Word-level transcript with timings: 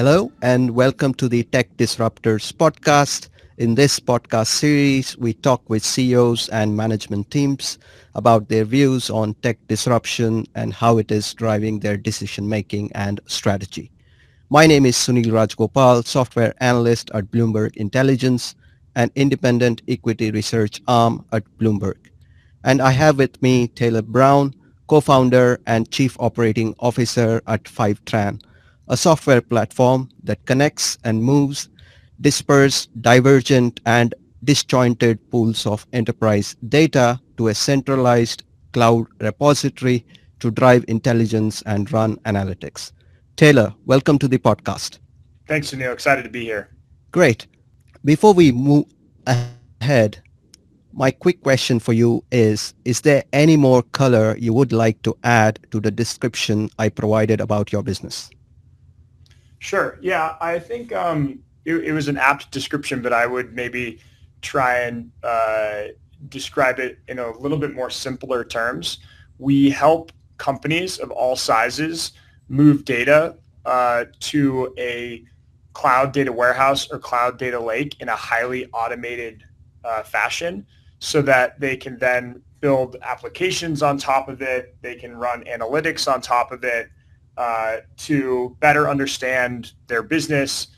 Hello 0.00 0.32
and 0.40 0.70
welcome 0.70 1.12
to 1.12 1.28
the 1.28 1.42
Tech 1.42 1.76
Disruptors 1.76 2.54
podcast. 2.54 3.28
In 3.58 3.74
this 3.74 4.00
podcast 4.00 4.46
series, 4.46 5.14
we 5.18 5.34
talk 5.34 5.60
with 5.68 5.84
CEOs 5.84 6.48
and 6.48 6.74
management 6.74 7.30
teams 7.30 7.78
about 8.14 8.48
their 8.48 8.64
views 8.64 9.10
on 9.10 9.34
tech 9.42 9.58
disruption 9.68 10.46
and 10.54 10.72
how 10.72 10.96
it 10.96 11.12
is 11.12 11.34
driving 11.34 11.80
their 11.80 11.98
decision 11.98 12.48
making 12.48 12.90
and 12.94 13.20
strategy. 13.26 13.90
My 14.48 14.66
name 14.66 14.86
is 14.86 14.96
Sunil 14.96 15.32
Rajgopal, 15.32 16.06
software 16.06 16.54
analyst 16.60 17.10
at 17.12 17.30
Bloomberg 17.30 17.76
Intelligence, 17.76 18.54
an 18.96 19.10
independent 19.16 19.82
equity 19.86 20.30
research 20.30 20.80
arm 20.88 21.26
at 21.30 21.44
Bloomberg. 21.58 21.98
And 22.64 22.80
I 22.80 22.92
have 22.92 23.18
with 23.18 23.42
me 23.42 23.68
Taylor 23.68 24.00
Brown, 24.00 24.54
co-founder 24.86 25.60
and 25.66 25.90
chief 25.90 26.16
operating 26.18 26.74
officer 26.78 27.42
at 27.46 27.64
Fivetran, 27.64 28.40
a 28.90 28.96
software 28.96 29.40
platform 29.40 30.08
that 30.24 30.44
connects 30.46 30.98
and 31.04 31.22
moves 31.22 31.68
dispersed, 32.20 32.90
divergent, 33.00 33.80
and 33.86 34.14
disjointed 34.42 35.18
pools 35.30 35.64
of 35.64 35.86
enterprise 35.92 36.56
data 36.68 37.20
to 37.36 37.48
a 37.48 37.54
centralized 37.54 38.42
cloud 38.72 39.06
repository 39.20 40.04
to 40.40 40.50
drive 40.50 40.84
intelligence 40.88 41.62
and 41.66 41.92
run 41.92 42.16
analytics. 42.26 42.90
Taylor, 43.36 43.72
welcome 43.86 44.18
to 44.18 44.26
the 44.26 44.38
podcast. 44.38 44.98
Thanks, 45.46 45.70
Sunil. 45.70 45.92
Excited 45.92 46.24
to 46.24 46.30
be 46.30 46.44
here. 46.44 46.70
Great. 47.12 47.46
Before 48.04 48.34
we 48.34 48.50
move 48.50 48.86
ahead, 49.26 50.20
my 50.92 51.12
quick 51.12 51.42
question 51.42 51.78
for 51.78 51.92
you 51.92 52.24
is, 52.32 52.74
is 52.84 53.02
there 53.02 53.22
any 53.32 53.56
more 53.56 53.82
color 53.82 54.36
you 54.36 54.52
would 54.52 54.72
like 54.72 55.00
to 55.02 55.16
add 55.22 55.60
to 55.70 55.78
the 55.78 55.92
description 55.92 56.70
I 56.78 56.88
provided 56.88 57.40
about 57.40 57.70
your 57.70 57.84
business? 57.84 58.30
Sure. 59.60 59.98
Yeah, 60.00 60.36
I 60.40 60.58
think 60.58 60.92
um, 60.92 61.38
it, 61.66 61.76
it, 61.76 61.92
was 61.92 62.08
an 62.08 62.16
apt 62.16 62.50
description, 62.50 63.02
but 63.02 63.12
I 63.12 63.26
would 63.26 63.52
maybe 63.52 64.00
try 64.40 64.80
and 64.80 65.12
uh, 65.22 65.82
describe 66.30 66.78
it 66.78 66.98
in 67.08 67.18
a 67.18 67.30
little 67.38 67.58
bit 67.58 67.74
more 67.74 67.90
simpler 67.90 68.42
terms. 68.42 69.00
We 69.38 69.68
help 69.68 70.12
companies 70.38 70.98
of 70.98 71.10
all 71.10 71.36
sizes 71.36 72.12
move 72.48 72.86
data 72.86 73.36
uh, 73.66 74.06
to 74.20 74.74
a 74.78 75.24
cloud 75.74 76.12
data 76.12 76.32
warehouse 76.32 76.90
or 76.90 76.98
cloud 76.98 77.38
data 77.38 77.60
lake 77.60 78.00
in 78.00 78.08
a 78.08 78.16
highly 78.16 78.66
automated 78.72 79.44
uh, 79.84 80.02
fashion 80.02 80.66
so 81.00 81.20
that 81.20 81.60
they 81.60 81.76
can 81.76 81.98
then 81.98 82.42
build 82.60 82.96
applications 83.02 83.82
on 83.82 83.98
top 83.98 84.30
of 84.30 84.40
it. 84.40 84.74
They 84.80 84.94
can 84.94 85.14
run 85.14 85.44
analytics 85.44 86.10
on 86.10 86.22
top 86.22 86.50
of 86.50 86.64
it 86.64 86.88
uh, 87.36 87.78
to 87.96 88.56
better 88.60 88.88
understand 88.88 89.72
their 89.86 90.02
business, 90.02 90.68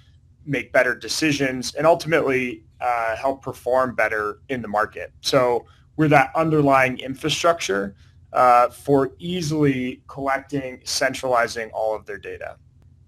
make 0.44 0.72
better 0.72 0.94
decisions, 0.94 1.74
and 1.74 1.86
ultimately 1.86 2.64
uh, 2.80 3.16
help 3.16 3.42
perform 3.42 3.94
better 3.94 4.38
in 4.48 4.62
the 4.62 4.68
market. 4.68 5.12
So 5.20 5.66
we're 5.96 6.08
that 6.08 6.30
underlying 6.34 6.98
infrastructure 6.98 7.94
uh, 8.32 8.70
for 8.70 9.12
easily 9.18 10.02
collecting, 10.08 10.80
centralizing 10.84 11.70
all 11.70 11.94
of 11.94 12.06
their 12.06 12.18
data. 12.18 12.56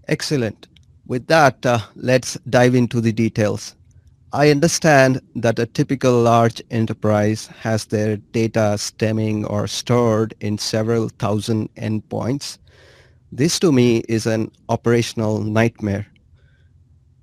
Excellent. 0.08 0.68
With 1.06 1.26
that, 1.28 1.64
uh, 1.64 1.78
let's 1.96 2.38
dive 2.48 2.74
into 2.74 3.00
the 3.00 3.12
details. 3.12 3.74
I 4.32 4.50
understand 4.50 5.20
that 5.36 5.58
a 5.58 5.66
typical 5.66 6.20
large 6.20 6.60
enterprise 6.70 7.46
has 7.46 7.84
their 7.84 8.16
data 8.16 8.76
stemming 8.78 9.44
or 9.44 9.68
stored 9.68 10.34
in 10.40 10.58
several 10.58 11.08
thousand 11.08 11.72
endpoints 11.76 12.58
this 13.36 13.58
to 13.58 13.72
me 13.72 13.98
is 14.08 14.26
an 14.26 14.50
operational 14.68 15.40
nightmare 15.40 16.06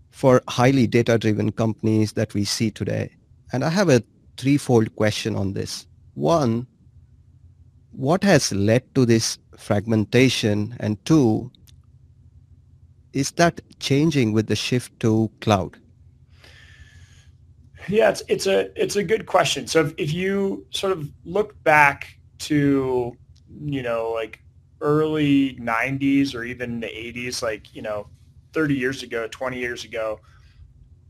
for 0.09 0.41
highly 0.49 0.85
data-driven 0.85 1.53
companies 1.53 2.13
that 2.13 2.33
we 2.33 2.43
see 2.43 2.69
today. 2.69 3.15
And 3.53 3.63
I 3.63 3.69
have 3.69 3.87
a 3.87 4.03
threefold 4.35 4.93
question 4.97 5.35
on 5.37 5.53
this. 5.53 5.87
One, 6.15 6.67
what 7.91 8.23
has 8.25 8.51
led 8.51 8.93
to 8.95 9.05
this 9.05 9.37
fragmentation? 9.57 10.75
And 10.81 11.03
two, 11.05 11.49
is 13.13 13.31
that 13.31 13.61
changing 13.79 14.33
with 14.33 14.47
the 14.47 14.55
shift 14.55 14.99
to 14.99 15.31
cloud? 15.39 15.77
Yeah, 17.87 18.09
it's 18.09 18.21
it's 18.27 18.47
a 18.47 18.69
it's 18.79 18.95
a 18.95 19.03
good 19.03 19.25
question. 19.25 19.65
So 19.65 19.85
if, 19.85 19.93
if 19.97 20.13
you 20.13 20.65
sort 20.69 20.91
of 20.91 21.09
look 21.25 21.61
back 21.63 22.19
to 22.39 23.17
you 23.63 23.81
know 23.81 24.11
like 24.11 24.43
early 24.81 25.55
90s 25.55 26.35
or 26.35 26.43
even 26.43 26.79
the 26.79 26.87
80s, 26.87 27.41
like, 27.41 27.73
you 27.75 27.81
know, 27.81 28.07
30 28.53 28.75
years 28.75 29.03
ago, 29.03 29.27
20 29.29 29.57
years 29.57 29.85
ago, 29.85 30.19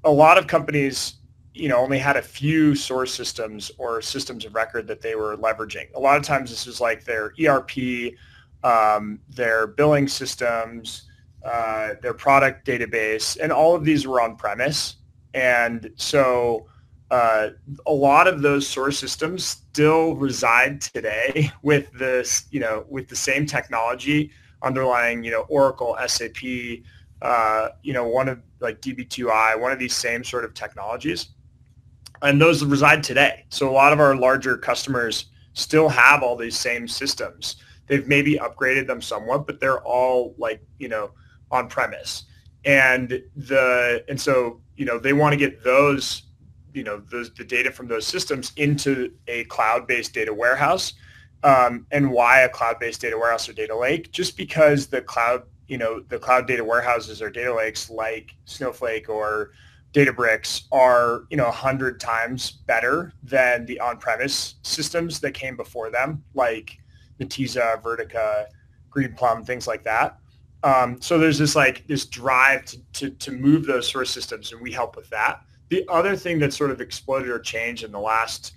a 0.04 0.12
lot 0.12 0.38
of 0.38 0.48
companies, 0.48 1.16
you 1.54 1.70
know, 1.70 1.78
only 1.78 1.98
had 1.98 2.18
a 2.18 2.22
few 2.22 2.76
source 2.76 3.14
systems 3.14 3.72
or 3.78 4.02
systems 4.02 4.46
of 4.46 4.56
record 4.56 4.88
that 4.88 5.02
they 5.02 5.16
were 5.16 5.38
leveraging. 5.38 5.88
A 5.96 6.00
lot 6.00 6.18
of 6.18 6.24
times 6.24 6.50
this 6.50 6.66
was 6.66 6.80
like 6.80 7.04
their 7.04 7.34
ERP, 7.44 8.14
um, 8.64 9.20
their 9.30 9.68
billing 9.68 10.08
systems, 10.08 11.04
uh, 11.46 11.96
their 12.02 12.14
product 12.14 12.66
database, 12.66 13.38
and 13.42 13.52
all 13.52 13.76
of 13.76 13.84
these 13.84 14.08
were 14.08 14.22
on 14.22 14.36
premise. 14.36 14.98
And 15.34 15.92
so 15.96 16.68
uh, 17.12 17.50
a 17.86 17.92
lot 17.92 18.26
of 18.26 18.42
those 18.42 18.66
source 18.66 18.98
systems 18.98 19.44
still 19.44 20.16
reside 20.16 20.80
today 20.80 21.52
with 21.62 21.92
this, 21.92 22.46
you 22.52 22.60
know, 22.62 22.86
with 22.90 23.10
the 23.10 23.16
same 23.16 23.46
technology 23.46 24.32
underlying, 24.64 25.22
you 25.22 25.30
know, 25.30 25.42
Oracle, 25.50 25.98
SAP, 26.08 26.38
uh, 27.22 27.70
you 27.84 27.92
know, 27.92 28.08
one 28.08 28.30
of 28.30 28.40
like 28.62 28.80
DB2I, 28.82 29.60
one 29.60 29.74
of 29.74 29.78
these 29.78 29.94
same 29.94 30.24
sort 30.24 30.46
of 30.46 30.54
technologies. 30.54 31.30
And 32.22 32.40
those 32.40 32.64
reside 32.64 33.04
today. 33.04 33.46
So 33.50 33.70
a 33.70 33.74
lot 33.74 33.92
of 33.92 34.00
our 34.00 34.16
larger 34.16 34.58
customers 34.58 35.26
still 35.52 35.90
have 35.90 36.24
all 36.24 36.38
these 36.38 36.58
same 36.58 36.88
systems. 36.88 37.58
They've 37.88 38.08
maybe 38.08 38.36
upgraded 38.36 38.88
them 38.88 39.02
somewhat, 39.02 39.48
but 39.48 39.60
they're 39.60 39.82
all 39.82 40.34
like, 40.38 40.64
you 40.80 40.88
know, 40.88 41.12
on 41.50 41.68
premise. 41.68 42.24
And 42.64 43.22
the 43.36 44.06
and 44.08 44.22
so, 44.22 44.62
you 44.78 44.86
know, 44.86 44.98
they 44.98 45.12
want 45.12 45.34
to 45.34 45.38
get 45.38 45.62
those 45.64 46.24
you 46.74 46.84
know 46.84 47.00
the, 47.00 47.30
the 47.38 47.44
data 47.44 47.72
from 47.72 47.88
those 47.88 48.06
systems 48.06 48.52
into 48.58 49.14
a 49.28 49.44
cloud-based 49.46 50.14
data 50.14 50.34
warehouse. 50.34 50.94
Um, 51.44 51.88
and 51.92 52.12
why 52.12 52.42
a 52.42 52.50
cloud-based 52.50 53.02
data 53.02 53.18
warehouse 53.18 53.50
or 53.50 53.54
data 53.54 53.76
lake? 53.76 54.12
Just 54.12 54.38
because 54.38 54.88
the 54.88 55.02
cloud 55.02 55.44
you 55.72 55.78
know 55.78 56.02
the 56.10 56.20
cloud 56.20 56.48
data 56.48 56.64
warehouses 56.64 57.22
or 57.22 57.30
data 57.30 57.54
lakes 57.54 57.90
like 57.90 58.36
snowflake 58.44 59.08
or 59.08 59.52
databricks 59.94 60.64
are 60.72 61.24
you 61.30 61.38
know 61.38 61.46
100 61.46 61.98
times 61.98 62.52
better 62.52 63.14
than 63.24 63.66
the 63.66 63.80
on-premise 63.80 64.56
systems 64.64 65.22
that 65.22 65.34
came 65.34 65.56
before 65.56 65.90
them 65.90 66.22
like 66.34 66.78
netezza 67.22 67.82
vertica 67.82 68.48
greenplum 68.90 69.46
things 69.46 69.66
like 69.66 69.84
that. 69.84 70.18
Um, 70.64 71.02
so 71.02 71.18
there's 71.18 71.40
this 71.40 71.56
like 71.56 71.88
this 71.88 72.06
drive 72.06 72.66
to, 72.66 72.78
to, 72.94 73.10
to 73.10 73.32
move 73.32 73.66
those 73.66 73.90
source 73.90 74.12
systems 74.12 74.52
and 74.52 74.62
we 74.62 74.72
help 74.72 74.98
with 74.98 75.10
that 75.10 75.42
the 75.72 75.86
other 75.88 76.18
thing 76.18 76.38
that 76.38 76.54
sort 76.54 76.70
of 76.70 76.82
exploded 76.82 77.30
or 77.30 77.40
changed 77.40 77.86
in 77.86 77.92
the 77.92 78.00
last 78.00 78.54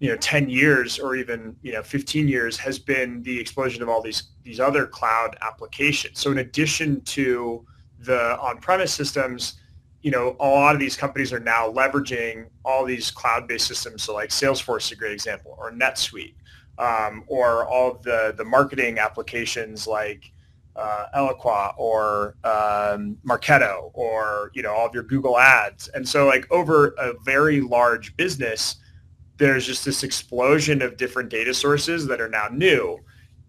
you 0.00 0.08
know 0.08 0.16
10 0.16 0.48
years 0.48 0.98
or 0.98 1.14
even 1.14 1.54
you 1.62 1.72
know 1.72 1.82
15 1.82 2.26
years 2.26 2.56
has 2.56 2.78
been 2.78 3.22
the 3.22 3.38
explosion 3.38 3.82
of 3.82 3.88
all 3.88 4.02
these 4.02 4.30
these 4.42 4.58
other 4.58 4.86
cloud 4.86 5.36
applications. 5.42 6.18
So 6.18 6.32
in 6.32 6.38
addition 6.38 7.02
to 7.02 7.64
the 8.00 8.38
on-premise 8.40 8.92
systems 8.92 9.60
you 10.00 10.10
know 10.10 10.36
a 10.40 10.48
lot 10.48 10.74
of 10.74 10.80
these 10.80 10.96
companies 10.96 11.32
are 11.32 11.40
now 11.40 11.70
leveraging 11.70 12.46
all 12.64 12.84
these 12.84 13.10
cloud-based 13.10 13.66
systems. 13.66 14.02
So 14.02 14.14
like 14.14 14.30
salesforce 14.30 14.86
is 14.86 14.92
a 14.92 14.96
great 14.96 15.12
example 15.12 15.54
or 15.58 15.70
netsuite 15.70 16.34
um, 16.78 17.24
or 17.26 17.66
all 17.66 18.00
the 18.02 18.32
the 18.36 18.44
marketing 18.44 18.98
applications 18.98 19.86
like 19.86 20.32
uh, 20.76 21.06
Eloqua 21.14 21.74
or 21.76 22.36
um, 22.44 23.18
Marketo 23.26 23.90
or 23.94 24.50
you 24.54 24.62
know 24.62 24.72
all 24.72 24.86
of 24.86 24.94
your 24.94 25.02
Google 25.02 25.38
ads. 25.38 25.88
And 25.88 26.08
so 26.08 26.26
like 26.26 26.50
over 26.50 26.88
a 26.98 27.14
very 27.24 27.60
large 27.60 28.16
business, 28.16 28.76
there's 29.38 29.66
just 29.66 29.84
this 29.84 30.02
explosion 30.02 30.82
of 30.82 30.96
different 30.96 31.30
data 31.30 31.54
sources 31.54 32.06
that 32.06 32.20
are 32.20 32.28
now 32.28 32.48
new. 32.50 32.98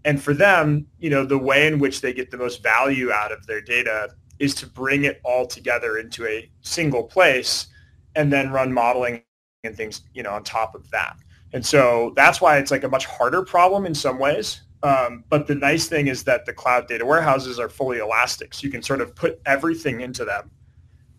And 0.06 0.22
for 0.22 0.34
them, 0.34 0.88
you 1.00 1.10
know, 1.10 1.26
the 1.26 1.38
way 1.38 1.68
in 1.68 1.80
which 1.80 2.02
they 2.02 2.14
get 2.14 2.32
the 2.32 2.38
most 2.38 2.64
value 2.64 3.12
out 3.12 3.32
of 3.32 3.46
their 3.48 3.62
data 3.62 4.10
is 4.40 4.56
to 4.56 4.66
bring 4.66 5.04
it 5.04 5.20
all 5.24 5.46
together 5.46 5.98
into 5.98 6.26
a 6.26 6.50
single 6.62 7.04
place 7.04 7.68
and 8.16 8.32
then 8.32 8.52
run 8.52 8.72
modeling 8.72 9.22
and 9.64 9.76
things, 9.76 10.02
you 10.14 10.24
know, 10.24 10.32
on 10.32 10.44
top 10.44 10.74
of 10.74 10.90
that. 10.92 11.18
And 11.52 11.66
so 11.66 12.14
that's 12.16 12.40
why 12.40 12.58
it's 12.58 12.72
like 12.72 12.84
a 12.84 12.90
much 12.90 13.06
harder 13.06 13.44
problem 13.44 13.86
in 13.86 13.94
some 13.94 14.20
ways 14.20 14.62
um, 14.84 15.24
but 15.30 15.48
the 15.48 15.56
nice 15.56 15.88
thing 15.88 16.08
is 16.08 16.24
that 16.24 16.46
the 16.46 16.54
cloud 16.54 16.88
data 16.88 17.06
warehouses 17.06 17.60
are 17.60 17.70
fully 17.70 17.98
elastic. 18.00 18.54
So 18.54 18.64
you 18.64 18.72
can 18.72 18.82
sort 18.82 19.02
of 19.02 19.14
put 19.14 19.42
everything 19.46 20.02
into 20.02 20.24
them. 20.26 20.50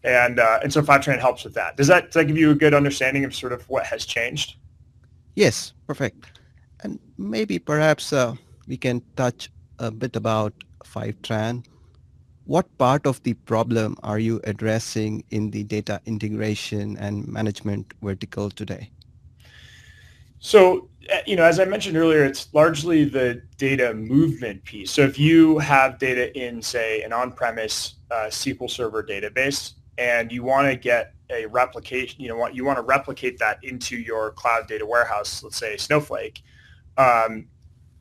And, 0.02 0.38
uh, 0.40 0.60
and 0.62 0.72
so 0.72 0.80
Fivetran 0.80 1.18
helps 1.18 1.44
with 1.44 1.54
that. 1.54 1.76
Does 1.76 1.86
that, 1.88 2.06
does 2.06 2.14
that 2.14 2.24
give 2.24 2.38
you 2.38 2.50
a 2.50 2.54
good 2.54 2.72
understanding 2.72 3.24
of 3.24 3.34
sort 3.34 3.52
of 3.52 3.68
what 3.68 3.84
has 3.84 4.06
changed? 4.06 4.56
Yes, 5.34 5.74
perfect. 5.86 6.40
And 6.82 6.98
maybe 7.18 7.58
perhaps 7.58 8.12
uh, 8.12 8.34
we 8.66 8.78
can 8.78 9.02
touch 9.16 9.50
a 9.78 9.90
bit 9.90 10.16
about 10.16 10.54
Fivetran. 10.84 11.64
what 12.50 12.66
part 12.78 13.06
of 13.06 13.22
the 13.22 13.34
problem 13.34 13.96
are 14.02 14.18
you 14.18 14.40
addressing 14.44 15.22
in 15.30 15.50
the 15.50 15.62
data 15.62 16.00
integration 16.04 16.96
and 16.96 17.28
management 17.28 17.92
vertical 18.02 18.50
today? 18.50 18.90
So, 20.40 20.88
eh, 21.08 21.22
you 21.26 21.37
know, 21.37 21.44
as 21.44 21.60
I 21.60 21.66
mentioned 21.66 21.96
earlier, 21.96 22.25
it's 22.25 22.52
largely 22.52 23.04
the 23.04 23.42
data 23.58 23.94
movement 23.94 24.64
piece. 24.64 24.90
So 24.90 25.02
if 25.02 25.19
you 25.19 25.58
have 25.58 25.98
data 25.98 26.37
in, 26.37 26.60
say, 26.62 27.02
an 27.02 27.12
on-premise 27.12 27.96
uh, 28.10 28.26
SQL 28.28 28.70
Server 28.70 29.02
database, 29.02 29.75
and 29.98 30.32
you 30.32 30.42
want 30.42 30.66
to 30.66 30.76
get 30.76 31.12
a 31.28 31.44
replication, 31.46 32.20
you 32.20 32.28
know, 32.28 32.48
you 32.48 32.64
want 32.64 32.78
to 32.78 32.82
replicate 32.82 33.38
that 33.38 33.62
into 33.62 33.96
your 33.96 34.32
cloud 34.32 34.66
data 34.66 34.84
warehouse, 34.84 35.42
let's 35.42 35.58
say 35.58 35.76
Snowflake, 35.76 36.42
um, 36.96 37.46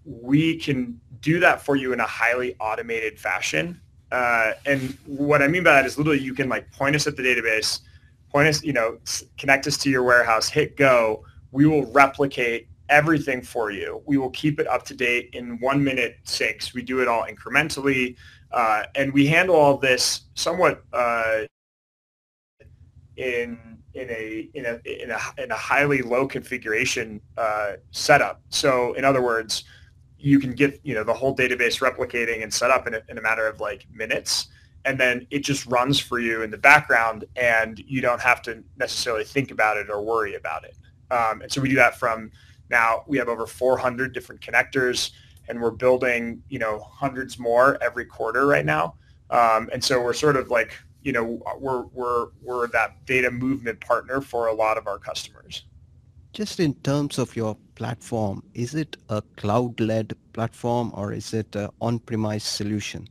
we 0.05 0.57
can 0.57 0.99
do 1.19 1.41
that 1.41 1.61
for 1.61 1.75
you 1.75 1.91
in 1.91 1.99
a 1.99 2.05
highly 2.05 2.55
automated 2.61 3.19
fashion. 3.19 3.79
Uh, 4.13 4.53
and 4.65 4.97
what 5.05 5.41
I 5.41 5.47
mean 5.47 5.63
by 5.63 5.73
that 5.73 5.85
is 5.85 5.97
literally 5.97 6.19
you 6.19 6.33
can 6.33 6.47
like 6.47 6.71
point 6.71 6.95
us 6.95 7.05
at 7.05 7.17
the 7.17 7.21
database, 7.21 7.81
point 8.31 8.47
us, 8.47 8.63
you 8.63 8.71
know, 8.71 8.97
connect 9.37 9.67
us 9.67 9.77
to 9.79 9.89
your 9.89 10.03
warehouse, 10.03 10.47
hit 10.47 10.77
go, 10.77 11.25
we 11.51 11.65
will 11.65 11.85
replicate 11.91 12.67
everything 12.89 13.41
for 13.41 13.71
you. 13.71 14.01
We 14.05 14.17
will 14.17 14.31
keep 14.31 14.59
it 14.59 14.67
up 14.67 14.83
to 14.85 14.95
date 14.95 15.29
in 15.33 15.59
one 15.59 15.83
minute 15.83 16.17
syncs. 16.25 16.73
We 16.73 16.81
do 16.81 17.01
it 17.01 17.07
all 17.07 17.25
incrementally. 17.25 18.15
Uh, 18.51 18.83
and 18.95 19.13
we 19.13 19.27
handle 19.27 19.55
all 19.55 19.77
this 19.77 20.21
somewhat 20.33 20.83
uh, 20.91 21.41
in 23.17 23.59
in 23.93 24.09
a 24.09 24.49
in 24.53 24.65
a 24.65 24.79
in 25.03 25.11
a 25.11 25.19
in 25.43 25.51
a 25.51 25.55
highly 25.55 26.01
low 26.01 26.27
configuration 26.27 27.21
uh, 27.37 27.73
setup. 27.91 28.41
So 28.49 28.93
in 28.93 29.05
other 29.05 29.21
words, 29.21 29.65
you 30.17 30.39
can 30.39 30.53
get 30.53 30.79
you 30.83 30.95
know 30.95 31.03
the 31.03 31.13
whole 31.13 31.35
database 31.35 31.79
replicating 31.79 32.43
and 32.43 32.53
set 32.53 32.71
up 32.71 32.87
in 32.87 32.95
a, 32.95 33.01
in 33.09 33.17
a 33.17 33.21
matter 33.21 33.47
of 33.47 33.59
like 33.59 33.85
minutes, 33.93 34.47
and 34.85 34.99
then 34.99 35.27
it 35.29 35.39
just 35.39 35.65
runs 35.67 35.99
for 35.99 36.19
you 36.19 36.41
in 36.41 36.49
the 36.49 36.57
background, 36.57 37.25
and 37.35 37.79
you 37.79 38.01
don't 38.01 38.21
have 38.21 38.41
to 38.43 38.63
necessarily 38.77 39.23
think 39.23 39.51
about 39.51 39.77
it 39.77 39.89
or 39.89 40.01
worry 40.01 40.35
about 40.35 40.63
it. 40.63 40.75
Um, 41.11 41.41
and 41.41 41.51
so 41.51 41.61
we 41.61 41.69
do 41.69 41.75
that 41.75 41.97
from 41.97 42.31
now 42.69 43.03
we 43.07 43.17
have 43.17 43.29
over 43.29 43.45
400 43.45 44.13
different 44.13 44.41
connectors 44.41 45.11
and 45.47 45.59
we're 45.59 45.71
building, 45.71 46.43
you 46.49 46.59
know, 46.59 46.79
hundreds 46.79 47.39
more 47.39 47.77
every 47.81 48.05
quarter 48.05 48.45
right 48.45 48.65
now. 48.65 48.95
Um, 49.31 49.69
and 49.73 49.83
so 49.83 50.01
we're 50.01 50.13
sort 50.13 50.35
of 50.35 50.49
like, 50.49 50.73
you 51.01 51.11
know, 51.11 51.41
we're, 51.57 51.83
we're, 51.87 52.27
we're 52.41 52.67
that 52.67 53.05
data 53.05 53.31
movement 53.31 53.79
partner 53.81 54.21
for 54.21 54.47
a 54.47 54.53
lot 54.53 54.77
of 54.77 54.85
our 54.85 54.99
customers. 54.99 55.65
Just 56.33 56.59
in 56.59 56.75
terms 56.75 57.17
of 57.17 57.35
your 57.35 57.57
platform, 57.73 58.43
is 58.53 58.75
it 58.75 58.97
a 59.09 59.23
cloud-led 59.37 60.15
platform 60.33 60.91
or 60.93 61.11
is 61.13 61.33
it 61.33 61.55
an 61.55 61.69
on-premise 61.81 62.43
solution? 62.43 63.07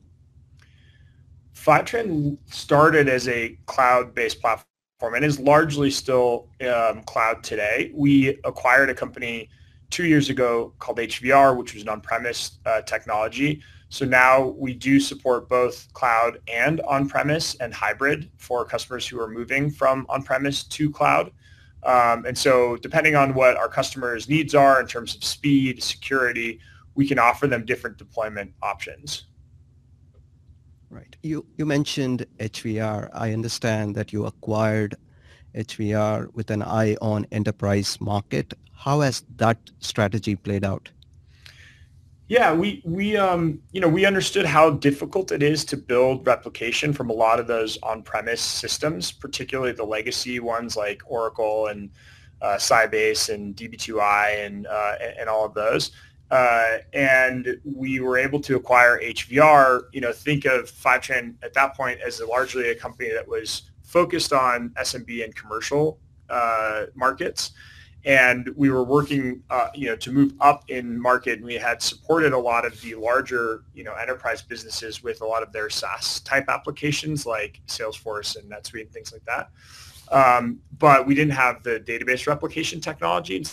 Fivetran 1.54 2.38
started 2.46 3.08
as 3.08 3.26
a 3.26 3.58
cloud-based 3.66 4.40
platform 4.40 4.77
and 5.00 5.24
is 5.24 5.38
largely 5.38 5.90
still 5.90 6.48
um, 6.68 7.02
cloud 7.04 7.44
today. 7.44 7.92
We 7.94 8.38
acquired 8.44 8.90
a 8.90 8.94
company 8.94 9.48
two 9.90 10.04
years 10.04 10.28
ago 10.28 10.72
called 10.80 10.98
HVR, 10.98 11.56
which 11.56 11.74
was 11.74 11.84
an 11.84 11.88
on-premise 11.88 12.58
uh, 12.66 12.82
technology. 12.82 13.62
So 13.90 14.04
now 14.04 14.48
we 14.58 14.74
do 14.74 14.98
support 14.98 15.48
both 15.48 15.90
cloud 15.92 16.40
and 16.52 16.80
on-premise 16.80 17.54
and 17.56 17.72
hybrid 17.72 18.28
for 18.36 18.64
customers 18.64 19.06
who 19.06 19.20
are 19.20 19.28
moving 19.28 19.70
from 19.70 20.04
on-premise 20.08 20.64
to 20.64 20.90
cloud. 20.90 21.30
Um, 21.84 22.26
and 22.26 22.36
so 22.36 22.76
depending 22.76 23.14
on 23.14 23.34
what 23.34 23.56
our 23.56 23.68
customers' 23.68 24.28
needs 24.28 24.54
are 24.54 24.80
in 24.80 24.88
terms 24.88 25.14
of 25.14 25.22
speed, 25.22 25.82
security, 25.82 26.58
we 26.96 27.06
can 27.06 27.20
offer 27.20 27.46
them 27.46 27.64
different 27.64 27.98
deployment 27.98 28.52
options. 28.62 29.26
Right. 30.90 31.17
You 31.23 31.44
you 31.56 31.67
mentioned 31.67 32.26
HVR. 32.38 33.11
I 33.12 33.32
understand 33.32 33.94
that 33.96 34.12
you 34.12 34.25
acquired 34.25 34.96
HVR 35.55 36.32
with 36.35 36.50
an 36.50 36.62
eye 36.62 36.96
on 37.02 37.26
enterprise 37.31 38.00
market. 38.00 38.55
How 38.73 39.00
has 39.00 39.25
that 39.37 39.58
strategy 39.81 40.37
played 40.37 40.64
out? 40.64 40.88
Yeah, 42.29 42.52
we 42.52 42.82
we 42.85 43.17
um 43.17 43.61
you 43.73 43.81
know 43.81 43.88
we 43.88 44.05
understood 44.05 44.46
how 44.46 44.70
difficult 44.70 45.32
it 45.32 45.43
is 45.43 45.64
to 45.67 45.76
build 45.76 46.26
replication 46.26 46.93
from 46.93 47.11
a 47.11 47.14
lot 47.14 47.40
of 47.40 47.46
those 47.46 47.79
on-premise 47.82 48.40
systems, 48.40 49.12
particularly 49.12 49.73
the 49.73 49.85
legacy 49.85 50.38
ones 50.38 50.76
like 50.76 51.02
Oracle 51.06 51.69
and 51.69 51.90
uh, 52.40 52.56
Sybase 52.56 53.35
and 53.35 53.56
DB2i 53.56 54.46
and 54.46 54.67
uh, 54.67 54.94
and 55.19 55.29
all 55.29 55.44
of 55.44 55.55
those. 55.55 55.90
Uh, 56.30 56.78
and 56.92 57.58
we 57.64 58.00
were 58.00 58.19
able 58.19 58.40
to 58.40 58.56
acquire 58.56 59.00
HVR. 59.00 59.82
You 59.92 60.00
know, 60.02 60.12
think 60.12 60.44
of 60.44 60.70
Fivetran 60.70 61.34
at 61.42 61.54
that 61.54 61.75
point 61.75 62.00
as 62.00 62.20
largely 62.20 62.70
a 62.70 62.75
company 62.75 63.10
that 63.10 63.26
was 63.26 63.70
focused 63.82 64.32
on 64.32 64.70
SMB 64.70 65.25
and 65.25 65.34
commercial 65.34 65.98
uh, 66.28 66.86
markets. 66.94 67.52
And 68.04 68.50
we 68.56 68.70
were 68.70 68.84
working, 68.84 69.42
uh, 69.50 69.69
you 69.75 69.88
know, 69.88 69.96
to 69.96 70.12
move 70.12 70.32
up 70.40 70.64
in 70.69 71.00
market. 71.00 71.38
And 71.38 71.46
we 71.46 71.54
had 71.54 71.82
supported 71.82 72.32
a 72.32 72.38
lot 72.38 72.64
of 72.64 72.80
the 72.80 72.94
larger, 72.94 73.64
you 73.75 73.82
know, 73.84 73.94
enterprise 73.94 74.40
businesses 74.42 75.02
with 75.02 75.20
a 75.20 75.26
lot 75.26 75.42
of 75.42 75.52
their 75.52 75.69
SaaS 75.69 76.20
type 76.20 76.44
applications 76.48 77.26
like 77.26 77.60
Salesforce 77.66 78.36
and 78.36 78.50
NetSuite 78.50 78.82
and 78.82 78.92
things 78.92 79.12
like 79.12 79.25
that. 79.25 79.50
Um, 80.10 80.60
but 80.78 81.06
we 81.06 81.14
didn't 81.14 81.32
have 81.32 81.62
the 81.62 81.80
database 81.80 82.26
replication 82.26 82.80
technology. 82.80 83.44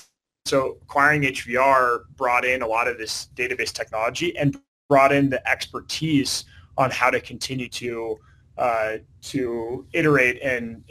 So 0.46 0.78
acquiring 0.84 1.24
HVR 1.24 2.04
brought 2.16 2.46
in 2.46 2.62
a 2.62 2.68
lot 2.68 2.88
of 2.88 3.00
this 3.00 3.30
database 3.36 3.74
technology 3.74 4.38
and 4.38 4.60
brought 4.88 5.12
in 5.12 5.30
the 5.30 5.48
expertise 5.50 6.46
on 6.78 6.92
how 6.92 7.10
to 7.10 7.20
continue 7.20 7.68
to 7.70 8.18
uh, 8.58 8.98
to 9.22 9.88
iterate 9.94 10.40
and 10.42 10.84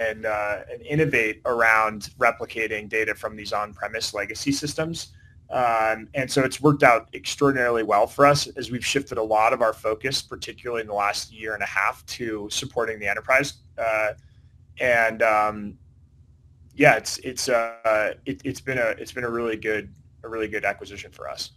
and 0.00 0.26
uh, 0.26 0.60
and 0.70 0.82
innovate 0.82 1.40
around 1.44 2.10
replicating 2.18 2.88
data 2.88 3.14
from 3.14 3.36
these 3.36 3.52
on-premise 3.52 4.14
legacy 4.14 4.50
systems. 4.50 5.12
Um, 5.50 6.08
and 6.14 6.30
so 6.30 6.42
it's 6.42 6.60
worked 6.60 6.82
out 6.82 7.08
extraordinarily 7.14 7.82
well 7.82 8.06
for 8.06 8.26
us 8.26 8.46
as 8.56 8.70
we've 8.70 8.84
shifted 8.84 9.18
a 9.18 9.22
lot 9.22 9.52
of 9.52 9.60
our 9.60 9.74
focus, 9.74 10.22
particularly 10.22 10.80
in 10.80 10.88
the 10.88 10.94
last 10.94 11.30
year 11.30 11.54
and 11.54 11.62
a 11.62 11.66
half, 11.66 12.04
to 12.06 12.48
supporting 12.50 12.98
the 12.98 13.06
enterprise. 13.06 13.54
Uh, 13.76 14.14
and 14.80 15.22
um, 15.22 15.78
yeah, 16.74 16.94
it's 16.94 17.18
it's 17.18 17.48
uh, 17.48 18.14
it, 18.24 18.40
it's 18.44 18.60
been 18.60 18.78
a 18.78 18.94
it's 18.98 19.12
been 19.12 19.24
a 19.24 19.30
really 19.30 19.56
good 19.56 19.92
a 20.24 20.28
really 20.28 20.48
good 20.48 20.64
acquisition 20.64 21.12
for 21.12 21.28
us. 21.28 21.52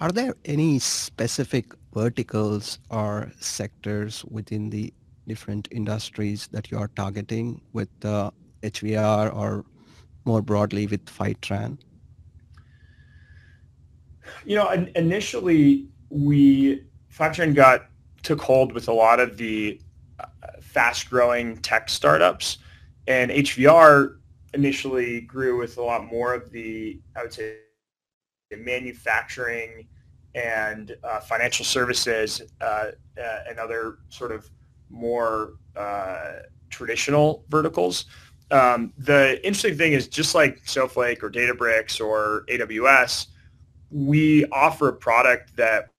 Are 0.00 0.12
there 0.12 0.34
any 0.44 0.78
specific 0.78 1.74
verticals 1.92 2.78
or 2.90 3.30
sectors 3.38 4.24
within 4.24 4.70
the 4.70 4.92
different 5.28 5.68
industries 5.70 6.48
that 6.48 6.70
you 6.70 6.78
are 6.78 6.88
targeting 6.88 7.60
with 7.72 7.90
uh, 8.04 8.30
HVR 8.62 9.34
or 9.34 9.64
more 10.24 10.42
broadly 10.42 10.86
with 10.86 11.04
Fivetran? 11.04 11.78
You 14.44 14.56
know, 14.56 14.70
initially 14.94 15.88
we 16.08 16.82
Fivetran 17.12 17.54
got 17.54 17.86
took 18.22 18.40
hold 18.40 18.72
with 18.72 18.88
a 18.88 18.92
lot 18.92 19.20
of 19.20 19.36
the 19.36 19.80
uh, 20.18 20.26
fast-growing 20.60 21.58
tech 21.58 21.88
startups, 21.88 22.58
and 23.06 23.30
HVR 23.30 24.19
initially 24.54 25.22
grew 25.22 25.58
with 25.58 25.78
a 25.78 25.82
lot 25.82 26.04
more 26.04 26.34
of 26.34 26.50
the, 26.50 27.00
I 27.16 27.22
would 27.22 27.32
say, 27.32 27.56
manufacturing 28.56 29.86
and 30.34 30.96
uh, 31.04 31.20
financial 31.20 31.64
services 31.64 32.42
uh, 32.60 32.90
uh, 33.20 33.38
and 33.48 33.58
other 33.58 33.98
sort 34.08 34.32
of 34.32 34.48
more 34.88 35.54
uh, 35.76 36.40
traditional 36.68 37.44
verticals. 37.48 38.06
Um, 38.50 38.92
the 38.98 39.44
interesting 39.46 39.76
thing 39.76 39.92
is 39.92 40.08
just 40.08 40.34
like 40.34 40.60
Snowflake 40.66 41.22
or 41.22 41.30
Databricks 41.30 42.04
or 42.04 42.44
AWS, 42.48 43.28
we 43.90 44.44
offer 44.46 44.88
a 44.88 44.92
product 44.92 45.56
that 45.56 45.90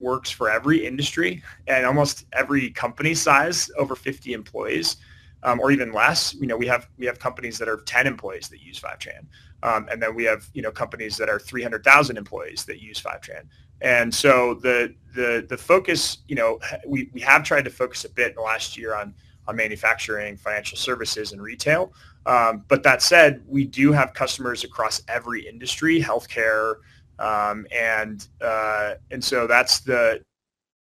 works 0.00 0.30
for 0.30 0.50
every 0.50 0.86
industry 0.86 1.42
and 1.66 1.84
almost 1.84 2.24
every 2.32 2.70
company 2.70 3.14
size 3.14 3.70
over 3.78 3.94
50 3.94 4.32
employees 4.32 4.96
um, 5.42 5.60
or 5.60 5.70
even 5.70 5.92
less. 5.92 6.34
You 6.34 6.46
know, 6.46 6.56
we 6.56 6.66
have 6.66 6.88
we 6.98 7.06
have 7.06 7.18
companies 7.18 7.58
that 7.58 7.68
are 7.68 7.78
10 7.78 8.06
employees 8.06 8.48
that 8.48 8.62
use 8.62 8.80
Fivetran, 8.80 9.26
um, 9.62 9.88
and 9.90 10.02
then 10.02 10.14
we 10.14 10.24
have 10.24 10.48
you 10.54 10.62
know 10.62 10.70
companies 10.70 11.16
that 11.16 11.28
are 11.28 11.38
300,000 11.38 12.16
employees 12.16 12.64
that 12.64 12.80
use 12.80 13.00
Fivetran. 13.00 13.44
And 13.80 14.14
so 14.14 14.54
the 14.54 14.94
the 15.14 15.46
the 15.48 15.56
focus, 15.56 16.18
you 16.28 16.36
know, 16.36 16.58
we, 16.86 17.10
we 17.12 17.20
have 17.20 17.42
tried 17.42 17.64
to 17.64 17.70
focus 17.70 18.04
a 18.04 18.10
bit 18.10 18.30
in 18.30 18.34
the 18.34 18.42
last 18.42 18.76
year 18.76 18.94
on 18.94 19.14
on 19.48 19.56
manufacturing, 19.56 20.36
financial 20.36 20.76
services, 20.76 21.32
and 21.32 21.42
retail. 21.42 21.92
Um, 22.26 22.64
but 22.68 22.82
that 22.82 23.02
said, 23.02 23.42
we 23.46 23.64
do 23.64 23.92
have 23.92 24.12
customers 24.12 24.64
across 24.64 25.02
every 25.08 25.48
industry, 25.48 26.00
healthcare, 26.00 26.76
um, 27.18 27.66
and 27.74 28.28
uh, 28.40 28.94
and 29.10 29.22
so 29.22 29.46
that's 29.46 29.80
the 29.80 30.22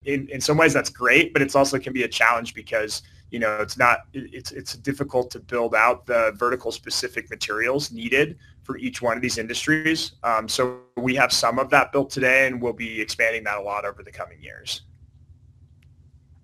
in, 0.06 0.28
in 0.30 0.42
some 0.42 0.58
ways 0.58 0.74
that's 0.74 0.90
great, 0.90 1.32
but 1.32 1.42
it's 1.42 1.56
also 1.56 1.80
can 1.80 1.94
be 1.94 2.04
a 2.04 2.08
challenge 2.08 2.54
because 2.54 3.04
you 3.34 3.40
know, 3.40 3.58
it's 3.60 3.80
not, 3.80 4.02
it's, 4.14 4.52
it's 4.52 4.76
difficult 4.76 5.32
to 5.32 5.40
build 5.40 5.74
out 5.74 6.06
the 6.06 6.34
vertical 6.36 6.72
specific 6.72 7.32
materials 7.32 7.92
needed 7.92 8.38
for 8.62 8.78
each 8.78 9.02
one 9.02 9.18
of 9.18 9.24
these 9.24 9.40
industries. 9.40 10.12
Um, 10.24 10.48
so 10.48 10.82
we 10.98 11.16
have 11.16 11.34
some 11.34 11.58
of 11.58 11.72
that 11.72 11.92
built 11.92 12.12
today 12.12 12.46
and 12.46 12.62
we'll 12.62 12.74
be 12.74 13.02
expanding 13.02 13.44
that 13.46 13.58
a 13.58 13.62
lot 13.62 13.86
over 13.86 14.04
the 14.04 14.12
coming 14.12 14.40
years. 14.40 14.84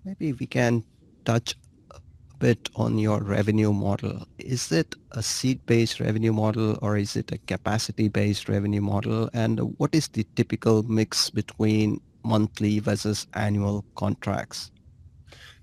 Maybe 0.04 0.32
we 0.32 0.46
can 0.46 0.82
touch 1.24 1.54
a 1.92 2.00
bit 2.40 2.68
on 2.74 2.98
your 2.98 3.22
revenue 3.22 3.72
model. 3.72 4.26
Is 4.38 4.72
it 4.72 4.96
a 5.12 5.22
seat-based 5.22 6.00
revenue 6.00 6.32
model 6.32 6.76
or 6.82 6.96
is 6.96 7.14
it 7.14 7.30
a 7.30 7.38
capacity-based 7.38 8.48
revenue 8.48 8.80
model? 8.80 9.30
And 9.32 9.60
what 9.78 9.94
is 9.94 10.08
the 10.08 10.26
typical 10.34 10.82
mix 10.82 11.30
between 11.30 12.00
monthly 12.24 12.80
versus 12.80 13.28
annual 13.34 13.84
contracts? 13.94 14.72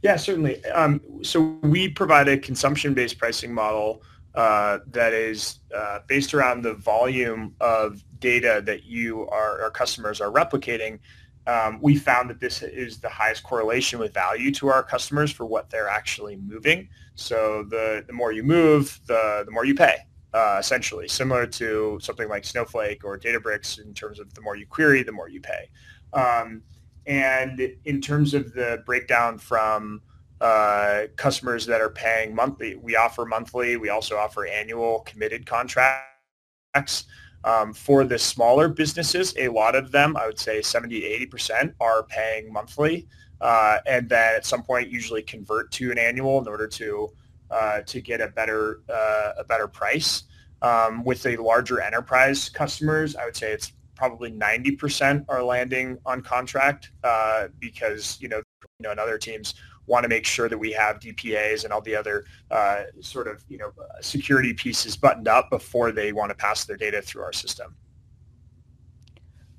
Yeah, 0.03 0.15
certainly. 0.15 0.63
Um, 0.65 1.01
so 1.23 1.57
we 1.63 1.89
provide 1.89 2.27
a 2.27 2.37
consumption-based 2.37 3.17
pricing 3.17 3.53
model 3.53 4.03
uh, 4.35 4.79
that 4.91 5.13
is 5.13 5.59
uh, 5.75 5.99
based 6.07 6.33
around 6.35 6.61
the 6.61 6.75
volume 6.75 7.55
of 7.59 8.03
data 8.19 8.61
that 8.65 8.83
you 8.83 9.27
are, 9.29 9.61
our 9.63 9.71
customers 9.71 10.21
are 10.21 10.31
replicating. 10.31 10.99
Um, 11.47 11.79
we 11.81 11.95
found 11.95 12.29
that 12.29 12.39
this 12.39 12.61
is 12.61 12.99
the 12.99 13.09
highest 13.09 13.41
correlation 13.43 13.97
with 13.99 14.13
value 14.13 14.51
to 14.55 14.67
our 14.67 14.83
customers 14.83 15.31
for 15.31 15.45
what 15.45 15.69
they're 15.69 15.87
actually 15.87 16.35
moving. 16.35 16.89
So 17.15 17.65
the, 17.69 18.03
the 18.05 18.13
more 18.13 18.31
you 18.31 18.43
move, 18.43 18.99
the, 19.07 19.43
the 19.45 19.51
more 19.51 19.65
you 19.65 19.73
pay, 19.73 19.95
uh, 20.33 20.57
essentially, 20.59 21.07
similar 21.07 21.47
to 21.47 21.97
something 22.01 22.29
like 22.29 22.45
Snowflake 22.45 23.03
or 23.03 23.17
Databricks 23.17 23.83
in 23.83 23.93
terms 23.93 24.19
of 24.19 24.31
the 24.35 24.41
more 24.41 24.55
you 24.55 24.67
query, 24.67 25.01
the 25.01 25.11
more 25.11 25.29
you 25.29 25.41
pay. 25.41 25.69
Um, 26.13 26.61
and 27.07 27.73
in 27.85 28.01
terms 28.01 28.33
of 28.33 28.53
the 28.53 28.83
breakdown 28.85 29.37
from 29.37 30.01
uh, 30.41 31.03
customers 31.15 31.65
that 31.65 31.81
are 31.81 31.89
paying 31.89 32.35
monthly, 32.35 32.75
we 32.75 32.95
offer 32.95 33.25
monthly. 33.25 33.77
We 33.77 33.89
also 33.89 34.17
offer 34.17 34.45
annual 34.45 34.99
committed 34.99 35.45
contracts. 35.45 37.05
Um, 37.43 37.73
for 37.73 38.03
the 38.03 38.19
smaller 38.19 38.67
businesses, 38.67 39.33
a 39.37 39.47
lot 39.47 39.73
of 39.73 39.91
them, 39.91 40.17
I 40.17 40.27
would 40.27 40.37
say 40.37 40.61
70 40.61 40.99
to 40.99 41.27
80% 41.27 41.73
are 41.79 42.03
paying 42.03 42.51
monthly. 42.51 43.07
Uh, 43.39 43.77
and 43.85 44.09
then 44.09 44.35
at 44.35 44.45
some 44.45 44.63
point 44.63 44.89
usually 44.89 45.21
convert 45.21 45.71
to 45.71 45.91
an 45.91 45.97
annual 45.97 46.41
in 46.41 46.47
order 46.47 46.67
to 46.67 47.09
uh, 47.49 47.79
to 47.81 48.01
get 48.01 48.19
a 48.19 48.27
better 48.27 48.81
uh, 48.89 49.33
a 49.37 49.43
better 49.43 49.67
price. 49.67 50.23
Um, 50.61 51.05
with 51.05 51.21
the 51.21 51.37
larger 51.37 51.79
enterprise 51.79 52.49
customers, 52.49 53.15
I 53.15 53.25
would 53.25 53.35
say 53.35 53.51
it's 53.51 53.71
probably 53.97 54.31
90% 54.31 55.25
are 55.27 55.43
landing 55.43 55.97
on 56.05 56.21
contract 56.21 56.91
uh, 57.03 57.47
because 57.59 58.17
you 58.21 58.29
know 58.29 58.37
you 58.37 58.83
know 58.83 58.91
in 58.91 58.99
other 58.99 59.17
teams 59.17 59.55
want 59.87 60.03
to 60.03 60.09
make 60.09 60.25
sure 60.25 60.47
that 60.49 60.57
we 60.57 60.71
have 60.71 60.99
DPAs 60.99 61.63
and 61.63 61.73
all 61.73 61.81
the 61.81 61.95
other 61.95 62.25
uh, 62.51 62.83
sort 63.01 63.27
of 63.27 63.43
you 63.49 63.57
know 63.57 63.71
security 64.01 64.53
pieces 64.53 64.95
buttoned 64.95 65.27
up 65.27 65.49
before 65.49 65.91
they 65.91 66.13
want 66.13 66.29
to 66.29 66.35
pass 66.35 66.65
their 66.65 66.77
data 66.77 67.01
through 67.01 67.23
our 67.23 67.33
system. 67.33 67.75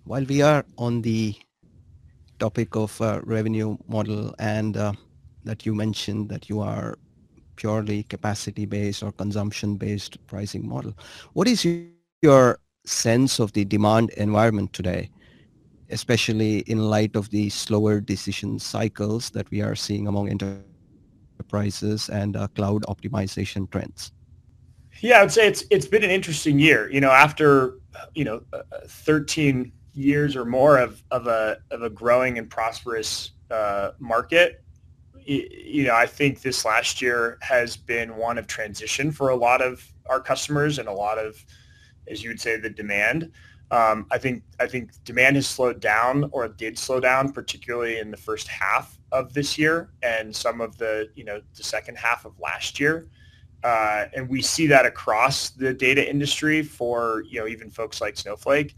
While 0.05 0.25
we 0.25 0.41
are 0.41 0.65
on 0.79 1.03
the 1.03 1.35
topic 2.39 2.77
of 2.77 2.99
uh, 3.01 3.21
revenue 3.25 3.77
model 3.89 4.35
and 4.39 4.77
uh, 4.77 4.93
that 5.45 5.67
you 5.67 5.75
mentioned 5.75 6.29
that 6.29 6.49
you 6.49 6.61
are 6.61 6.97
purely 7.57 8.05
capacity 8.05 8.65
based 8.67 9.03
or 9.03 9.11
consumption 9.11 9.77
based 9.77 10.25
pricing 10.29 10.67
model, 10.69 10.95
what 11.33 11.49
is 11.49 11.67
your 12.23 12.61
sense 12.89 13.39
of 13.39 13.53
the 13.53 13.65
demand 13.65 14.11
environment 14.11 14.73
today, 14.73 15.11
especially 15.91 16.61
in 16.61 16.91
light 16.91 17.17
of 17.17 17.31
the 17.31 17.49
slower 17.51 18.01
decision 18.01 18.59
cycles 18.59 19.31
that 19.31 19.51
we 19.51 19.61
are 19.61 19.75
seeing 19.75 20.07
among 20.07 20.29
enterprises 20.29 22.09
and 22.09 22.37
uh, 22.37 22.49
cloud 22.49 22.83
optimization 22.87 23.71
trends? 23.71 24.13
Yeah, 25.01 25.19
I 25.19 25.23
would 25.23 25.33
say 25.33 25.47
it's 25.47 25.65
it's 25.71 25.87
been 25.87 26.03
an 26.03 26.11
interesting 26.11 26.59
year. 26.59 26.91
You 26.91 27.01
know, 27.01 27.11
after 27.11 27.79
you 28.15 28.25
know, 28.25 28.43
uh, 28.53 28.63
13 28.87 29.73
years 29.95 30.37
or 30.37 30.45
more 30.45 30.79
of, 30.79 31.03
of 31.11 31.27
a 31.27 31.59
of 31.71 31.83
a 31.83 31.91
growing 31.91 32.39
and 32.39 32.49
prosperous 32.49 33.33
uh, 33.51 33.93
market, 33.99 34.63
you 35.25 35.85
know, 35.85 35.95
I 35.95 36.07
think 36.07 36.41
this 36.41 36.65
last 36.65 37.03
year 37.03 37.39
has 37.43 37.77
been 37.77 38.17
one 38.17 38.39
of 38.39 38.47
transition 38.47 39.13
for 39.13 39.29
a 39.31 39.37
lot 39.37 39.61
of 39.61 39.85
our 40.09 40.21
customers 40.21 40.79
and 40.79 40.89
a 40.89 40.93
lot 40.93 41.19
of 41.19 41.45
as 42.11 42.23
you 42.23 42.31
would 42.31 42.41
say, 42.41 42.57
the 42.57 42.71
demand. 42.71 43.31
Um, 43.71 44.07
I 44.11 44.19
think 44.19 44.43
I 44.59 44.67
think 44.67 44.93
demand 45.05 45.37
has 45.37 45.47
slowed 45.47 45.81
down 45.81 46.29
or 46.33 46.49
did 46.49 46.79
slow 46.79 47.01
down, 47.01 47.33
particularly 47.33 47.99
in 47.99 48.11
the 48.11 48.17
first 48.17 48.49
half 48.49 48.99
of 49.13 49.33
this 49.35 49.59
year 49.59 49.91
and 50.03 50.35
some 50.35 50.61
of 50.61 50.79
the 50.79 51.11
you 51.15 51.25
know 51.25 51.41
the 51.55 51.63
second 51.63 51.99
half 51.99 52.25
of 52.25 52.39
last 52.41 52.81
year. 52.81 53.09
Uh, 53.65 54.07
and 54.15 54.29
we 54.29 54.41
see 54.41 54.67
that 54.69 54.87
across 54.87 55.51
the 55.51 55.75
data 55.75 56.09
industry 56.09 56.63
for 56.63 57.25
you 57.29 57.41
know 57.41 57.47
even 57.47 57.69
folks 57.69 58.01
like 58.01 58.17
Snowflake. 58.17 58.75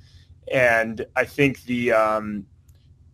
And 0.51 1.07
I 1.15 1.25
think 1.25 1.63
the 1.65 1.93
um, 1.93 2.47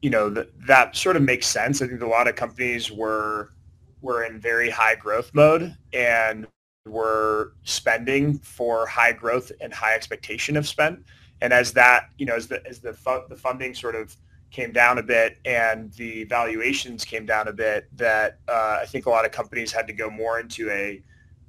you 0.00 0.08
know 0.08 0.30
the, 0.30 0.48
that 0.66 0.96
sort 0.96 1.16
of 1.16 1.22
makes 1.22 1.46
sense. 1.46 1.82
I 1.82 1.88
think 1.88 2.00
a 2.00 2.06
lot 2.06 2.26
of 2.26 2.36
companies 2.36 2.90
were 2.90 3.52
were 4.00 4.24
in 4.24 4.40
very 4.40 4.70
high 4.70 4.94
growth 4.94 5.30
mode 5.34 5.74
and 5.92 6.46
were 6.86 7.52
spending 7.64 8.38
for 8.38 8.86
high 8.86 9.12
growth 9.12 9.52
and 9.60 9.72
high 9.72 9.94
expectation 9.94 10.56
of 10.56 10.66
spend. 10.66 11.04
And 11.40 11.52
as 11.52 11.72
that, 11.74 12.10
you 12.18 12.26
know, 12.26 12.34
as 12.34 12.46
the 12.46 12.66
as 12.66 12.80
the 12.80 12.92
fu- 12.92 13.26
the 13.28 13.36
funding 13.36 13.74
sort 13.74 13.94
of 13.94 14.16
came 14.50 14.72
down 14.72 14.98
a 14.98 15.02
bit 15.02 15.38
and 15.44 15.92
the 15.94 16.24
valuations 16.24 17.04
came 17.04 17.26
down 17.26 17.48
a 17.48 17.52
bit, 17.52 17.88
that 17.96 18.38
uh, 18.48 18.78
I 18.80 18.86
think 18.86 19.06
a 19.06 19.10
lot 19.10 19.24
of 19.24 19.32
companies 19.32 19.72
had 19.72 19.86
to 19.88 19.92
go 19.92 20.08
more 20.08 20.40
into 20.40 20.70
a 20.70 21.02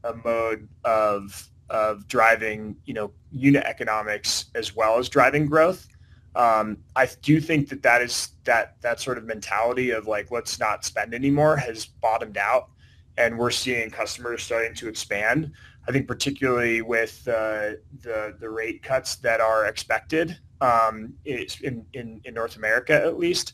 a 0.04 0.14
mode 0.26 0.68
of 0.84 1.50
of 1.70 2.08
driving, 2.08 2.76
you 2.86 2.94
know, 2.94 3.12
unit 3.32 3.64
economics 3.66 4.46
as 4.56 4.76
well 4.76 4.98
as 4.98 5.10
driving 5.10 5.46
growth. 5.46 5.88
Um, 6.36 6.78
I 6.96 7.10
do 7.22 7.42
think 7.42 7.70
that 7.70 7.82
that 7.84 8.02
is 8.02 8.30
that 8.44 8.80
that 8.82 9.00
sort 9.00 9.18
of 9.18 9.26
mentality 9.26 9.92
of 9.92 10.08
like 10.08 10.32
let's 10.32 10.60
not 10.60 10.86
spend 10.86 11.14
anymore 11.14 11.58
has 11.58 11.86
bottomed 11.86 12.38
out 12.38 12.70
and 13.18 13.38
we're 13.38 13.52
seeing 13.52 13.90
customers 13.90 14.44
starting 14.44 14.74
to 14.76 14.88
expand. 14.88 15.52
I 15.88 15.92
think 15.92 16.08
particularly 16.08 16.82
with 16.82 17.28
uh, 17.28 17.78
the 18.02 18.36
the 18.40 18.50
rate 18.50 18.84
cuts 18.84 19.16
that 19.18 19.40
are 19.40 19.66
expected 19.66 20.38
um, 20.62 21.14
in, 21.26 21.86
in 21.94 22.22
in 22.24 22.34
North 22.34 22.58
America 22.58 22.94
at 22.94 23.18
least, 23.18 23.54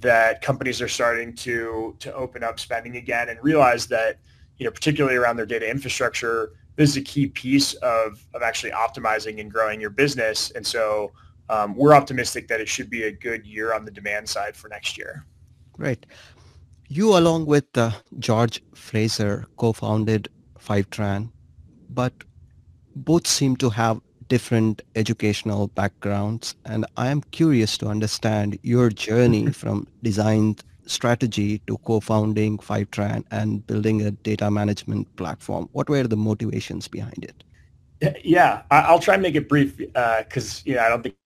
that 0.00 0.42
companies 0.42 0.80
are 0.80 0.88
starting 0.88 1.34
to 1.36 1.96
to 1.98 2.14
open 2.14 2.42
up 2.42 2.60
spending 2.60 2.96
again 2.96 3.28
and 3.28 3.42
realize 3.42 3.86
that 3.88 4.18
you 4.58 4.64
know 4.64 4.70
particularly 4.70 5.16
around 5.16 5.36
their 5.36 5.46
data 5.46 5.68
infrastructure, 5.68 6.52
this 6.76 6.90
is 6.90 6.96
a 6.96 7.02
key 7.02 7.26
piece 7.26 7.74
of 7.74 8.24
of 8.34 8.42
actually 8.42 8.72
optimizing 8.72 9.40
and 9.40 9.50
growing 9.50 9.80
your 9.80 9.90
business. 9.90 10.50
And 10.52 10.66
so 10.66 11.12
um, 11.48 11.74
we're 11.76 11.94
optimistic 11.94 12.48
that 12.48 12.60
it 12.60 12.68
should 12.68 12.88
be 12.88 13.04
a 13.04 13.12
good 13.12 13.46
year 13.46 13.74
on 13.74 13.84
the 13.84 13.90
demand 13.90 14.28
side 14.28 14.56
for 14.56 14.68
next 14.68 14.96
year. 14.96 15.26
Great. 15.72 16.06
You, 16.94 17.16
along 17.16 17.46
with 17.46 17.64
uh, 17.78 17.92
George 18.18 18.62
Fraser, 18.74 19.46
co-founded 19.56 20.28
Fivetran, 20.58 21.30
but 21.88 22.12
both 22.94 23.26
seem 23.26 23.56
to 23.56 23.70
have 23.70 23.98
different 24.28 24.82
educational 24.94 25.68
backgrounds. 25.68 26.54
And 26.66 26.84
I 26.98 27.08
am 27.08 27.22
curious 27.22 27.78
to 27.78 27.86
understand 27.86 28.58
your 28.62 28.90
journey 28.90 29.46
from 29.62 29.86
design 30.02 30.56
strategy 30.84 31.60
to 31.66 31.78
co-founding 31.78 32.58
Fivetran 32.58 33.24
and 33.30 33.66
building 33.66 34.02
a 34.02 34.10
data 34.10 34.50
management 34.50 35.16
platform. 35.16 35.70
What 35.72 35.88
were 35.88 36.06
the 36.06 36.18
motivations 36.18 36.88
behind 36.88 37.24
it? 37.24 37.42
Yeah, 38.22 38.64
I'll 38.70 38.98
try 38.98 39.14
and 39.14 39.22
make 39.22 39.34
it 39.34 39.48
brief 39.48 39.78
because 39.78 40.58
uh, 40.58 40.62
you 40.66 40.74
know 40.74 40.82
I 40.82 40.90
don't 40.90 41.02
think 41.02 41.16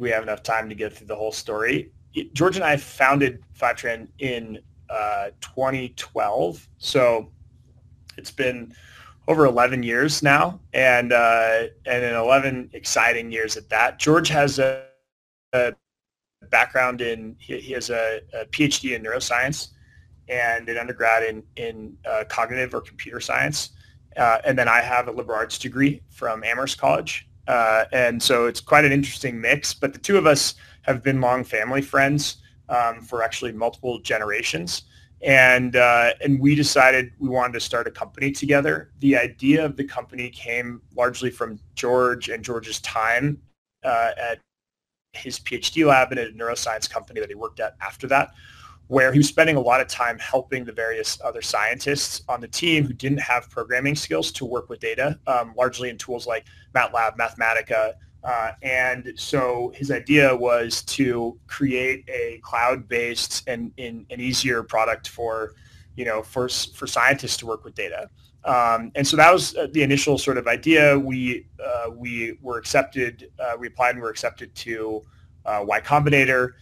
we 0.00 0.10
have 0.10 0.24
enough 0.24 0.42
time 0.42 0.68
to 0.68 0.74
get 0.74 0.94
through 0.94 1.06
the 1.06 1.14
whole 1.14 1.30
story. 1.30 1.92
George 2.32 2.56
and 2.56 2.64
I 2.64 2.76
founded 2.76 3.44
Fivetran 3.56 4.08
in 4.18 4.58
uh, 4.92 5.30
2012. 5.40 6.68
So 6.78 7.30
it's 8.18 8.30
been 8.30 8.74
over 9.26 9.46
11 9.46 9.82
years 9.82 10.22
now, 10.22 10.60
and 10.74 11.12
uh, 11.12 11.64
and 11.86 12.04
in 12.04 12.14
11 12.14 12.70
exciting 12.72 13.32
years 13.32 13.56
at 13.56 13.68
that. 13.70 13.98
George 13.98 14.28
has 14.28 14.58
a, 14.58 14.84
a 15.52 15.72
background 16.50 17.00
in 17.00 17.36
he, 17.38 17.58
he 17.58 17.72
has 17.72 17.88
a, 17.88 18.20
a, 18.34 18.44
PhD 18.46 18.94
in 18.94 19.02
neuroscience 19.02 19.68
and 20.28 20.68
an 20.68 20.76
undergrad 20.76 21.22
in 21.22 21.42
in 21.56 21.96
uh, 22.04 22.24
cognitive 22.28 22.74
or 22.74 22.80
computer 22.80 23.20
science, 23.20 23.70
uh, 24.16 24.38
and 24.44 24.58
then 24.58 24.68
I 24.68 24.80
have 24.80 25.08
a 25.08 25.12
liberal 25.12 25.38
arts 25.38 25.58
degree 25.58 26.02
from 26.10 26.44
Amherst 26.44 26.78
College, 26.78 27.28
uh, 27.48 27.84
and 27.92 28.22
so 28.22 28.46
it's 28.46 28.60
quite 28.60 28.84
an 28.84 28.92
interesting 28.92 29.40
mix. 29.40 29.72
But 29.72 29.94
the 29.94 29.98
two 29.98 30.18
of 30.18 30.26
us 30.26 30.54
have 30.82 31.02
been 31.02 31.20
long 31.20 31.44
family 31.44 31.80
friends 31.80 32.41
um, 32.72 33.02
for 33.02 33.22
actually 33.22 33.52
multiple 33.52 34.00
generations. 34.00 34.82
And, 35.22 35.76
uh, 35.76 36.14
and 36.20 36.40
we 36.40 36.56
decided 36.56 37.12
we 37.20 37.28
wanted 37.28 37.52
to 37.52 37.60
start 37.60 37.86
a 37.86 37.92
company 37.92 38.32
together. 38.32 38.90
The 38.98 39.16
idea 39.16 39.64
of 39.64 39.76
the 39.76 39.84
company 39.84 40.30
came 40.30 40.82
largely 40.96 41.30
from 41.30 41.60
George 41.76 42.28
and 42.28 42.42
George's 42.42 42.80
time 42.80 43.40
uh, 43.84 44.12
at 44.20 44.40
his 45.12 45.38
PhD 45.38 45.86
lab 45.86 46.10
and 46.10 46.18
at 46.18 46.30
a 46.30 46.32
neuroscience 46.32 46.90
company 46.90 47.20
that 47.20 47.28
he 47.28 47.36
worked 47.36 47.60
at 47.60 47.76
after 47.80 48.08
that, 48.08 48.30
where 48.88 49.12
he 49.12 49.18
was 49.18 49.28
spending 49.28 49.54
a 49.54 49.60
lot 49.60 49.80
of 49.80 49.86
time 49.86 50.18
helping 50.18 50.64
the 50.64 50.72
various 50.72 51.20
other 51.22 51.42
scientists 51.42 52.22
on 52.28 52.40
the 52.40 52.48
team 52.48 52.84
who 52.84 52.92
didn't 52.92 53.20
have 53.20 53.48
programming 53.48 53.94
skills 53.94 54.32
to 54.32 54.44
work 54.44 54.68
with 54.68 54.80
data, 54.80 55.20
um, 55.28 55.54
largely 55.56 55.88
in 55.88 55.98
tools 55.98 56.26
like 56.26 56.46
MATLAB, 56.74 57.16
Mathematica, 57.16 57.92
Uh, 58.24 58.52
and 58.62 59.12
so 59.16 59.72
his 59.74 59.90
idea 59.90 60.34
was 60.34 60.82
to 60.82 61.38
create 61.48 62.08
a 62.08 62.38
cloud-based 62.42 63.42
and, 63.48 63.72
and 63.78 64.06
an 64.10 64.20
easier 64.20 64.62
product 64.62 65.08
for, 65.08 65.54
you 65.96 66.04
know, 66.04 66.22
for, 66.22 66.48
for 66.48 66.86
scientists 66.86 67.36
to 67.36 67.46
work 67.46 67.64
with 67.64 67.74
data. 67.74 68.08
Um, 68.44 68.90
and 68.94 69.06
so 69.06 69.16
that 69.16 69.32
was 69.32 69.56
uh, 69.56 69.68
the 69.72 69.82
initial 69.82 70.18
sort 70.18 70.36
of 70.36 70.46
idea. 70.48 70.98
We 70.98 71.46
uh, 71.64 71.90
we 71.94 72.38
were 72.42 72.58
accepted. 72.58 73.30
Uh, 73.38 73.52
we 73.58 73.68
applied 73.68 73.94
and 73.94 74.02
were 74.02 74.10
accepted 74.10 74.52
to 74.56 75.02
uh, 75.46 75.64
Y 75.64 75.80
Combinator. 75.80 76.52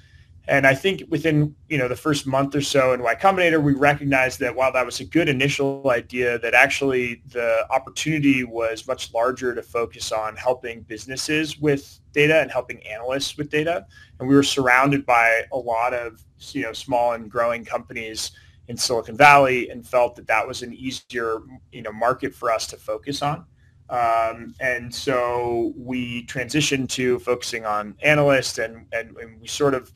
And 0.48 0.66
I 0.66 0.74
think 0.74 1.04
within 1.08 1.54
you 1.68 1.78
know 1.78 1.86
the 1.86 1.96
first 1.96 2.26
month 2.26 2.54
or 2.54 2.60
so 2.60 2.92
in 2.92 3.02
Y 3.02 3.14
Combinator, 3.14 3.62
we 3.62 3.72
recognized 3.74 4.40
that 4.40 4.54
while 4.54 4.72
that 4.72 4.84
was 4.84 5.00
a 5.00 5.04
good 5.04 5.28
initial 5.28 5.90
idea, 5.90 6.38
that 6.40 6.54
actually 6.54 7.22
the 7.28 7.66
opportunity 7.70 8.44
was 8.44 8.86
much 8.86 9.12
larger 9.12 9.54
to 9.54 9.62
focus 9.62 10.12
on 10.12 10.36
helping 10.36 10.82
businesses 10.82 11.58
with 11.58 12.00
data 12.12 12.40
and 12.40 12.50
helping 12.50 12.84
analysts 12.86 13.36
with 13.36 13.50
data. 13.50 13.86
And 14.18 14.28
we 14.28 14.34
were 14.34 14.42
surrounded 14.42 15.06
by 15.06 15.42
a 15.52 15.58
lot 15.58 15.94
of 15.94 16.24
you 16.52 16.62
know 16.62 16.72
small 16.72 17.12
and 17.12 17.30
growing 17.30 17.64
companies 17.64 18.32
in 18.68 18.76
Silicon 18.76 19.16
Valley 19.16 19.68
and 19.68 19.86
felt 19.86 20.16
that 20.16 20.26
that 20.26 20.46
was 20.46 20.62
an 20.62 20.72
easier 20.72 21.40
you 21.70 21.82
know 21.82 21.92
market 21.92 22.34
for 22.34 22.50
us 22.50 22.66
to 22.68 22.76
focus 22.76 23.22
on. 23.22 23.44
Um, 23.90 24.54
and 24.60 24.94
so 24.94 25.72
we 25.76 26.24
transitioned 26.26 26.88
to 26.90 27.18
focusing 27.18 27.66
on 27.66 27.96
analysts 28.02 28.58
and, 28.58 28.86
and, 28.92 29.16
and 29.16 29.40
we 29.40 29.48
sort 29.48 29.74
of 29.74 29.90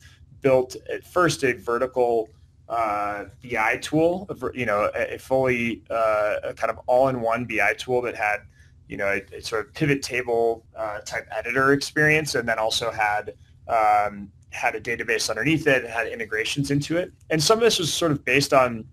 built 0.45 0.75
at 0.93 1.03
first 1.03 1.43
a 1.43 1.53
vertical 1.53 2.29
uh, 2.69 3.25
BI 3.43 3.77
tool, 3.81 4.29
you 4.53 4.67
know, 4.67 4.91
a, 4.93 5.17
fully 5.17 5.81
uh, 5.89 6.35
a 6.43 6.53
kind 6.53 6.69
of 6.69 6.77
all-in-one 6.85 7.45
BI 7.45 7.73
tool 7.79 7.99
that 8.03 8.15
had, 8.15 8.41
you 8.87 8.95
know, 8.95 9.07
a, 9.07 9.21
a 9.35 9.41
sort 9.41 9.65
of 9.65 9.73
pivot 9.73 10.03
table 10.03 10.63
uh, 10.77 10.99
type 10.99 11.27
editor 11.35 11.73
experience, 11.73 12.35
and 12.35 12.47
then 12.47 12.59
also 12.59 12.91
had 12.91 13.33
um, 13.67 14.31
had 14.51 14.75
a 14.75 14.79
database 14.79 15.31
underneath 15.31 15.65
it, 15.65 15.83
had 15.89 16.07
integrations 16.07 16.69
into 16.69 16.95
it. 16.95 17.11
And 17.31 17.41
some 17.41 17.57
of 17.57 17.63
this 17.63 17.79
was 17.79 17.91
sort 17.91 18.11
of 18.11 18.23
based 18.23 18.53
on 18.53 18.85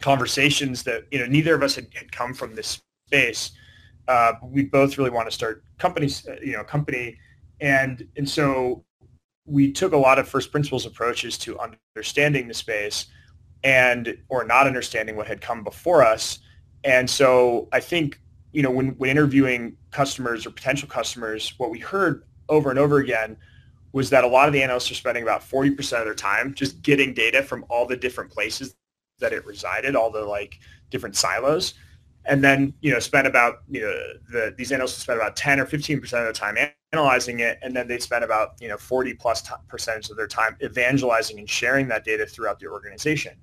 conversations 0.00 0.84
that, 0.84 1.02
you 1.10 1.18
know, 1.18 1.26
neither 1.26 1.54
of 1.56 1.64
us 1.64 1.74
had, 1.74 1.88
had 1.94 2.12
come 2.12 2.32
from 2.32 2.54
this 2.54 2.80
space. 3.08 3.50
Uh, 4.06 4.34
we 4.42 4.62
both 4.62 4.98
really 4.98 5.10
want 5.10 5.26
to 5.26 5.32
start 5.32 5.64
companies, 5.78 6.26
uh, 6.28 6.36
you 6.40 6.52
know, 6.52 6.62
company. 6.62 7.18
And, 7.60 8.06
and 8.16 8.28
so 8.28 8.84
we 9.44 9.72
took 9.72 9.92
a 9.92 9.96
lot 9.96 10.18
of 10.18 10.28
first 10.28 10.52
principles 10.52 10.86
approaches 10.86 11.36
to 11.38 11.58
understanding 11.58 12.48
the 12.48 12.54
space 12.54 13.06
and, 13.64 14.16
or 14.28 14.44
not 14.44 14.66
understanding 14.66 15.16
what 15.16 15.26
had 15.26 15.40
come 15.40 15.64
before 15.64 16.02
us. 16.02 16.38
And 16.84 17.08
so 17.08 17.68
I 17.72 17.80
think, 17.80 18.20
you 18.52 18.62
know, 18.62 18.70
when, 18.70 18.90
when 18.98 19.10
interviewing 19.10 19.76
customers 19.90 20.46
or 20.46 20.50
potential 20.50 20.88
customers, 20.88 21.54
what 21.58 21.70
we 21.70 21.78
heard 21.78 22.24
over 22.48 22.70
and 22.70 22.78
over 22.78 22.98
again 22.98 23.36
was 23.92 24.10
that 24.10 24.24
a 24.24 24.26
lot 24.26 24.46
of 24.46 24.52
the 24.52 24.62
analysts 24.62 24.90
are 24.90 24.94
spending 24.94 25.22
about 25.22 25.42
40% 25.42 25.78
of 25.98 26.04
their 26.04 26.14
time 26.14 26.54
just 26.54 26.82
getting 26.82 27.12
data 27.12 27.42
from 27.42 27.64
all 27.68 27.86
the 27.86 27.96
different 27.96 28.30
places 28.30 28.74
that 29.18 29.32
it 29.32 29.44
resided, 29.44 29.94
all 29.94 30.10
the 30.10 30.24
like 30.24 30.58
different 30.90 31.16
silos. 31.16 31.74
And 32.24 32.42
then, 32.42 32.72
you 32.80 32.92
know, 32.92 33.00
spend 33.00 33.26
about, 33.26 33.62
you 33.68 33.80
know, 33.80 33.92
the, 34.30 34.54
these 34.56 34.72
analysts 34.72 34.98
spend 34.98 35.18
about 35.18 35.36
10 35.36 35.60
or 35.60 35.66
15% 35.66 36.02
of 36.02 36.10
their 36.10 36.32
time 36.32 36.56
analyzing 36.92 37.40
it. 37.40 37.58
And 37.62 37.74
then 37.74 37.88
they 37.88 37.98
spend 37.98 38.24
about, 38.24 38.54
you 38.60 38.68
know, 38.68 38.76
40 38.76 39.14
plus 39.14 39.42
t- 39.42 39.54
percentage 39.68 40.10
of 40.10 40.16
their 40.16 40.26
time 40.26 40.56
evangelizing 40.62 41.38
and 41.38 41.48
sharing 41.48 41.88
that 41.88 42.04
data 42.04 42.26
throughout 42.26 42.58
the 42.58 42.66
organization. 42.66 43.34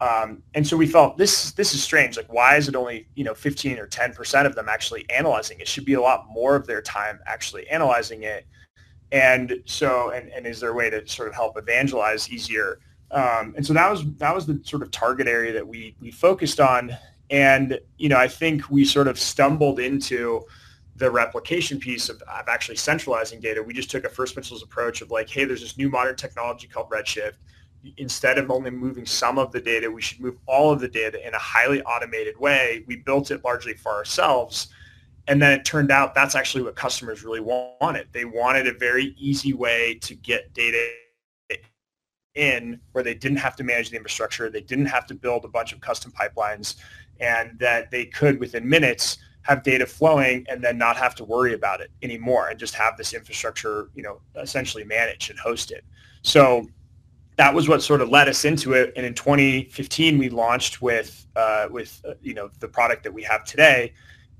Um, 0.00 0.42
and 0.54 0.66
so 0.66 0.76
we 0.76 0.88
felt 0.88 1.16
this 1.16 1.52
this 1.52 1.74
is 1.74 1.82
strange. 1.82 2.16
Like, 2.16 2.32
why 2.32 2.56
is 2.56 2.68
it 2.68 2.74
only 2.74 3.06
you 3.14 3.22
know 3.22 3.34
15 3.34 3.78
or 3.78 3.86
10 3.86 4.14
percent 4.14 4.48
of 4.48 4.56
them 4.56 4.68
actually 4.68 5.08
analyzing? 5.10 5.60
It 5.60 5.68
should 5.68 5.84
be 5.84 5.94
a 5.94 6.00
lot 6.00 6.26
more 6.28 6.56
of 6.56 6.66
their 6.66 6.82
time 6.82 7.20
actually 7.26 7.68
analyzing 7.68 8.24
it 8.24 8.44
and 9.12 9.62
so, 9.66 10.10
and, 10.10 10.30
and 10.30 10.46
is 10.46 10.58
there 10.58 10.70
a 10.70 10.74
way 10.74 10.88
to 10.88 11.06
sort 11.06 11.28
of 11.28 11.34
help 11.34 11.58
evangelize 11.58 12.30
easier? 12.30 12.80
Um, 13.10 13.52
and 13.56 13.64
so 13.64 13.74
that 13.74 13.90
was 13.90 14.04
that 14.16 14.34
was 14.34 14.46
the 14.46 14.58
sort 14.64 14.82
of 14.82 14.90
target 14.90 15.28
area 15.28 15.52
that 15.52 15.68
we 15.68 15.94
we 16.00 16.10
focused 16.10 16.58
on. 16.58 16.96
And 17.28 17.78
you 17.98 18.08
know, 18.08 18.16
I 18.16 18.26
think 18.26 18.70
we 18.70 18.86
sort 18.86 19.06
of 19.06 19.18
stumbled 19.18 19.78
into 19.78 20.42
the 21.02 21.10
replication 21.10 21.78
piece 21.78 22.08
of, 22.08 22.22
of 22.22 22.48
actually 22.48 22.76
centralizing 22.76 23.40
data. 23.40 23.62
We 23.62 23.74
just 23.74 23.90
took 23.90 24.04
a 24.04 24.08
first 24.08 24.34
principles 24.34 24.62
approach 24.62 25.02
of 25.02 25.10
like, 25.10 25.28
hey, 25.28 25.44
there's 25.44 25.60
this 25.60 25.76
new 25.76 25.88
modern 25.88 26.16
technology 26.16 26.66
called 26.66 26.90
Redshift. 26.90 27.34
Instead 27.96 28.38
of 28.38 28.50
only 28.50 28.70
moving 28.70 29.04
some 29.04 29.38
of 29.38 29.50
the 29.50 29.60
data, 29.60 29.90
we 29.90 30.00
should 30.00 30.20
move 30.20 30.36
all 30.46 30.72
of 30.72 30.80
the 30.80 30.86
data 30.86 31.26
in 31.26 31.34
a 31.34 31.38
highly 31.38 31.82
automated 31.82 32.38
way. 32.38 32.84
We 32.86 32.96
built 32.96 33.30
it 33.30 33.44
largely 33.44 33.74
for 33.74 33.92
ourselves 33.92 34.68
and 35.28 35.40
then 35.40 35.52
it 35.52 35.64
turned 35.64 35.90
out 35.90 36.14
that's 36.14 36.34
actually 36.34 36.64
what 36.64 36.74
customers 36.74 37.22
really 37.22 37.40
wanted. 37.40 38.08
They 38.12 38.24
wanted 38.24 38.66
a 38.66 38.74
very 38.74 39.14
easy 39.18 39.52
way 39.52 39.98
to 40.02 40.14
get 40.14 40.52
data 40.52 40.90
in 42.34 42.80
where 42.92 43.04
they 43.04 43.14
didn't 43.14 43.38
have 43.38 43.54
to 43.56 43.64
manage 43.64 43.90
the 43.90 43.96
infrastructure, 43.96 44.48
they 44.48 44.62
didn't 44.62 44.86
have 44.86 45.06
to 45.06 45.14
build 45.14 45.44
a 45.44 45.48
bunch 45.48 45.72
of 45.72 45.80
custom 45.80 46.12
pipelines, 46.12 46.76
and 47.20 47.58
that 47.58 47.90
they 47.90 48.06
could 48.06 48.40
within 48.40 48.66
minutes 48.66 49.18
have 49.42 49.62
data 49.62 49.86
flowing 49.86 50.46
and 50.48 50.62
then 50.62 50.78
not 50.78 50.96
have 50.96 51.14
to 51.16 51.24
worry 51.24 51.54
about 51.54 51.80
it 51.80 51.90
anymore 52.02 52.48
and 52.48 52.58
just 52.58 52.74
have 52.74 52.96
this 52.96 53.12
infrastructure, 53.12 53.90
you 53.94 54.02
know, 54.02 54.20
essentially 54.36 54.84
managed 54.84 55.30
and 55.30 55.38
hosted. 55.38 55.80
So 56.22 56.66
that 57.36 57.52
was 57.52 57.68
what 57.68 57.82
sort 57.82 58.00
of 58.00 58.08
led 58.08 58.28
us 58.28 58.44
into 58.44 58.74
it. 58.74 58.92
And 58.94 59.04
in 59.04 59.14
2015, 59.14 60.18
we 60.18 60.28
launched 60.28 60.80
with 60.80 61.26
uh, 61.34 61.68
with 61.70 62.00
uh, 62.06 62.14
you 62.20 62.34
know 62.34 62.50
the 62.60 62.68
product 62.68 63.02
that 63.04 63.12
we 63.12 63.22
have 63.22 63.44
today 63.44 63.92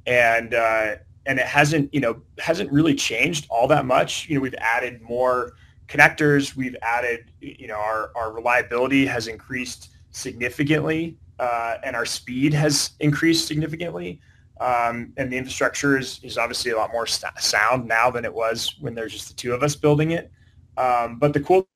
and 0.06 0.54
uh, 0.54 0.96
and 1.26 1.38
it 1.38 1.46
hasn't 1.46 1.92
you 1.92 2.00
know 2.00 2.20
hasn't 2.38 2.70
really 2.72 2.94
changed 2.94 3.46
all 3.50 3.66
that 3.68 3.86
much. 3.86 4.28
You 4.28 4.36
know, 4.36 4.40
we've 4.40 4.54
added 4.58 5.00
more 5.02 5.52
connectors. 5.88 6.56
We've 6.56 6.76
added 6.82 7.30
you 7.40 7.68
know 7.68 7.76
our 7.76 8.10
our 8.14 8.32
reliability 8.32 9.06
has 9.06 9.28
increased 9.28 9.90
significantly, 10.10 11.16
uh, 11.38 11.76
and 11.84 11.96
our 11.96 12.06
speed 12.06 12.52
has 12.54 12.90
increased 13.00 13.46
significantly. 13.46 14.20
Um, 14.62 15.12
and 15.16 15.32
the 15.32 15.36
infrastructure 15.36 15.98
is, 15.98 16.20
is 16.22 16.38
obviously 16.38 16.70
a 16.70 16.76
lot 16.76 16.92
more 16.92 17.06
st- 17.06 17.36
sound 17.40 17.88
now 17.88 18.10
than 18.10 18.24
it 18.24 18.32
was 18.32 18.76
when 18.80 18.94
there's 18.94 19.12
just 19.12 19.28
the 19.28 19.34
two 19.34 19.52
of 19.52 19.62
us 19.62 19.74
building 19.74 20.12
it. 20.12 20.30
Um, 20.76 21.18
but 21.18 21.32
the 21.32 21.40
cool 21.40 21.66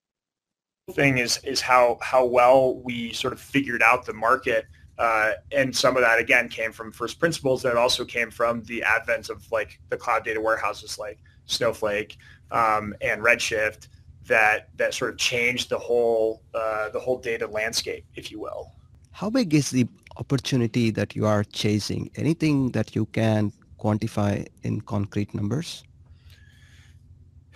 thing 0.93 1.19
is 1.19 1.41
is 1.43 1.61
how 1.61 1.99
how 2.01 2.25
well 2.25 2.77
we 2.77 3.13
sort 3.13 3.33
of 3.33 3.41
figured 3.41 3.83
out 3.83 4.07
the 4.07 4.13
market 4.13 4.67
uh, 4.99 5.33
and 5.51 5.75
some 5.75 5.97
of 5.97 6.03
that 6.03 6.21
again 6.21 6.49
came 6.49 6.71
from 6.71 6.93
first 6.93 7.19
principles 7.19 7.61
that 7.61 7.77
also 7.77 8.05
came 8.05 8.31
from 8.31 8.63
the 8.65 8.85
advent 8.85 9.29
of 9.29 9.51
like 9.51 9.81
the 9.89 9.97
cloud 9.97 10.25
data 10.25 10.41
warehouses 10.41 10.97
like 10.97 11.19
Snowflake 11.47 12.17
um, 12.53 12.95
and 13.01 13.21
Redshift 13.21 13.89
that 14.27 14.69
that 14.77 14.95
sort 14.95 15.11
of 15.11 15.19
changed 15.19 15.69
the 15.69 15.79
whole 15.79 16.43
uh, 16.55 16.89
the 16.91 17.01
whole 17.01 17.19
data 17.19 17.47
landscape, 17.47 18.05
if 18.15 18.31
you 18.31 18.41
will. 18.41 18.73
How 19.13 19.29
big 19.29 19.55
is 19.55 19.71
the 19.71 19.87
opportunity 20.19 20.91
that 20.91 21.15
you 21.15 21.27
are 21.27 21.45
chasing? 21.45 22.11
Anything 22.17 22.71
that 22.73 22.95
you 22.95 23.07
can 23.07 23.53
quantify 23.79 24.47
in 24.63 24.81
concrete 24.81 25.35
numbers? 25.35 25.85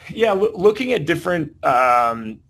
Yeah, 0.08 0.32
looking 0.32 0.92
at 0.92 1.06
different, 1.06 1.62
um, 1.64 2.40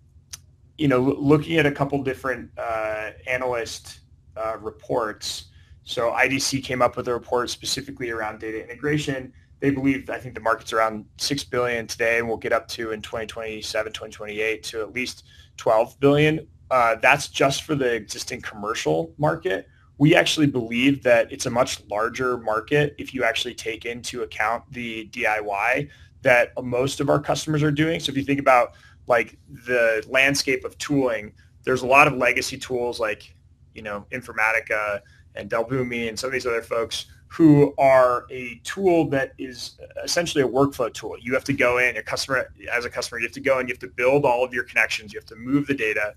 you 0.79 0.88
know, 0.88 1.01
looking 1.01 1.57
at 1.57 1.66
a 1.66 1.73
couple 1.73 2.03
different 2.03 2.51
uh, 2.57 3.11
analyst 3.27 4.01
uh, 4.37 4.57
reports. 4.61 5.46
So 5.83 6.11
IDC 6.12 6.62
came 6.62 6.83
up 6.83 6.96
with 6.96 7.09
a 7.09 7.12
report 7.12 7.51
specifically 7.51 8.11
around 8.11 8.40
data 8.40 8.62
integration. 8.62 9.33
They 9.59 9.70
believe, 9.70 10.09
I 10.09 10.18
think 10.18 10.35
the 10.35 10.40
market's 10.40 10.73
around 10.73 11.05
6 11.18 11.44
billion 11.44 11.87
today 11.87 12.18
and 12.18 12.29
we'll 12.29 12.38
get 12.38 12.53
up 12.53 12.68
to 12.68 12.92
in 12.92 13.03
2027, 13.03 13.92
2028 13.92 14.62
to 14.62 14.81
at 14.81 14.92
least 14.92 15.25
12 15.57 15.99
billion. 16.01 16.46
Uh, 16.70 16.94
that's 17.03 17.29
just 17.29 17.64
for 17.64 17.75
the 17.75 17.92
existing 17.92 18.40
commercial 18.40 19.12
market. 19.18 19.68
We 20.00 20.16
actually 20.16 20.46
believe 20.46 21.02
that 21.04 21.30
it's 21.30 21.46
a 21.46 21.50
much 21.50 21.80
larger 21.88 22.38
market 22.38 22.94
if 22.98 23.14
you 23.14 23.22
actually 23.22 23.54
take 23.54 23.84
into 23.84 24.22
account 24.22 24.64
the 24.72 25.08
DIY 25.08 25.90
that 26.22 26.52
most 26.62 27.00
of 27.00 27.08
our 27.08 27.20
customers 27.20 27.62
are 27.62 27.70
doing. 27.70 28.00
So 28.00 28.10
if 28.10 28.16
you 28.16 28.24
think 28.24 28.40
about 28.40 28.72
like 29.06 29.38
the 29.66 30.04
landscape 30.08 30.64
of 30.64 30.76
tooling, 30.78 31.32
there's 31.64 31.82
a 31.82 31.86
lot 31.86 32.06
of 32.06 32.14
legacy 32.14 32.58
tools 32.58 32.98
like 32.98 33.34
you 33.74 33.82
know, 33.82 34.06
Informatica 34.10 35.00
and 35.34 35.48
Dell 35.48 35.64
Boomi 35.64 36.08
and 36.08 36.18
some 36.18 36.28
of 36.28 36.32
these 36.32 36.46
other 36.46 36.62
folks 36.62 37.06
who 37.28 37.72
are 37.78 38.26
a 38.30 38.60
tool 38.64 39.08
that 39.08 39.32
is 39.38 39.78
essentially 40.02 40.42
a 40.42 40.48
workflow 40.48 40.92
tool. 40.92 41.14
You 41.20 41.32
have 41.34 41.44
to 41.44 41.52
go 41.52 41.78
in, 41.78 41.96
a 41.96 42.02
customer, 42.02 42.52
as 42.72 42.84
a 42.84 42.90
customer, 42.90 43.20
you 43.20 43.26
have 43.26 43.34
to 43.34 43.40
go 43.40 43.60
and 43.60 43.68
you 43.68 43.72
have 43.72 43.78
to 43.80 43.88
build 43.88 44.24
all 44.24 44.44
of 44.44 44.52
your 44.52 44.64
connections. 44.64 45.12
You 45.12 45.20
have 45.20 45.26
to 45.26 45.36
move 45.36 45.68
the 45.68 45.74
data. 45.74 46.14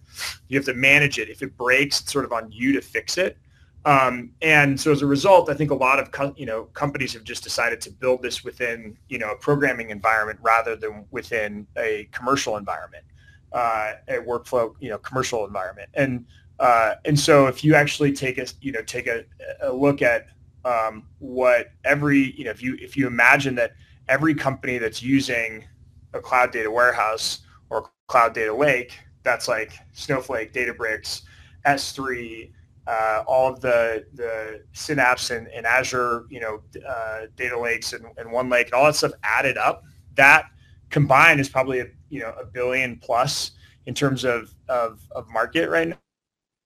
You 0.47 0.57
have 0.57 0.65
to 0.65 0.73
manage 0.73 1.19
it. 1.19 1.29
If 1.29 1.43
it 1.43 1.55
breaks, 1.55 2.01
it's 2.01 2.11
sort 2.11 2.25
of 2.25 2.33
on 2.33 2.51
you 2.51 2.71
to 2.73 2.81
fix 2.81 3.19
it. 3.19 3.37
Um, 3.85 4.31
and 4.41 4.79
so 4.79 4.91
as 4.91 5.01
a 5.01 5.05
result, 5.05 5.49
I 5.49 5.53
think 5.53 5.71
a 5.71 5.75
lot 5.75 5.99
of 5.99 6.11
co- 6.11 6.33
you 6.37 6.45
know 6.45 6.65
companies 6.73 7.13
have 7.13 7.23
just 7.23 7.43
decided 7.43 7.81
to 7.81 7.91
build 7.91 8.21
this 8.21 8.43
within 8.43 8.97
you 9.09 9.17
know 9.17 9.31
a 9.31 9.35
programming 9.35 9.89
environment 9.89 10.39
rather 10.41 10.75
than 10.75 11.05
within 11.11 11.67
a 11.77 12.07
commercial 12.11 12.55
environment, 12.55 13.03
uh, 13.51 13.93
a 14.07 14.13
workflow 14.19 14.73
you 14.79 14.89
know 14.89 14.97
commercial 14.99 15.45
environment. 15.45 15.89
And 15.95 16.25
uh, 16.59 16.95
and 17.05 17.19
so 17.19 17.47
if 17.47 17.63
you 17.63 17.75
actually 17.75 18.11
take 18.13 18.37
a, 18.37 18.45
you 18.61 18.71
know, 18.71 18.81
take 18.83 19.07
a, 19.07 19.25
a 19.61 19.73
look 19.73 20.01
at 20.01 20.27
um, 20.65 21.07
what 21.19 21.71
every, 21.83 22.33
you 22.37 22.45
know, 22.45 22.51
if 22.51 22.61
you, 22.61 22.77
if 22.79 22.95
you 22.95 23.07
imagine 23.07 23.55
that 23.55 23.73
every 24.07 24.33
company 24.33 24.77
that's 24.77 25.01
using 25.01 25.65
a 26.13 26.19
cloud 26.19 26.51
data 26.51 26.69
warehouse 26.69 27.39
or 27.69 27.89
cloud 28.07 28.33
data 28.33 28.53
lake, 28.53 28.97
that's 29.23 29.47
like 29.47 29.73
Snowflake, 29.93 30.53
Databricks, 30.53 31.23
S3, 31.65 32.51
uh, 32.87 33.23
all 33.27 33.51
of 33.51 33.61
the 33.61 34.05
the 34.13 34.63
Synapse 34.73 35.31
and, 35.31 35.47
and 35.47 35.65
Azure, 35.65 36.25
you 36.29 36.39
know, 36.39 36.61
uh, 36.87 37.21
data 37.35 37.59
lakes 37.59 37.93
and, 37.93 38.05
and 38.17 38.29
OneLake, 38.29 38.65
and 38.65 38.73
all 38.73 38.85
that 38.85 38.95
stuff 38.95 39.13
added 39.23 39.57
up, 39.57 39.83
that 40.15 40.45
combined 40.89 41.39
is 41.39 41.49
probably 41.49 41.79
a, 41.79 41.87
you 42.09 42.19
know 42.19 42.33
a 42.39 42.45
billion 42.45 42.97
plus 42.97 43.51
in 43.85 43.93
terms 43.93 44.23
of 44.23 44.53
of, 44.69 45.01
of 45.11 45.29
market 45.29 45.69
right 45.69 45.95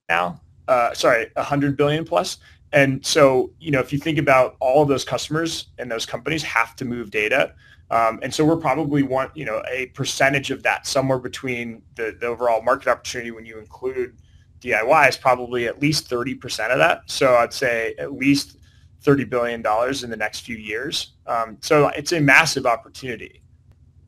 now. 0.10 0.41
Uh, 0.67 0.93
sorry, 0.93 1.27
a 1.36 1.43
hundred 1.43 1.77
billion 1.77 2.03
plus. 2.03 2.38
And 2.73 3.06
so, 3.06 3.51
you 3.60 3.71
know, 3.71 3.80
if 3.80 3.93
you 3.93 3.99
think 3.99 4.17
about 4.17 4.58
all 4.60 4.84
of 4.84 4.89
those 4.89 5.06
customers 5.06 5.67
and 5.77 5.89
those 5.89 6.06
companies 6.06 6.43
have 6.43 6.75
to 6.75 6.86
move 6.86 7.12
data, 7.12 7.53
um, 7.89 8.19
and 8.21 8.34
so 8.34 8.43
we're 8.43 8.58
probably 8.58 9.03
want, 9.03 9.36
you 9.36 9.45
know, 9.45 9.63
a 9.69 9.86
percentage 9.88 10.51
of 10.51 10.62
that, 10.63 10.86
somewhere 10.86 11.19
between 11.19 11.82
the, 11.95 12.17
the 12.19 12.27
overall 12.27 12.62
market 12.62 12.89
opportunity 12.89 13.32
when 13.32 13.45
you 13.45 13.60
include 13.60 14.17
DIY 14.62 15.10
is 15.10 15.17
probably 15.17 15.67
at 15.67 15.80
least 15.80 16.10
30% 16.10 16.72
of 16.72 16.80
that. 16.80 17.02
So 17.06 17.36
I'd 17.36 17.54
say 17.54 17.96
at 18.00 18.13
least 18.13 18.58
$30 19.04 19.30
billion 19.30 19.60
in 19.60 20.10
the 20.10 20.17
next 20.17 20.41
few 20.41 20.58
years. 20.58 21.13
Um, 21.28 21.58
so 21.62 21.88
it's 21.89 22.12
a 22.12 22.20
massive 22.20 22.65
opportunity. 22.65 23.41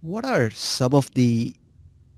What 0.01 0.25
are 0.25 0.49
some 0.51 0.93
of 0.93 1.11
the 1.13 1.53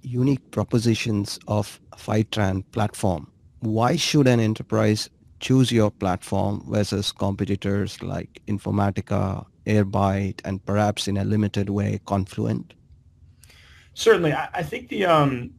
unique 0.02 0.52
propositions 0.52 1.40
of 1.48 1.80
Fivetran 1.96 2.64
platform? 2.72 3.32
Why 3.60 3.96
should 3.96 4.28
an 4.28 4.40
enterprise 4.40 5.10
choose 5.40 5.72
your 5.72 5.92
platform 5.92 6.64
versus 6.68 7.12
competitors 7.12 8.02
like 8.02 8.42
Informatica, 8.48 9.46
Airbyte, 9.66 10.42
and 10.46 10.64
perhaps 10.66 11.08
in 11.08 11.18
a 11.18 11.24
limited 11.24 11.70
way, 11.70 12.00
Confluent? 12.06 12.74
Certainly, 13.94 14.34
I 14.34 14.64
think 14.64 14.90
the 14.90 15.06
um, 15.06 15.52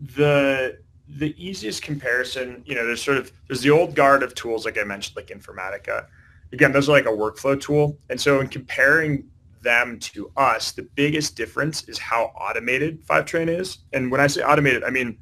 the 0.00 0.78
the 1.16 1.34
easiest 1.36 1.82
comparison, 1.82 2.62
you 2.66 2.74
know, 2.74 2.86
there's 2.86 3.02
sort 3.02 3.18
of 3.18 3.32
there's 3.48 3.62
the 3.62 3.70
old 3.70 3.94
guard 3.94 4.22
of 4.22 4.34
tools 4.34 4.64
like 4.64 4.78
I 4.78 4.84
mentioned, 4.84 5.16
like 5.16 5.28
Informatica. 5.28 6.06
Again, 6.52 6.72
those 6.72 6.88
are 6.88 6.92
like 6.92 7.06
a 7.06 7.08
workflow 7.08 7.60
tool, 7.60 7.98
and 8.08 8.20
so 8.20 8.40
in 8.40 8.48
comparing 8.48 9.28
them 9.62 9.98
to 9.98 10.32
us, 10.36 10.72
the 10.72 10.82
biggest 10.94 11.36
difference 11.36 11.88
is 11.88 11.98
how 11.98 12.32
automated 12.38 13.06
Fivetran 13.06 13.48
is. 13.48 13.78
And 13.92 14.10
when 14.10 14.20
I 14.20 14.26
say 14.26 14.42
automated, 14.42 14.84
I 14.84 14.90
mean 14.90 15.18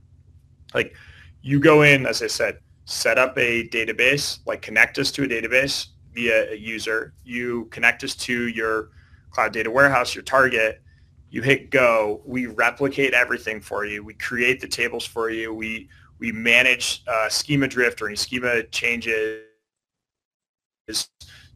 like 0.75 0.95
you 1.43 1.61
go 1.61 1.83
in, 1.83 2.07
as 2.07 2.23
I 2.23 2.27
said, 2.27 2.59
set 2.85 3.19
up 3.19 3.37
a 3.39 3.69
database, 3.69 4.41
like 4.47 4.63
connect 4.63 4.99
us 4.99 5.11
to 5.13 5.25
a 5.25 5.29
database 5.29 5.89
via 6.13 6.53
a 6.53 6.57
user. 6.57 7.15
You 7.25 7.67
connect 7.67 8.05
us 8.05 8.15
to 8.17 8.49
your 8.49 8.91
cloud 9.31 9.53
data 9.53 9.71
warehouse, 9.71 10.15
your 10.15 10.25
target. 10.25 10.83
You 11.31 11.43
hit 11.43 11.71
go. 11.71 12.23
We 12.25 12.47
replicate 12.47 13.13
everything 13.13 13.61
for 13.61 13.85
you. 13.85 14.03
We 14.03 14.15
create 14.15 14.61
the 14.61 14.69
tables 14.69 15.05
for 15.05 15.31
you. 15.31 15.53
We 15.53 15.89
we 16.19 16.33
manage 16.33 17.05
uh, 17.07 17.29
schema 17.29 17.69
drift 17.69 18.03
or 18.03 18.07
any 18.07 18.17
schema 18.17 18.63
changes. 18.65 19.45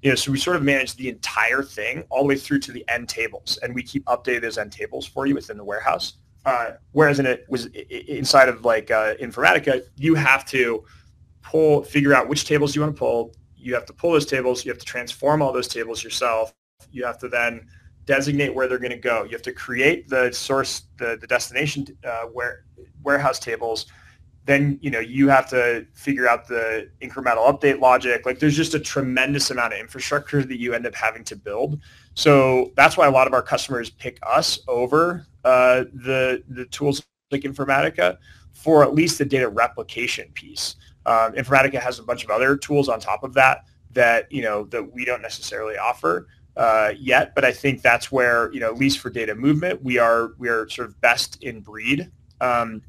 You 0.02 0.11
know, 0.11 0.14
so 0.14 0.32
we 0.32 0.38
sort 0.38 0.56
of 0.56 0.62
manage 0.62 0.96
the 0.96 1.08
entire 1.08 1.62
thing 1.62 2.04
all 2.11 2.22
the 2.22 2.28
way 2.28 2.37
through 2.37 2.58
to 2.61 2.72
the 2.72 2.85
end 2.88 3.08
tables, 3.08 3.58
and 3.62 3.74
we 3.74 3.82
keep 3.82 4.04
updating 4.06 4.42
those 4.42 4.58
end 4.58 4.72
tables 4.72 5.06
for 5.06 5.26
you 5.26 5.35
within 5.35 5.56
the 5.56 5.64
warehouse. 5.64 6.14
Uh, 6.44 6.72
whereas 6.90 7.20
in 7.20 7.26
it 7.26 7.46
was 7.48 7.66
inside 7.66 8.48
of 8.48 8.64
like 8.64 8.90
uh, 8.90 9.14
Informatica, 9.14 9.82
you 9.96 10.14
have 10.14 10.44
to 10.46 10.85
pull, 11.42 11.82
figure 11.85 12.14
out 12.14 12.28
which 12.28 12.44
tables 12.44 12.74
you 12.74 12.82
want 12.82 12.94
to 12.94 12.98
pull. 12.98 13.32
You 13.56 13.74
have 13.74 13.87
to 13.87 13.92
pull 13.92 14.12
those 14.12 14.26
tables. 14.26 14.64
You 14.64 14.72
have 14.72 14.78
to 14.78 14.85
transform 14.85 15.40
all 15.40 15.52
those 15.52 15.68
tables 15.68 16.02
yourself. 16.02 16.52
You 16.90 17.04
have 17.04 17.18
to 17.18 17.28
then 17.28 17.68
designate 18.04 18.54
where 18.54 18.68
they're 18.68 18.78
going 18.78 18.90
to 18.90 18.96
go. 18.96 19.24
You 19.24 19.30
have 19.30 19.42
to 19.42 19.52
create 19.52 20.08
the 20.08 20.32
source, 20.32 20.82
the, 20.98 21.16
the 21.20 21.26
destination 21.26 21.86
uh, 22.04 22.24
where, 22.24 22.64
warehouse 23.02 23.38
tables. 23.38 23.86
Then, 24.44 24.78
you 24.82 24.90
know, 24.90 24.98
you 24.98 25.28
have 25.28 25.48
to 25.50 25.86
figure 25.94 26.28
out 26.28 26.48
the 26.48 26.90
incremental 27.00 27.46
update 27.48 27.80
logic. 27.80 28.26
Like 28.26 28.40
there's 28.40 28.56
just 28.56 28.74
a 28.74 28.80
tremendous 28.80 29.50
amount 29.50 29.74
of 29.74 29.78
infrastructure 29.78 30.42
that 30.42 30.58
you 30.58 30.74
end 30.74 30.84
up 30.84 30.94
having 30.94 31.22
to 31.24 31.36
build. 31.36 31.80
So 32.14 32.72
that's 32.76 32.96
why 32.96 33.06
a 33.06 33.10
lot 33.10 33.28
of 33.28 33.34
our 33.34 33.42
customers 33.42 33.88
pick 33.88 34.18
us 34.26 34.58
over 34.66 35.26
uh, 35.44 35.84
the, 35.94 36.42
the 36.48 36.64
tools 36.66 37.04
like 37.30 37.42
Informatica 37.42 38.18
for 38.52 38.82
at 38.82 38.94
least 38.94 39.18
the 39.18 39.24
data 39.24 39.48
replication 39.48 40.28
piece. 40.34 40.76
Um, 41.06 41.32
Informatica 41.32 41.80
has 41.80 41.98
a 41.98 42.02
bunch 42.02 42.24
of 42.24 42.30
other 42.30 42.56
tools 42.56 42.88
on 42.88 43.00
top 43.00 43.24
of 43.24 43.34
that 43.34 43.64
that 43.92 44.30
you 44.32 44.42
know 44.42 44.64
that 44.64 44.92
we 44.92 45.04
don't 45.04 45.22
necessarily 45.22 45.76
offer 45.76 46.28
uh, 46.56 46.92
yet, 46.98 47.34
but 47.34 47.44
I 47.44 47.52
think 47.52 47.82
that's 47.82 48.12
where 48.12 48.52
you 48.52 48.60
know 48.60 48.68
at 48.68 48.76
least 48.76 48.98
for 48.98 49.10
data 49.10 49.34
movement 49.34 49.82
we 49.82 49.98
are 49.98 50.32
we 50.38 50.48
are 50.48 50.68
sort 50.68 50.88
of 50.88 51.00
best 51.00 51.42
in 51.42 51.60
breed. 51.60 52.10
Um, 52.40 52.82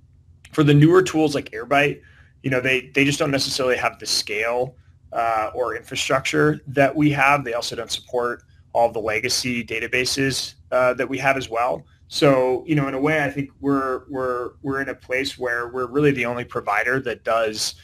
for 0.51 0.63
the 0.63 0.73
newer 0.73 1.01
tools 1.01 1.35
like 1.35 1.51
Airbyte, 1.51 2.01
you 2.41 2.49
know 2.49 2.59
they 2.59 2.89
they 2.93 3.05
just 3.05 3.19
don't 3.19 3.31
necessarily 3.31 3.77
have 3.77 3.99
the 3.99 4.05
scale 4.05 4.75
uh, 5.13 5.51
or 5.53 5.75
infrastructure 5.75 6.61
that 6.67 6.95
we 6.95 7.11
have. 7.11 7.43
They 7.43 7.53
also 7.53 7.75
don't 7.75 7.91
support 7.91 8.43
all 8.73 8.91
the 8.91 8.99
legacy 8.99 9.63
databases 9.63 10.55
uh, 10.71 10.93
that 10.95 11.07
we 11.07 11.17
have 11.19 11.37
as 11.37 11.49
well. 11.49 11.85
So, 12.07 12.63
you 12.67 12.75
know, 12.75 12.87
in 12.87 12.93
a 12.93 12.99
way, 12.99 13.23
I 13.23 13.29
think 13.31 13.49
we're 13.61 14.03
we're 14.09 14.51
we're 14.61 14.81
in 14.81 14.89
a 14.89 14.95
place 14.95 15.37
where 15.37 15.69
we're 15.69 15.87
really 15.87 16.11
the 16.11 16.25
only 16.25 16.43
provider 16.43 16.99
that 17.01 17.23
does 17.23 17.75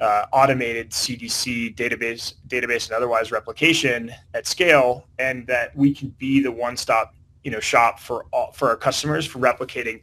uh, 0.00 0.26
automated 0.32 0.90
CDC 0.90 1.74
database, 1.74 2.34
database 2.48 2.88
and 2.88 2.96
otherwise 2.96 3.32
replication 3.32 4.12
at 4.34 4.46
scale, 4.46 5.08
and 5.18 5.46
that 5.46 5.74
we 5.76 5.92
can 5.92 6.10
be 6.18 6.40
the 6.40 6.52
one-stop, 6.52 7.14
you 7.42 7.50
know, 7.50 7.60
shop 7.60 7.98
for 7.98 8.26
all, 8.32 8.52
for 8.52 8.68
our 8.68 8.76
customers 8.76 9.26
for 9.26 9.38
replicating 9.38 10.00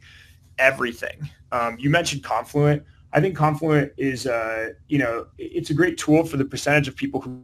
everything. 0.58 1.28
Um, 1.52 1.76
you 1.78 1.90
mentioned 1.90 2.22
Confluent. 2.22 2.82
I 3.12 3.20
think 3.20 3.36
Confluent 3.36 3.92
is, 3.96 4.26
uh, 4.26 4.70
you 4.88 4.98
know, 4.98 5.26
it's 5.38 5.70
a 5.70 5.74
great 5.74 5.96
tool 5.96 6.24
for 6.24 6.36
the 6.36 6.44
percentage 6.44 6.88
of 6.88 6.96
people 6.96 7.20
who 7.20 7.42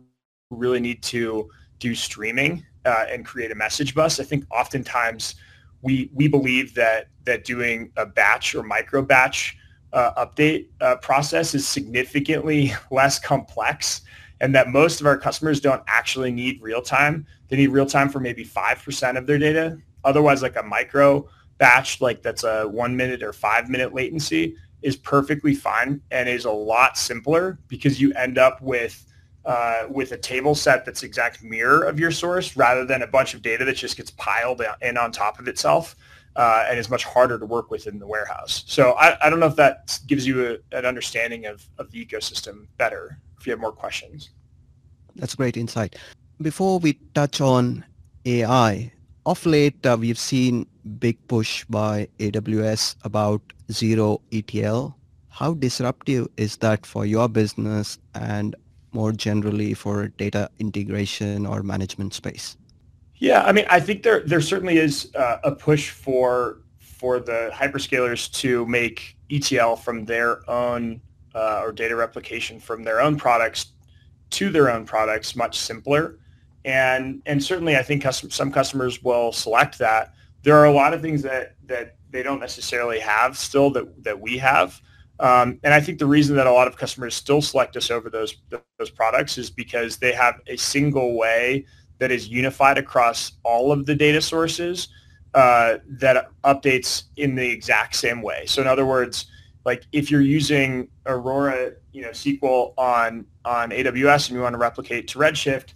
really 0.51 0.81
need 0.81 1.03
to 1.05 1.49
do 1.79 1.95
streaming 1.95 2.65
uh, 2.85 3.07
and 3.11 3.25
create 3.25 3.51
a 3.51 3.55
message 3.55 3.95
bus. 3.95 4.21
I 4.21 4.25
think 4.25 4.45
oftentimes 4.51 5.37
we 5.81 6.11
we 6.15 6.29
believe 6.29 6.75
that 6.75 7.09
that 7.25 7.45
doing 7.45 7.91
a 7.97 8.07
batch 8.07 8.55
or 8.55 8.62
micro 8.62 9.03
batch 9.03 9.57
uh, 9.93 10.27
update 10.27 10.69
uh, 10.81 10.97
process 10.97 11.55
is 11.55 11.67
significantly 11.67 12.73
less 12.91 13.19
complex 13.19 14.03
and 14.41 14.55
that 14.55 14.69
most 14.69 15.01
of 15.01 15.07
our 15.07 15.17
customers 15.17 15.61
don't 15.61 15.83
actually 15.87 16.33
need 16.33 16.61
real 16.61 16.83
time. 16.83 17.27
They 17.49 17.57
need 17.57 17.69
real 17.69 17.87
time 17.87 18.09
for 18.09 18.19
maybe 18.19 18.45
5% 18.45 19.17
of 19.17 19.27
their 19.27 19.39
data. 19.39 19.79
Otherwise, 20.05 20.43
like 20.43 20.57
a 20.57 20.63
micro 20.63 21.29
batch, 21.59 22.01
like 22.01 22.23
that's 22.23 22.43
a 22.43 22.65
one 22.65 22.97
minute 22.97 23.23
or 23.23 23.33
five 23.33 23.69
minute 23.69 23.95
latency 23.95 24.57
is 24.83 24.97
perfectly 24.97 25.55
fine 25.55 26.01
and 26.11 26.29
is 26.29 26.45
a 26.45 26.51
lot 26.51 26.99
simpler 26.99 27.61
because 27.69 28.01
you 28.01 28.13
end 28.15 28.37
up 28.37 28.61
with 28.61 29.07
uh, 29.45 29.87
with 29.89 30.13
a 30.13 30.17
table 30.17 30.55
set 30.55 30.85
that's 30.85 31.03
exact 31.03 31.43
mirror 31.43 31.83
of 31.83 31.99
your 31.99 32.13
source 32.13 32.57
rather 32.57 32.85
than 32.85 33.03
a 33.03 33.07
bunch 33.07 33.35
of 33.35 33.43
data 33.43 33.65
that 33.65 33.75
just 33.75 33.97
gets 33.97 34.11
piled 34.13 34.63
in 34.83 34.97
on 34.97 35.11
top 35.11 35.41
of 35.41 35.49
itself 35.49 35.97
uh, 36.37 36.66
and 36.68 36.79
is 36.79 36.88
much 36.88 37.05
harder 37.05 37.38
to 37.38 37.47
work 37.47 37.71
with 37.71 37.87
in 37.87 37.99
the 37.99 38.07
warehouse. 38.07 38.64
So 38.66 38.92
I, 38.92 39.16
I 39.25 39.31
don't 39.31 39.40
know 39.40 39.47
if 39.47 39.57
that 39.57 39.99
gives 40.07 40.27
you 40.27 40.59
a, 40.73 40.77
an 40.77 40.87
understanding 40.87 41.47
of, 41.47 41.66
of 41.79 41.90
the 41.90 42.05
ecosystem 42.05 42.66
better 42.79 43.18
if 43.38 43.47
you 43.47 43.53
have 43.53 43.61
more 43.61 43.73
questions. 43.73 44.31
That's 45.16 45.35
great 45.35 45.57
insight. 45.57 45.97
Before 46.40 46.79
we 46.79 46.95
touch 47.14 47.40
on 47.40 47.85
AI, 48.25 48.92
of 49.27 49.45
late 49.47 49.85
uh, 49.87 49.97
we've 49.99 50.18
seen 50.18 50.66
big 50.99 51.16
push 51.29 51.64
by 51.66 52.09
AWS 52.18 52.97
about 53.05 53.40
zero 53.71 54.21
ETL. 54.33 54.97
How 55.29 55.55
disruptive 55.55 56.29
is 56.37 56.57
that 56.59 56.85
for 56.85 57.07
your 57.07 57.29
business 57.29 57.99
and 58.14 58.57
more 58.92 59.12
generally 59.12 59.75
for 59.75 60.09
data 60.09 60.51
integration 60.59 61.47
or 61.47 61.62
management 61.62 62.14
space? 62.14 62.57
Yeah, 63.23 63.45
I 63.45 63.53
mean, 63.53 63.67
I 63.71 63.79
think 63.79 64.03
there 64.03 64.19
there 64.27 64.41
certainly 64.41 64.79
is 64.79 65.15
uh, 65.15 65.37
a 65.45 65.55
push 65.55 65.91
for 65.91 66.59
for 66.81 67.21
the 67.21 67.53
hyperscalers 67.55 68.29
to 68.41 68.67
make 68.67 69.17
ETL 69.31 69.77
from 69.77 70.05
their 70.05 70.41
own 70.51 71.01
uh, 71.33 71.61
or 71.63 71.71
data 71.71 71.95
replication 71.95 72.59
from 72.59 72.83
their 72.83 73.01
own 73.01 73.17
products 73.17 73.75
to 74.31 74.51
their 74.51 74.69
own 74.69 74.85
products 74.85 75.37
much 75.37 75.57
simpler. 75.57 76.19
And 76.65 77.23
and 77.25 77.41
certainly, 77.41 77.77
I 77.77 77.85
think 77.85 78.03
custom, 78.03 78.29
some 78.29 78.51
customers 78.51 79.05
will 79.05 79.31
select 79.31 79.79
that. 79.79 80.15
There 80.43 80.57
are 80.57 80.67
a 80.67 80.73
lot 80.73 80.93
of 80.93 81.01
things 81.01 81.23
that 81.23 81.55
that 81.67 81.95
they 82.11 82.25
don't 82.25 82.41
necessarily 82.41 82.99
have 82.99 83.39
still 83.39 83.71
that 83.71 84.03
that 84.03 84.21
we 84.21 84.37
have. 84.39 84.81
Um, 85.21 85.61
and 85.63 85.73
I 85.73 85.81
think 85.81 86.01
the 86.01 86.07
reason 86.07 86.35
that 86.35 86.49
a 86.49 86.53
lot 86.53 86.67
of 86.67 86.77
customers 86.77 87.15
still 87.15 87.41
select 87.41 87.77
us 87.77 87.89
over 87.89 88.11
those 88.11 88.35
those 88.81 88.91
products 88.91 89.39
is 89.39 89.49
because 89.49 89.99
they 89.99 90.13
have 90.13 90.41
a 90.49 90.57
single 90.57 91.17
way 91.17 91.67
that 92.03 92.11
is 92.11 92.27
unified 92.27 92.79
across 92.79 93.31
all 93.45 93.71
of 93.71 93.87
the 93.87 93.95
data 93.95 94.21
sources 94.21 94.88
uh, 95.35 95.77
that 95.87 96.31
updates 96.43 97.05
in 97.17 97.37
the 97.37 97.49
exact 97.49 97.95
same 97.95 98.23
way. 98.23 98.45
So 98.45 98.61
in 98.61 98.67
other 98.67 98.85
words, 98.85 99.27
like 99.65 99.85
if 99.93 100.11
you're 100.11 100.21
using 100.21 100.88
Aurora, 101.07 101.75
you 101.93 102.03
know, 102.03 102.09
SQL 102.09 102.75
on 102.77 103.25
on 103.45 103.71
AWS 103.71 104.29
and 104.29 104.37
you 104.37 104.43
want 104.43 104.55
to 104.55 104.59
replicate 104.59 105.07
to 105.09 105.21
Redshift, 105.21 105.75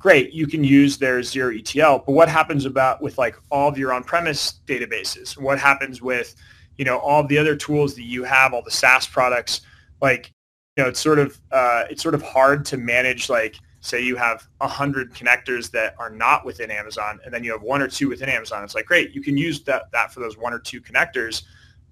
great, 0.00 0.32
you 0.32 0.48
can 0.48 0.64
use 0.64 0.98
their 0.98 1.22
zero 1.22 1.54
ETL. 1.54 2.02
But 2.04 2.14
what 2.14 2.28
happens 2.28 2.64
about 2.64 3.00
with 3.00 3.16
like 3.16 3.36
all 3.52 3.68
of 3.68 3.78
your 3.78 3.92
on-premise 3.92 4.58
databases? 4.66 5.38
What 5.38 5.60
happens 5.60 6.02
with, 6.02 6.34
you 6.78 6.84
know, 6.84 6.98
all 6.98 7.20
of 7.20 7.28
the 7.28 7.38
other 7.38 7.54
tools 7.54 7.94
that 7.94 8.06
you 8.06 8.24
have, 8.24 8.52
all 8.52 8.62
the 8.62 8.72
SaaS 8.72 9.06
products? 9.06 9.60
Like, 10.02 10.32
you 10.76 10.82
know, 10.82 10.88
it's 10.88 10.98
sort 10.98 11.20
of 11.20 11.40
uh, 11.52 11.84
it's 11.88 12.02
sort 12.02 12.16
of 12.16 12.22
hard 12.22 12.64
to 12.64 12.76
manage 12.76 13.30
like 13.30 13.54
say 13.80 14.00
you 14.00 14.16
have 14.16 14.46
100 14.58 15.14
connectors 15.14 15.70
that 15.70 15.94
are 15.98 16.10
not 16.10 16.44
within 16.44 16.70
Amazon 16.70 17.18
and 17.24 17.32
then 17.32 17.42
you 17.42 17.50
have 17.50 17.62
one 17.62 17.80
or 17.80 17.88
two 17.88 18.08
within 18.08 18.28
Amazon. 18.28 18.62
It's 18.62 18.74
like, 18.74 18.86
great, 18.86 19.14
you 19.14 19.22
can 19.22 19.36
use 19.36 19.62
that, 19.64 19.90
that 19.92 20.12
for 20.12 20.20
those 20.20 20.36
one 20.36 20.52
or 20.52 20.58
two 20.58 20.80
connectors, 20.80 21.42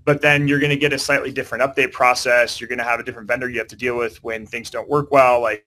but 0.04 0.20
then 0.20 0.46
you're 0.46 0.60
going 0.60 0.70
to 0.70 0.76
get 0.76 0.92
a 0.92 0.98
slightly 0.98 1.32
different 1.32 1.64
update 1.64 1.92
process. 1.92 2.60
You're 2.60 2.68
going 2.68 2.78
to 2.78 2.84
have 2.84 3.00
a 3.00 3.02
different 3.02 3.26
vendor 3.26 3.48
you 3.48 3.58
have 3.58 3.68
to 3.68 3.76
deal 3.76 3.96
with 3.96 4.22
when 4.22 4.46
things 4.46 4.70
don't 4.70 4.88
work 4.88 5.10
well, 5.10 5.40
like 5.40 5.66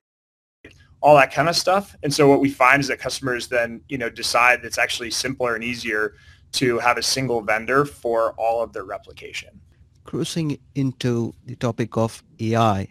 all 1.02 1.16
that 1.16 1.34
kind 1.34 1.50
of 1.50 1.56
stuff. 1.56 1.96
And 2.04 2.14
so 2.14 2.28
what 2.28 2.40
we 2.40 2.50
find 2.50 2.80
is 2.80 2.88
that 2.88 3.00
customers 3.00 3.48
then, 3.48 3.82
you 3.90 3.98
know, 3.98 4.10
decide 4.10 4.64
it's 4.64 4.78
actually 4.78 5.12
simpler 5.12 5.56
and 5.56 5.64
easier 5.64 6.14
to 6.54 6.78
have 6.80 6.98
a 6.98 7.04
single 7.04 7.42
vendor 7.42 7.86
for 7.86 8.34
all 8.38 8.62
of 8.62 8.74
their 8.74 8.84
replication. 8.84 9.60
Cruising 10.04 10.58
into 10.76 11.34
the 11.46 11.56
topic 11.56 11.98
of 11.98 12.24
AI, 12.40 12.88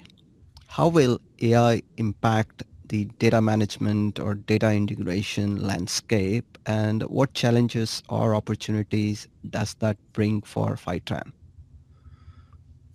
how 0.66 0.88
will 0.88 1.20
AI 1.40 1.82
impact 1.96 2.62
the 2.90 3.04
data 3.18 3.40
management 3.40 4.18
or 4.18 4.34
data 4.34 4.70
integration 4.72 5.62
landscape 5.62 6.58
and 6.66 7.02
what 7.04 7.32
challenges 7.34 8.02
or 8.08 8.34
opportunities 8.34 9.28
does 9.48 9.74
that 9.74 9.96
bring 10.12 10.42
for 10.42 10.74
Fivetran? 10.74 11.32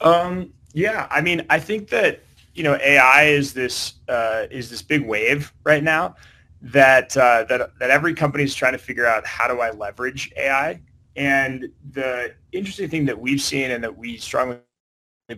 Um, 0.01 0.53
yeah, 0.73 1.07
I 1.09 1.21
mean, 1.21 1.45
I 1.49 1.59
think 1.59 1.89
that 1.89 2.21
you 2.53 2.63
know 2.63 2.77
AI 2.83 3.23
is 3.23 3.53
this 3.53 3.93
uh, 4.09 4.45
is 4.51 4.69
this 4.69 4.81
big 4.81 5.05
wave 5.05 5.53
right 5.63 5.83
now 5.83 6.15
that 6.61 7.15
uh, 7.15 7.45
that 7.45 7.79
that 7.79 7.89
every 7.89 8.13
company 8.13 8.43
is 8.43 8.53
trying 8.53 8.73
to 8.73 8.77
figure 8.77 9.05
out 9.05 9.25
how 9.25 9.47
do 9.47 9.61
I 9.61 9.71
leverage 9.71 10.31
AI. 10.35 10.81
And 11.15 11.69
the 11.91 12.33
interesting 12.51 12.89
thing 12.89 13.05
that 13.05 13.17
we've 13.17 13.41
seen 13.41 13.71
and 13.71 13.81
that 13.81 13.97
we 13.97 14.17
strongly 14.17 14.59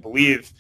believe 0.02 0.52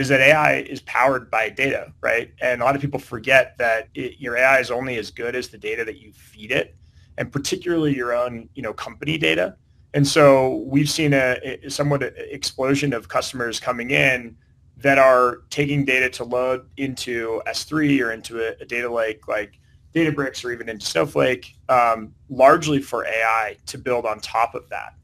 is 0.00 0.08
that 0.08 0.20
AI 0.20 0.60
is 0.60 0.80
powered 0.82 1.30
by 1.30 1.48
data, 1.48 1.92
right? 2.00 2.32
And 2.40 2.62
a 2.62 2.64
lot 2.64 2.74
of 2.74 2.80
people 2.80 2.98
forget 2.98 3.56
that 3.58 3.88
it, 3.94 4.18
your 4.18 4.36
AI 4.36 4.58
is 4.58 4.70
only 4.70 4.98
as 4.98 5.10
good 5.10 5.34
as 5.34 5.48
the 5.48 5.58
data 5.58 5.84
that 5.84 5.98
you 5.98 6.12
feed 6.12 6.52
it, 6.52 6.74
and 7.18 7.30
particularly 7.30 7.94
your 7.94 8.14
own, 8.14 8.48
you 8.54 8.62
know, 8.62 8.72
company 8.72 9.18
data. 9.18 9.56
And 9.92 10.06
so 10.06 10.64
we've 10.66 10.88
seen 10.88 11.12
a, 11.12 11.58
a 11.64 11.68
somewhat 11.68 12.02
explosion 12.16 12.92
of 12.92 13.08
customers 13.08 13.58
coming 13.58 13.90
in 13.90 14.36
that 14.78 14.98
are 14.98 15.42
taking 15.50 15.84
data 15.84 16.08
to 16.08 16.24
load 16.24 16.66
into 16.76 17.42
S3 17.46 18.00
or 18.00 18.12
into 18.12 18.40
a, 18.40 18.54
a 18.60 18.64
data 18.64 18.90
lake 18.90 19.28
like 19.28 19.58
Databricks 19.94 20.44
or 20.44 20.52
even 20.52 20.68
into 20.68 20.86
Snowflake, 20.86 21.56
um, 21.68 22.14
largely 22.28 22.80
for 22.80 23.04
AI 23.04 23.56
to 23.66 23.76
build 23.76 24.06
on 24.06 24.20
top 24.20 24.54
of 24.54 24.68
that. 24.70 24.94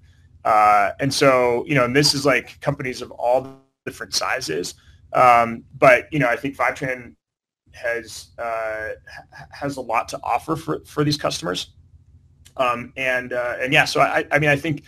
Uh, 0.45 0.93
and 1.01 1.13
so, 1.13 1.65
you 1.67 1.75
know, 1.75 1.85
and 1.85 1.95
this 1.95 2.15
is 2.15 2.25
like 2.25 2.61
companies 2.61 3.03
of 3.03 3.11
all 3.11 3.61
different 3.85 4.15
sizes. 4.15 4.75
Um, 5.17 5.65
but 5.77 6.13
you 6.13 6.19
know, 6.19 6.29
I 6.29 6.37
think 6.37 6.57
Fivetran 6.57 7.15
has 7.73 8.29
uh, 8.39 8.91
has 9.51 9.77
a 9.77 9.81
lot 9.81 10.09
to 10.11 10.21
offer 10.23 10.55
for, 10.55 10.85
for 10.85 11.03
these 11.03 11.17
customers. 11.17 11.73
Um, 12.59 12.93
and 12.97 13.33
uh, 13.33 13.57
and 13.61 13.73
yeah, 13.73 13.87
so 13.87 14.01
I, 14.01 14.25
I 14.31 14.39
mean, 14.39 14.51
I 14.51 14.57
think 14.57 14.85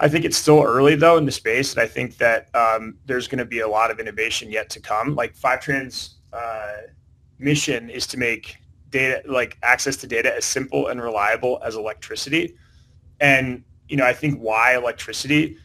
I 0.00 0.08
think 0.08 0.24
it's 0.24 0.36
still 0.36 0.62
early 0.62 0.96
though 0.96 1.18
in 1.18 1.26
the 1.26 1.32
space, 1.32 1.72
and 1.72 1.80
I 1.80 1.86
think 1.86 2.16
that 2.16 2.48
um, 2.54 2.96
there's 3.06 3.28
going 3.28 3.38
to 3.38 3.44
be 3.44 3.60
a 3.60 3.68
lot 3.68 3.90
of 3.90 4.00
innovation 4.00 4.50
yet 4.50 4.70
to 4.70 4.80
come. 4.80 5.14
Like 5.14 5.36
Fivetran's 5.36 6.16
uh, 6.32 6.72
mission 7.38 7.90
is 7.90 8.06
to 8.08 8.18
make 8.18 8.56
data, 8.90 9.22
like 9.26 9.58
access 9.62 9.96
to 9.98 10.06
data, 10.06 10.34
as 10.34 10.44
simple 10.44 10.88
and 10.88 11.02
reliable 11.02 11.60
as 11.64 11.76
electricity. 11.76 12.56
And 13.20 13.64
you 13.88 13.96
know, 13.96 14.06
I 14.06 14.14
think 14.14 14.40
why 14.40 14.76
electricity 14.76 15.58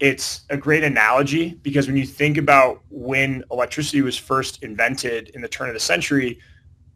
it's 0.00 0.44
a 0.50 0.56
great 0.56 0.82
analogy 0.82 1.54
because 1.62 1.86
when 1.86 1.96
you 1.96 2.06
think 2.06 2.36
about 2.36 2.82
when 2.90 3.44
electricity 3.50 4.02
was 4.02 4.16
first 4.16 4.62
invented 4.62 5.30
in 5.30 5.40
the 5.40 5.48
turn 5.48 5.68
of 5.68 5.74
the 5.74 5.80
century, 5.80 6.38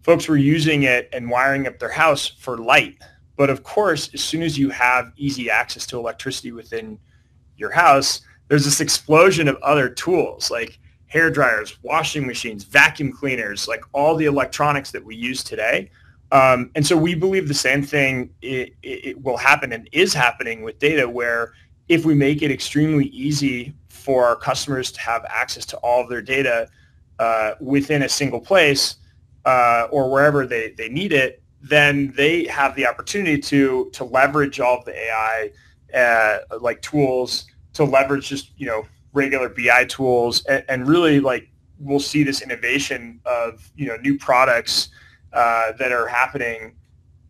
folks 0.02 0.28
were 0.28 0.36
using 0.36 0.82
it 0.82 1.08
and 1.12 1.30
wiring 1.30 1.66
up 1.66 1.78
their 1.78 1.90
house 1.90 2.26
for 2.26 2.58
light. 2.58 2.98
But 3.36 3.50
of 3.50 3.62
course, 3.62 4.10
as 4.14 4.22
soon 4.22 4.42
as 4.42 4.58
you 4.58 4.68
have 4.70 5.12
easy 5.16 5.48
access 5.48 5.86
to 5.86 5.98
electricity 5.98 6.50
within 6.50 6.98
your 7.56 7.70
house, 7.70 8.22
there's 8.48 8.64
this 8.64 8.80
explosion 8.80 9.46
of 9.46 9.56
other 9.56 9.88
tools 9.88 10.50
like 10.50 10.78
hair 11.06 11.30
dryers, 11.30 11.78
washing 11.82 12.26
machines, 12.26 12.64
vacuum 12.64 13.12
cleaners, 13.12 13.68
like 13.68 13.82
all 13.92 14.16
the 14.16 14.26
electronics 14.26 14.90
that 14.90 15.04
we 15.04 15.14
use 15.14 15.44
today. 15.44 15.90
Um, 16.32 16.70
and 16.74 16.86
so 16.86 16.96
we 16.96 17.14
believe 17.14 17.48
the 17.48 17.54
same 17.54 17.82
thing 17.82 18.30
it, 18.42 18.74
it 18.82 19.22
will 19.22 19.38
happen 19.38 19.72
and 19.72 19.88
is 19.92 20.12
happening 20.12 20.62
with 20.62 20.78
data 20.78 21.08
where 21.08 21.54
if 21.88 22.04
we 22.04 22.14
make 22.14 22.42
it 22.42 22.50
extremely 22.50 23.06
easy 23.06 23.74
for 23.88 24.24
our 24.26 24.36
customers 24.36 24.90
to 24.92 25.00
have 25.00 25.24
access 25.28 25.64
to 25.66 25.76
all 25.78 26.02
of 26.02 26.08
their 26.08 26.22
data 26.22 26.68
uh, 27.18 27.52
within 27.60 28.02
a 28.02 28.08
single 28.08 28.40
place 28.40 28.96
uh, 29.44 29.88
or 29.90 30.10
wherever 30.10 30.46
they, 30.46 30.72
they 30.72 30.88
need 30.88 31.12
it, 31.12 31.42
then 31.60 32.12
they 32.16 32.44
have 32.44 32.74
the 32.76 32.86
opportunity 32.86 33.38
to 33.38 33.90
to 33.92 34.04
leverage 34.04 34.60
all 34.60 34.78
of 34.78 34.84
the 34.84 34.96
AI 34.96 35.50
uh, 35.94 36.38
like 36.60 36.80
tools 36.82 37.46
to 37.72 37.84
leverage 37.84 38.28
just 38.28 38.52
you 38.56 38.66
know 38.66 38.86
regular 39.12 39.48
BI 39.48 39.84
tools 39.86 40.44
and, 40.44 40.64
and, 40.68 40.86
really 40.86 41.18
like 41.18 41.50
we'll 41.80 41.98
see 41.98 42.22
this 42.22 42.42
innovation 42.42 43.20
of 43.24 43.70
you 43.74 43.86
know 43.86 43.96
new 43.96 44.16
products 44.16 44.90
uh, 45.32 45.72
that 45.72 45.90
are 45.90 46.06
happening 46.06 46.76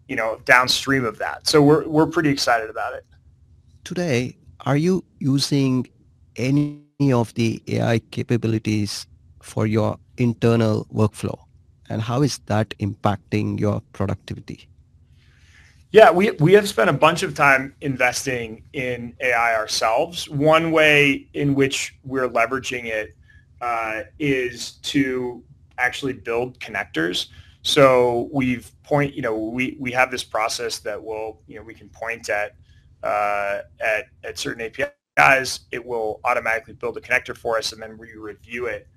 you 0.08 0.16
know 0.16 0.40
downstream 0.44 1.04
of 1.04 1.18
that. 1.18 1.46
So 1.46 1.62
we're 1.62 1.86
we're 1.86 2.06
pretty 2.06 2.30
excited 2.30 2.68
about 2.68 2.94
it. 2.94 3.06
Today, 3.84 4.36
are 4.68 4.76
you 4.76 5.02
using 5.18 5.88
any 6.37 7.11
of 7.11 7.33
the 7.35 7.62
AI 7.68 8.00
capabilities 8.11 9.07
for 9.40 9.66
your 9.66 9.98
internal 10.18 10.87
workflow? 10.92 11.38
And 11.88 12.02
how 12.02 12.20
is 12.20 12.37
that 12.46 12.74
impacting 12.78 13.59
your 13.59 13.81
productivity? 13.94 14.68
Yeah, 15.90 16.11
we, 16.11 16.33
we 16.33 16.52
have 16.52 16.68
spent 16.68 16.90
a 16.90 16.92
bunch 16.92 17.22
of 17.22 17.35
time 17.35 17.74
investing 17.81 18.62
in 18.74 19.16
AI 19.22 19.54
ourselves. 19.54 20.28
One 20.28 20.70
way 20.70 21.28
in 21.33 21.54
which 21.54 21.96
we're 22.04 22.28
leveraging 22.28 22.85
it 22.85 23.16
uh, 23.62 24.02
is 24.18 24.72
to 24.92 25.42
actually 25.78 26.12
build 26.12 26.61
connectors. 26.61 27.28
So 27.62 28.28
we've 28.31 28.70
point, 28.83 29.14
you 29.14 29.22
know, 29.22 29.35
we, 29.35 29.78
we 29.81 29.92
have 29.92 30.11
this 30.11 30.24
process 30.24 30.78
that 30.81 31.02
will, 31.02 31.40
you 31.46 31.57
know, 31.57 31.62
we 31.62 31.72
can 31.72 31.88
point 31.88 32.28
at 32.28 32.54
uh, 33.02 33.61
at, 33.80 34.06
at 34.24 34.38
certain 34.38 34.62
APIs, 34.62 35.61
it 35.72 35.84
will 35.84 36.20
automatically 36.24 36.74
build 36.74 36.96
a 36.96 37.00
connector 37.00 37.37
for 37.37 37.58
us 37.58 37.72
and 37.72 37.82
then 37.82 37.98
we 37.98 38.14
review 38.14 38.66
it 38.66 38.88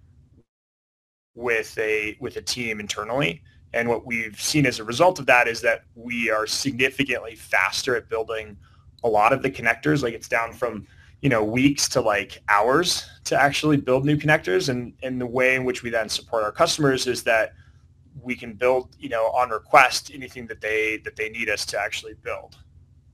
with 1.36 1.78
a 1.78 2.18
with 2.20 2.38
a 2.38 2.42
team 2.42 2.80
internally. 2.80 3.42
And 3.74 3.88
what 3.88 4.06
we've 4.06 4.40
seen 4.40 4.66
as 4.66 4.80
a 4.80 4.84
result 4.84 5.20
of 5.20 5.26
that 5.28 5.48
is 5.48 5.62
that 5.62 5.84
we 5.96 6.30
are 6.30 6.46
significantly 6.46 7.36
faster 7.36 7.96
at 7.96 8.10
building 8.10 8.58
a 9.04 9.08
lot 9.08 9.32
of 9.32 9.42
the 9.42 9.50
connectors. 9.50 10.04
Like 10.04 10.14
it's 10.14 10.28
down 10.28 10.54
from 10.54 10.86
you 11.22 11.30
know 11.30 11.44
weeks 11.44 11.88
to 11.90 12.02
like 12.02 12.42
hours 12.50 13.06
to 13.26 13.40
actually 13.40 13.78
build 13.78 14.06
new 14.06 14.18
connectors. 14.18 14.70
And 14.70 14.94
and 15.04 15.20
the 15.22 15.28
way 15.28 15.56
in 15.56 15.64
which 15.64 15.84
we 15.84 15.90
then 15.90 16.10
support 16.10 16.44
our 16.44 16.52
customers 16.52 17.08
is 17.08 17.24
that 17.24 17.54
we 18.22 18.36
can 18.36 18.54
build 18.54 18.96
you 19.00 19.10
know 19.10 19.28
on 19.28 19.50
request 19.50 20.12
anything 20.14 20.48
that 20.48 20.60
they 20.60 20.98
that 21.06 21.16
they 21.16 21.30
need 21.30 21.50
us 21.50 21.66
to 21.68 21.80
actually 21.80 22.16
build 22.24 22.58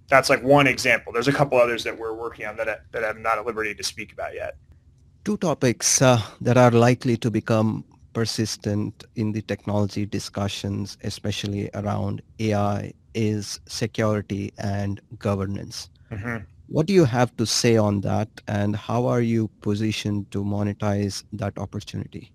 that's 0.07 0.29
like 0.29 0.43
one 0.43 0.67
example. 0.67 1.11
There's 1.11 1.27
a 1.27 1.33
couple 1.33 1.57
others 1.57 1.83
that 1.83 1.97
we're 1.97 2.13
working 2.13 2.45
on 2.45 2.55
that, 2.57 2.91
that 2.91 3.03
I'm 3.03 3.21
not 3.21 3.37
at 3.37 3.45
liberty 3.45 3.75
to 3.75 3.83
speak 3.83 4.13
about 4.13 4.33
yet. 4.33 4.55
Two 5.25 5.37
topics 5.37 6.01
uh, 6.01 6.21
that 6.41 6.57
are 6.57 6.71
likely 6.71 7.17
to 7.17 7.29
become 7.29 7.83
persistent 8.13 9.03
in 9.15 9.31
the 9.31 9.41
technology 9.41 10.05
discussions, 10.05 10.97
especially 11.03 11.69
around 11.73 12.21
AI, 12.39 12.93
is 13.13 13.59
security 13.67 14.53
and 14.57 15.01
governance. 15.19 15.89
Mm-hmm. 16.11 16.37
What 16.69 16.85
do 16.85 16.93
you 16.93 17.05
have 17.05 17.35
to 17.37 17.45
say 17.45 17.77
on 17.77 18.01
that, 18.01 18.29
and 18.47 18.75
how 18.75 19.05
are 19.05 19.21
you 19.21 19.49
positioned 19.61 20.31
to 20.31 20.43
monetize 20.43 21.23
that 21.33 21.57
opportunity? 21.57 22.31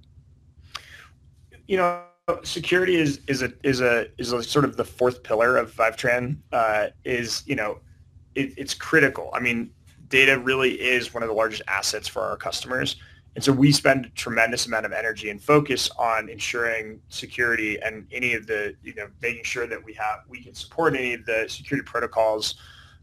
You 1.66 1.78
know, 1.78 2.02
security 2.44 2.96
is 2.96 3.20
is 3.26 3.42
a 3.42 3.52
is 3.64 3.80
a 3.80 4.06
is 4.18 4.32
a 4.32 4.42
sort 4.42 4.64
of 4.64 4.76
the 4.76 4.84
fourth 4.84 5.22
pillar 5.22 5.56
of 5.56 5.72
Fivetran. 5.72 6.36
Uh, 6.52 6.88
is 7.04 7.42
you 7.46 7.56
know, 7.56 7.80
it, 8.34 8.52
it's 8.56 8.74
critical. 8.74 9.30
I 9.32 9.40
mean, 9.40 9.70
data 10.08 10.38
really 10.38 10.80
is 10.80 11.12
one 11.12 11.22
of 11.22 11.28
the 11.28 11.34
largest 11.34 11.62
assets 11.66 12.06
for 12.06 12.22
our 12.22 12.36
customers, 12.36 12.96
and 13.34 13.42
so 13.42 13.52
we 13.52 13.72
spend 13.72 14.06
a 14.06 14.08
tremendous 14.10 14.66
amount 14.66 14.86
of 14.86 14.92
energy 14.92 15.30
and 15.30 15.42
focus 15.42 15.90
on 15.98 16.28
ensuring 16.28 17.00
security 17.08 17.80
and 17.80 18.06
any 18.12 18.34
of 18.34 18.46
the 18.46 18.76
you 18.84 18.94
know 18.94 19.08
making 19.20 19.42
sure 19.42 19.66
that 19.66 19.82
we 19.84 19.92
have 19.94 20.20
we 20.28 20.42
can 20.42 20.54
support 20.54 20.94
any 20.94 21.14
of 21.14 21.26
the 21.26 21.46
security 21.48 21.84
protocols 21.84 22.54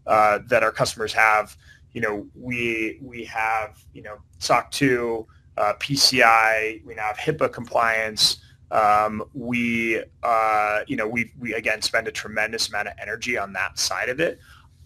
uh, 0.08 0.40
that 0.48 0.64
our 0.64 0.72
customers 0.72 1.12
have. 1.12 1.58
You 1.92 2.02
know, 2.02 2.28
we 2.36 3.00
we 3.02 3.26
have 3.26 3.84
you 3.94 4.02
know 4.02 4.20
SOC 4.38 4.72
2, 4.72 5.28
uh, 5.58 5.74
PCI, 5.80 6.86
we 6.86 6.96
now 6.96 7.08
have 7.08 7.18
HIPAA 7.18 7.52
compliance 7.52 8.38
Um, 8.72 9.24
we, 9.34 10.04
uh, 10.24 10.82
you 10.88 10.96
know, 10.96 11.08
we, 11.08 11.32
we 11.40 11.54
again 11.54 11.82
spend 11.82 12.08
a 12.08 12.12
tremendous 12.12 12.70
amount 12.70 12.88
of 12.88 12.94
energy 13.02 13.38
on 13.38 13.54
that 13.54 13.80
side 13.80 14.10
of 14.10 14.20
it. 14.20 14.40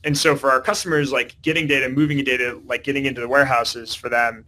And 0.06 0.18
so 0.18 0.36
for 0.36 0.52
our 0.52 0.62
customers, 0.62 1.12
like 1.12 1.42
getting 1.42 1.68
data, 1.68 1.90
moving 1.90 2.24
data, 2.24 2.60
like 2.66 2.84
getting 2.84 3.06
into 3.06 3.22
the 3.22 3.28
warehouses 3.28 3.96
for 3.96 4.10
them, 4.10 4.46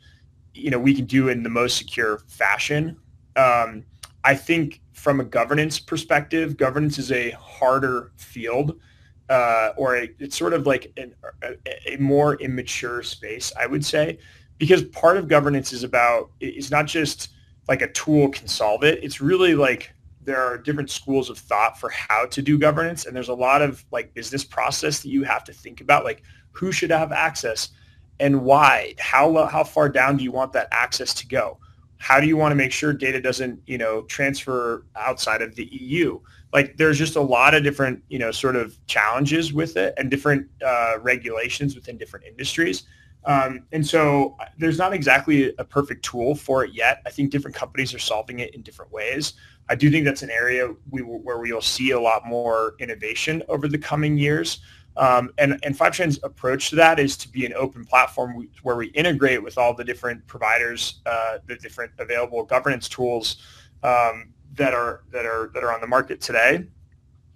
you 0.53 0.69
know, 0.69 0.79
we 0.79 0.93
can 0.93 1.05
do 1.05 1.29
in 1.29 1.43
the 1.43 1.49
most 1.49 1.77
secure 1.77 2.19
fashion. 2.27 2.97
Um, 3.35 3.83
I 4.23 4.35
think 4.35 4.81
from 4.93 5.19
a 5.19 5.23
governance 5.23 5.79
perspective, 5.79 6.57
governance 6.57 6.97
is 6.97 7.11
a 7.11 7.31
harder 7.31 8.11
field 8.15 8.79
uh, 9.29 9.71
or 9.77 9.97
a, 9.97 10.09
it's 10.19 10.37
sort 10.37 10.53
of 10.53 10.65
like 10.67 10.91
an, 10.97 11.13
a, 11.43 11.93
a, 11.93 11.97
more 11.97 12.35
immature 12.35 13.01
space, 13.01 13.51
I 13.59 13.65
would 13.65 13.83
say, 13.83 14.19
because 14.57 14.83
part 14.83 15.17
of 15.17 15.27
governance 15.27 15.73
is 15.73 15.83
about, 15.83 16.31
it's 16.39 16.71
not 16.71 16.85
just 16.85 17.29
like 17.67 17.81
a 17.81 17.91
tool 17.91 18.29
can 18.29 18.47
solve 18.47 18.83
it. 18.83 19.03
It's 19.03 19.21
really 19.21 19.55
like 19.55 19.93
there 20.23 20.41
are 20.41 20.57
different 20.57 20.89
schools 20.89 21.29
of 21.29 21.37
thought 21.37 21.79
for 21.79 21.89
how 21.89 22.25
to 22.25 22.41
do 22.41 22.57
governance. 22.57 23.05
And 23.05 23.15
there's 23.15 23.29
a 23.29 23.33
lot 23.33 23.61
of 23.61 23.85
like 23.91 24.13
business 24.13 24.43
process 24.43 25.01
that 25.01 25.09
you 25.09 25.23
have 25.23 25.43
to 25.45 25.53
think 25.53 25.81
about, 25.81 26.03
like 26.03 26.23
who 26.51 26.71
should 26.71 26.89
have 26.89 27.11
access 27.11 27.69
and 28.19 28.43
why, 28.43 28.95
how, 28.97 29.45
how 29.45 29.63
far 29.63 29.89
down 29.89 30.17
do 30.17 30.23
you 30.23 30.31
want 30.31 30.53
that 30.53 30.67
access 30.71 31.13
to 31.15 31.27
go? 31.27 31.59
How 31.97 32.19
do 32.19 32.27
you 32.27 32.37
want 32.37 32.51
to 32.51 32.55
make 32.55 32.71
sure 32.71 32.93
data 32.93 33.21
doesn't, 33.21 33.59
you 33.67 33.77
know, 33.77 34.03
transfer 34.03 34.85
outside 34.95 35.41
of 35.41 35.55
the 35.55 35.65
EU? 35.65 36.19
like 36.55 36.77
there's 36.77 36.97
just 36.97 37.17
a 37.17 37.21
lot 37.21 37.53
of 37.53 37.63
different 37.63 38.01
you 38.07 38.17
know 38.17 38.31
sort 38.31 38.55
of 38.55 38.75
challenges 38.87 39.53
with 39.53 39.75
it 39.75 39.93
and 39.97 40.09
different 40.09 40.47
uh, 40.65 40.93
regulations 41.01 41.75
within 41.75 41.97
different 41.97 42.25
industries 42.25 42.83
um, 43.25 43.65
and 43.71 43.85
so 43.85 44.35
uh, 44.39 44.45
there's 44.57 44.77
not 44.77 44.93
exactly 44.93 45.53
a 45.57 45.63
perfect 45.63 46.05
tool 46.05 46.35
for 46.35 46.63
it 46.63 46.73
yet. 46.73 47.01
I 47.05 47.09
think 47.09 47.31
different 47.31 47.55
companies 47.55 47.93
are 47.93 47.99
solving 47.99 48.39
it 48.39 48.53
in 48.53 48.61
different 48.61 48.91
ways. 48.91 49.33
I 49.67 49.75
do 49.75 49.89
think 49.89 50.05
that's 50.05 50.21
an 50.21 50.29
area 50.29 50.73
we, 50.91 51.01
where 51.01 51.39
we 51.39 51.51
will 51.51 51.61
see 51.61 51.91
a 51.91 51.99
lot 51.99 52.25
more 52.25 52.75
innovation 52.79 53.41
over 53.47 53.67
the 53.67 53.79
coming 53.79 54.17
years. 54.17 54.59
Um, 54.97 55.31
and, 55.37 55.59
and 55.63 55.77
Fivetran's 55.77 56.19
approach 56.23 56.69
to 56.69 56.75
that 56.77 56.99
is 56.99 57.17
to 57.17 57.27
be 57.27 57.45
an 57.45 57.53
open 57.53 57.83
platform 57.83 58.47
where 58.63 58.75
we 58.75 58.87
integrate 58.87 59.43
with 59.43 59.57
all 59.57 59.73
the 59.73 59.83
different 59.83 60.25
providers, 60.27 61.01
uh, 61.05 61.39
the 61.47 61.55
different 61.55 61.91
available 61.99 62.43
governance 62.43 62.87
tools 62.87 63.37
um, 63.83 64.33
that 64.53 64.73
are 64.73 65.03
that 65.11 65.25
are 65.25 65.51
that 65.53 65.63
are 65.63 65.73
on 65.73 65.81
the 65.81 65.87
market 65.87 66.21
today. 66.21 66.65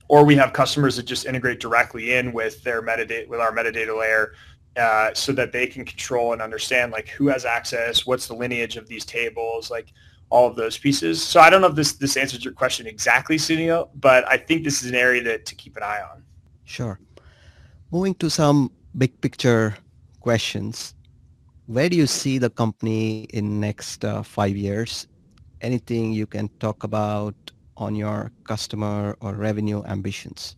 Or 0.07 0.23
we 0.23 0.35
have 0.37 0.53
customers 0.53 0.95
that 0.95 1.03
just 1.03 1.25
integrate 1.25 1.59
directly 1.59 2.13
in 2.15 2.31
with 2.31 2.63
their 2.63 2.81
metadata 2.81 3.27
with 3.27 3.39
our 3.39 3.51
metadata 3.51 3.97
layer 3.97 4.33
uh, 4.77 5.13
so 5.13 5.31
that 5.31 5.51
they 5.51 5.67
can 5.67 5.83
control 5.85 6.33
and 6.33 6.41
understand 6.41 6.91
like 6.91 7.07
who 7.09 7.27
has 7.27 7.45
access 7.45 8.05
what's 8.05 8.27
the 8.27 8.33
lineage 8.33 8.77
of 8.77 8.87
these 8.87 9.05
tables 9.05 9.69
like 9.69 9.91
all 10.29 10.47
of 10.47 10.55
those 10.55 10.77
pieces. 10.77 11.21
So 11.23 11.39
i 11.39 11.49
don't 11.49 11.61
know 11.61 11.67
if 11.67 11.75
this 11.75 11.93
this 11.93 12.15
answers 12.15 12.45
your 12.45 12.53
question 12.53 12.85
exactly 12.85 13.37
sunil 13.37 13.89
but 13.95 14.27
i 14.29 14.37
think 14.37 14.63
this 14.63 14.83
is 14.83 14.89
an 14.89 14.95
area 14.95 15.23
that 15.23 15.45
to 15.47 15.55
keep 15.55 15.75
an 15.77 15.83
eye 15.83 16.01
on. 16.11 16.23
Sure. 16.65 16.99
Moving 17.91 18.13
to 18.15 18.29
some 18.29 18.71
big 18.95 19.19
picture 19.21 19.75
questions. 20.19 20.93
Where 21.65 21.89
do 21.89 21.97
you 21.97 22.07
see 22.07 22.37
the 22.37 22.49
company 22.49 23.23
in 23.33 23.59
next 23.59 24.05
uh, 24.05 24.21
five 24.21 24.55
years? 24.55 25.07
Anything 25.61 26.13
you 26.13 26.27
can 26.27 26.49
talk 26.59 26.83
about 26.83 27.35
on 27.77 27.95
your 27.95 28.31
customer 28.43 29.17
or 29.21 29.33
revenue 29.33 29.83
ambitions? 29.85 30.55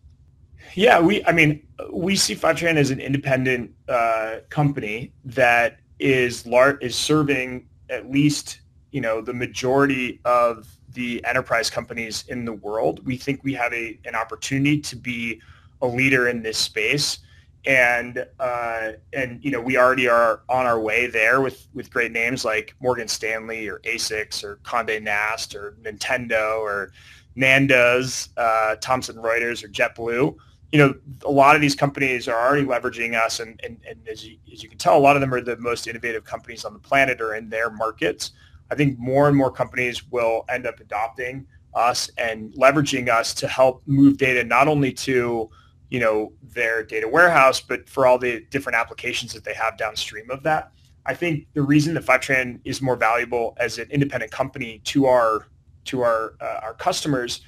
Yeah, 0.74 1.00
we. 1.00 1.24
I 1.24 1.32
mean, 1.32 1.66
we 1.90 2.16
see 2.16 2.34
Fivetran 2.34 2.76
as 2.76 2.90
an 2.90 3.00
independent 3.00 3.72
uh, 3.88 4.36
company 4.48 5.12
that 5.24 5.78
is 5.98 6.46
lar- 6.46 6.78
is 6.78 6.96
serving 6.96 7.66
at 7.90 8.10
least 8.10 8.60
you 8.90 9.00
know 9.00 9.20
the 9.20 9.34
majority 9.34 10.20
of 10.24 10.68
the 10.94 11.24
enterprise 11.24 11.70
companies 11.70 12.24
in 12.28 12.44
the 12.44 12.52
world. 12.52 13.04
We 13.04 13.16
think 13.16 13.44
we 13.44 13.54
have 13.54 13.72
a 13.72 13.98
an 14.04 14.14
opportunity 14.14 14.80
to 14.80 14.96
be 14.96 15.40
a 15.80 15.86
leader 15.86 16.28
in 16.28 16.42
this 16.42 16.58
space 16.58 17.18
and 17.64 18.26
uh, 18.40 18.92
and 19.12 19.44
you 19.44 19.50
know 19.50 19.60
we 19.60 19.76
already 19.76 20.08
are 20.08 20.42
on 20.48 20.66
our 20.66 20.80
way 20.80 21.06
there 21.06 21.40
with 21.40 21.68
with 21.74 21.90
great 21.90 22.12
names 22.12 22.44
like 22.44 22.74
Morgan 22.80 23.08
Stanley 23.08 23.68
or 23.68 23.78
ASICS 23.80 24.42
or 24.42 24.56
Condé 24.64 25.00
Nast 25.00 25.54
or 25.54 25.76
Nintendo 25.82 26.58
or 26.58 26.92
Nando's, 27.34 28.28
uh, 28.36 28.76
Thomson 28.80 29.16
Reuters 29.16 29.64
or 29.64 29.68
JetBlue. 29.68 30.36
You 30.72 30.78
know, 30.78 30.94
a 31.24 31.30
lot 31.30 31.54
of 31.54 31.60
these 31.60 31.74
companies 31.74 32.28
are 32.28 32.38
already 32.38 32.64
leveraging 32.64 33.14
us, 33.14 33.40
and, 33.40 33.60
and, 33.62 33.78
and 33.88 34.00
as, 34.08 34.26
you, 34.26 34.38
as 34.52 34.62
you 34.62 34.68
can 34.68 34.78
tell, 34.78 34.96
a 34.96 34.98
lot 34.98 35.16
of 35.16 35.20
them 35.20 35.32
are 35.32 35.40
the 35.40 35.56
most 35.58 35.86
innovative 35.86 36.24
companies 36.24 36.64
on 36.64 36.72
the 36.72 36.78
planet 36.78 37.20
or 37.20 37.34
in 37.34 37.50
their 37.50 37.70
markets. 37.70 38.32
I 38.70 38.74
think 38.74 38.98
more 38.98 39.28
and 39.28 39.36
more 39.36 39.50
companies 39.50 40.10
will 40.10 40.46
end 40.48 40.66
up 40.66 40.80
adopting 40.80 41.46
us 41.74 42.10
and 42.16 42.52
leveraging 42.54 43.08
us 43.08 43.34
to 43.34 43.48
help 43.48 43.82
move 43.86 44.16
data 44.16 44.44
not 44.44 44.66
only 44.66 44.92
to 44.92 45.50
you 45.92 46.00
know, 46.00 46.32
their 46.42 46.82
data 46.82 47.06
warehouse, 47.06 47.60
but 47.60 47.86
for 47.86 48.06
all 48.06 48.16
the 48.16 48.40
different 48.48 48.78
applications 48.78 49.34
that 49.34 49.44
they 49.44 49.52
have 49.52 49.76
downstream 49.76 50.30
of 50.30 50.42
that. 50.42 50.72
I 51.04 51.12
think 51.12 51.48
the 51.52 51.60
reason 51.60 51.92
that 51.92 52.06
Fivetran 52.06 52.60
is 52.64 52.80
more 52.80 52.96
valuable 52.96 53.54
as 53.58 53.78
an 53.78 53.90
independent 53.90 54.32
company 54.32 54.80
to 54.84 55.04
our 55.04 55.48
to 55.84 56.00
our 56.00 56.36
uh, 56.40 56.60
our 56.62 56.72
customers 56.72 57.42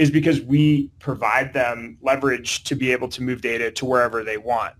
is 0.00 0.10
because 0.10 0.40
we 0.40 0.90
provide 0.98 1.52
them 1.52 1.98
leverage 2.00 2.64
to 2.64 2.74
be 2.74 2.90
able 2.92 3.08
to 3.08 3.22
move 3.22 3.40
data 3.40 3.70
to 3.70 3.84
wherever 3.84 4.24
they 4.24 4.38
want, 4.38 4.74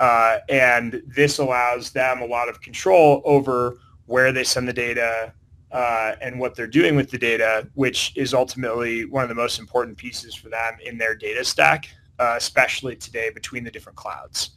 uh, 0.00 0.38
and 0.48 1.02
this 1.06 1.38
allows 1.38 1.90
them 1.90 2.22
a 2.22 2.26
lot 2.26 2.48
of 2.48 2.60
control 2.60 3.22
over 3.24 3.76
where 4.06 4.32
they 4.32 4.44
send 4.44 4.66
the 4.66 4.72
data 4.72 5.32
uh, 5.70 6.14
and 6.20 6.38
what 6.38 6.54
they're 6.54 6.66
doing 6.66 6.96
with 6.96 7.10
the 7.10 7.18
data, 7.18 7.68
which 7.74 8.12
is 8.16 8.34
ultimately 8.34 9.04
one 9.04 9.22
of 9.22 9.28
the 9.28 9.34
most 9.34 9.58
important 9.58 9.96
pieces 9.96 10.34
for 10.34 10.48
them 10.48 10.76
in 10.84 10.98
their 10.98 11.14
data 11.14 11.44
stack 11.44 11.88
uh, 12.22 12.34
especially 12.36 12.96
today 12.96 13.30
between 13.30 13.64
the 13.64 13.70
different 13.70 13.96
clouds. 13.96 14.50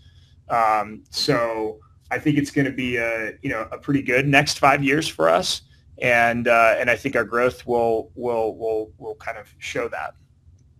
Um, 0.49 1.03
so 1.09 1.79
I 2.11 2.19
think 2.19 2.37
it's 2.37 2.51
going 2.51 2.65
to 2.65 2.71
be 2.71 2.97
a 2.97 3.33
you 3.41 3.49
know 3.49 3.67
a 3.71 3.77
pretty 3.77 4.01
good 4.01 4.27
next 4.27 4.59
five 4.59 4.83
years 4.83 5.07
for 5.07 5.27
us, 5.29 5.61
and 6.01 6.47
uh, 6.47 6.75
and 6.77 6.89
I 6.89 6.95
think 6.95 7.15
our 7.15 7.23
growth 7.23 7.65
will 7.65 8.11
will 8.15 8.55
will 8.55 8.91
will 8.97 9.15
kind 9.15 9.37
of 9.37 9.53
show 9.59 9.87
that. 9.89 10.15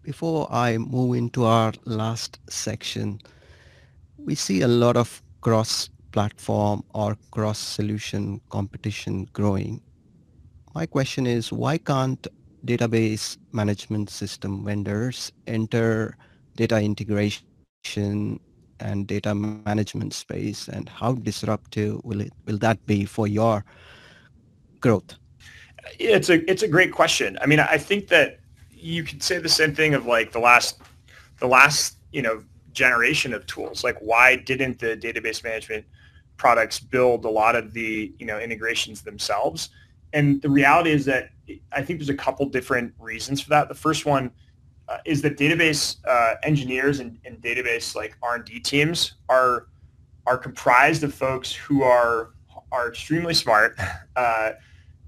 Before 0.01 0.47
I 0.51 0.77
move 0.77 1.15
into 1.15 1.45
our 1.45 1.73
last 1.85 2.39
section, 2.49 3.19
we 4.17 4.35
see 4.35 4.61
a 4.61 4.67
lot 4.67 4.97
of 4.97 5.21
cross-platform 5.41 6.83
or 6.93 7.17
cross-solution 7.31 8.39
competition 8.49 9.27
growing. 9.33 9.81
My 10.75 10.85
question 10.85 11.25
is, 11.25 11.51
why 11.51 11.79
can't 11.79 12.27
database 12.65 13.37
management 13.51 14.09
system 14.09 14.63
vendors 14.63 15.31
enter 15.47 16.17
data 16.55 16.79
integration 16.81 18.39
and 18.79 19.07
data 19.07 19.33
management 19.33 20.13
space 20.13 20.67
and 20.67 20.89
how 20.89 21.13
disruptive 21.13 22.03
will 22.03 22.21
it 22.21 22.33
will 22.45 22.57
that 22.57 22.83
be 22.85 23.05
for 23.05 23.27
your 23.27 23.63
growth? 24.85 25.15
It's 25.99 26.29
a 26.29 26.49
it's 26.49 26.63
a 26.63 26.67
great 26.67 26.91
question. 26.91 27.37
I 27.41 27.45
mean 27.47 27.59
i 27.59 27.77
think 27.77 28.07
that 28.09 28.39
you 28.71 29.03
could 29.03 29.23
say 29.23 29.39
the 29.39 29.49
same 29.49 29.73
thing 29.73 29.95
of 29.95 30.05
like 30.05 30.31
the 30.31 30.39
last 30.39 30.79
the 31.39 31.47
last 31.47 31.97
you 32.11 32.21
know 32.21 32.43
generation 32.73 33.33
of 33.33 33.45
tools. 33.47 33.83
Like 33.83 33.97
why 33.99 34.35
didn't 34.35 34.79
the 34.79 34.95
database 34.95 35.43
management 35.43 35.85
products 36.37 36.79
build 36.79 37.25
a 37.25 37.29
lot 37.29 37.55
of 37.55 37.73
the 37.73 38.13
you 38.19 38.25
know 38.25 38.39
integrations 38.39 39.01
themselves? 39.01 39.69
And 40.13 40.41
the 40.41 40.49
reality 40.49 40.91
is 40.91 41.05
that 41.05 41.31
i 41.71 41.81
think 41.83 41.99
there's 41.99 42.09
a 42.09 42.21
couple 42.27 42.45
different 42.47 42.93
reasons 42.99 43.41
for 43.41 43.49
that. 43.49 43.67
The 43.67 43.81
first 43.87 44.05
one 44.05 44.31
uh, 44.87 44.97
is 45.05 45.21
that 45.23 45.35
database 45.37 45.97
uh, 46.07 46.35
engineers 46.43 46.99
and, 46.99 47.17
and, 47.25 47.41
database 47.41 47.95
like 47.95 48.15
R&D 48.21 48.59
teams 48.59 49.15
are 49.29 49.67
are 50.27 50.37
comprised 50.37 51.03
of 51.03 51.11
folks 51.13 51.51
who 51.51 51.81
are 51.81 52.31
are 52.71 52.89
extremely 52.89 53.33
smart 53.33 53.75
uh, 54.15 54.51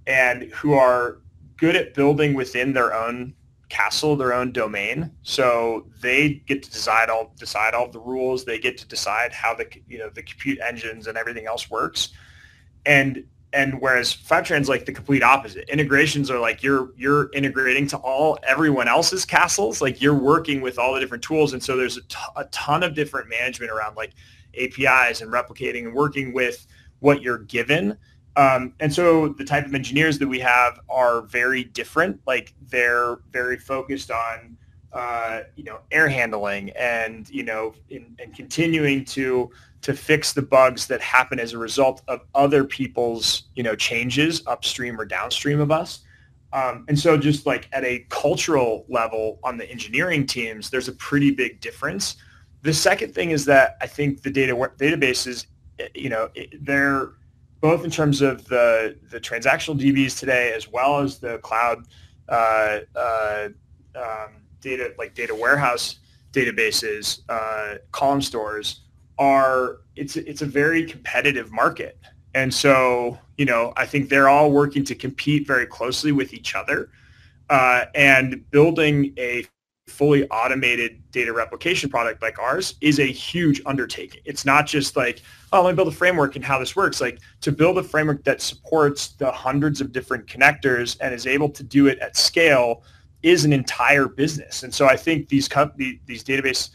and 0.07 0.43
who 0.53 0.73
are 0.73 1.19
good 1.57 1.75
at 1.75 1.93
building 1.93 2.33
within 2.33 2.73
their 2.73 2.93
own 2.93 3.35
castle, 3.69 4.15
their 4.15 4.33
own 4.33 4.51
domain. 4.51 5.11
So 5.23 5.85
they 6.01 6.41
get 6.47 6.63
to 6.63 6.71
decide 6.71 7.09
all 7.09 7.33
decide 7.37 7.73
all 7.73 7.89
the 7.89 7.99
rules. 7.99 8.45
They 8.45 8.57
get 8.57 8.77
to 8.79 8.87
decide 8.87 9.33
how 9.33 9.53
the 9.53 9.67
you 9.87 9.99
know 9.99 10.09
the 10.09 10.23
compute 10.23 10.59
engines 10.65 11.07
and 11.07 11.17
everything 11.17 11.45
else 11.45 11.69
works. 11.69 12.09
And 12.85 13.25
and 13.53 13.81
whereas 13.81 14.13
Fivetran's 14.13 14.69
like 14.69 14.85
the 14.85 14.91
complete 14.91 15.23
opposite. 15.23 15.69
Integrations 15.69 16.31
are 16.31 16.39
like 16.39 16.63
you're 16.63 16.91
you're 16.95 17.29
integrating 17.33 17.87
to 17.87 17.97
all 17.97 18.37
everyone 18.43 18.87
else's 18.87 19.25
castles. 19.25 19.81
Like 19.81 20.01
you're 20.01 20.13
working 20.17 20.61
with 20.61 20.79
all 20.79 20.93
the 20.93 20.99
different 20.99 21.23
tools, 21.23 21.53
and 21.53 21.61
so 21.61 21.75
there's 21.75 21.97
a, 21.97 22.01
t- 22.03 22.17
a 22.37 22.45
ton 22.45 22.83
of 22.83 22.93
different 22.93 23.29
management 23.29 23.71
around 23.71 23.97
like 23.97 24.13
APIs 24.57 25.21
and 25.21 25.31
replicating 25.31 25.85
and 25.85 25.93
working 25.93 26.33
with 26.33 26.65
what 26.99 27.21
you're 27.21 27.39
given. 27.39 27.97
Um, 28.37 28.73
and 28.79 28.93
so 28.93 29.29
the 29.29 29.43
type 29.43 29.65
of 29.65 29.73
engineers 29.73 30.19
that 30.19 30.27
we 30.27 30.39
have 30.39 30.79
are 30.89 31.23
very 31.23 31.63
different. 31.63 32.21
Like 32.27 32.53
they're 32.69 33.17
very 33.31 33.57
focused 33.57 34.11
on 34.11 34.55
uh, 34.93 35.41
you 35.55 35.63
know 35.63 35.79
error 35.91 36.07
handling 36.07 36.69
and 36.71 37.27
you 37.29 37.43
know 37.43 37.73
in, 37.89 38.15
and 38.19 38.33
continuing 38.35 39.03
to 39.05 39.49
to 39.81 39.93
fix 39.93 40.33
the 40.33 40.41
bugs 40.41 40.87
that 40.87 41.01
happen 41.01 41.39
as 41.39 41.53
a 41.53 41.57
result 41.57 42.03
of 42.07 42.21
other 42.35 42.63
people's 42.63 43.43
you 43.55 43.63
know 43.63 43.75
changes 43.75 44.43
upstream 44.45 45.01
or 45.01 45.05
downstream 45.05 45.59
of 45.59 45.71
us. 45.71 46.01
Um, 46.53 46.85
and 46.87 46.97
so 46.97 47.17
just 47.17 47.45
like 47.47 47.67
at 47.73 47.83
a 47.83 48.05
cultural 48.09 48.85
level 48.87 49.39
on 49.43 49.57
the 49.57 49.69
engineering 49.69 50.25
teams, 50.27 50.69
there's 50.69 50.87
a 50.87 50.93
pretty 50.93 51.31
big 51.31 51.59
difference. 51.59 52.17
The 52.61 52.73
second 52.73 53.13
thing 53.15 53.31
is 53.31 53.45
that 53.45 53.77
I 53.81 53.87
think 53.87 54.21
the 54.21 54.31
data 54.31 54.53
databases, 54.53 55.47
eh, 55.79 55.87
you 55.95 56.09
know, 56.09 56.29
they're 56.61 57.13
both 57.61 57.83
in 57.83 57.91
terms 57.91 58.21
of 58.21 58.45
the, 58.45 58.95
the 59.09 59.19
transactional 59.19 59.79
DBs 59.79 60.19
today 60.19 60.53
as 60.53 60.67
well 60.67 60.99
as 60.99 61.19
the 61.19 61.37
cloud 61.39 61.85
uh, 62.29 62.79
uh, 62.95 63.49
um, 63.95 64.41
data, 64.61 64.93
like 64.97 65.13
data 65.15 65.33
warehouse 65.33 65.99
databases, 66.31 67.21
uh, 67.29 67.77
column 67.91 68.21
stores 68.21 68.81
are, 69.17 69.77
it's, 69.95 70.15
it's 70.15 70.41
a 70.41 70.45
very 70.45 70.85
competitive 70.85 71.51
market. 71.51 71.97
And 72.35 72.53
so, 72.53 73.17
you 73.37 73.45
know, 73.45 73.73
I 73.75 73.85
think 73.85 74.09
they're 74.09 74.29
all 74.29 74.51
working 74.51 74.83
to 74.85 74.95
compete 74.95 75.47
very 75.47 75.65
closely 75.65 76.11
with 76.11 76.33
each 76.33 76.53
other 76.53 76.91
uh, 77.49 77.85
and 77.95 78.49
building 78.51 79.13
a 79.17 79.45
fully 79.87 80.27
automated 80.29 81.01
data 81.11 81.31
replication 81.31 81.89
product 81.89 82.21
like 82.21 82.37
ours 82.39 82.75
is 82.81 82.99
a 82.99 83.05
huge 83.05 83.61
undertaking. 83.65 84.21
It's 84.25 84.45
not 84.45 84.67
just 84.67 84.95
like, 84.95 85.21
oh, 85.53 85.63
let 85.63 85.71
me 85.71 85.75
build 85.75 85.87
a 85.87 85.95
framework 85.95 86.35
and 86.35 86.43
how 86.43 86.59
this 86.59 86.75
works. 86.75 86.99
Like 86.99 87.19
to 87.41 87.51
build 87.51 87.77
a 87.77 87.83
framework 87.83 88.23
that 88.25 88.41
supports 88.41 89.09
the 89.09 89.31
hundreds 89.31 89.81
of 89.81 89.91
different 89.91 90.27
connectors 90.27 90.97
and 90.99 91.13
is 91.13 91.25
able 91.25 91.49
to 91.49 91.63
do 91.63 91.87
it 91.87 91.99
at 91.99 92.17
scale 92.17 92.83
is 93.23 93.45
an 93.45 93.53
entire 93.53 94.07
business. 94.07 94.63
And 94.63 94.73
so 94.73 94.85
I 94.87 94.97
think 94.97 95.29
these 95.29 95.47
company, 95.47 96.01
these 96.05 96.23
database 96.23 96.69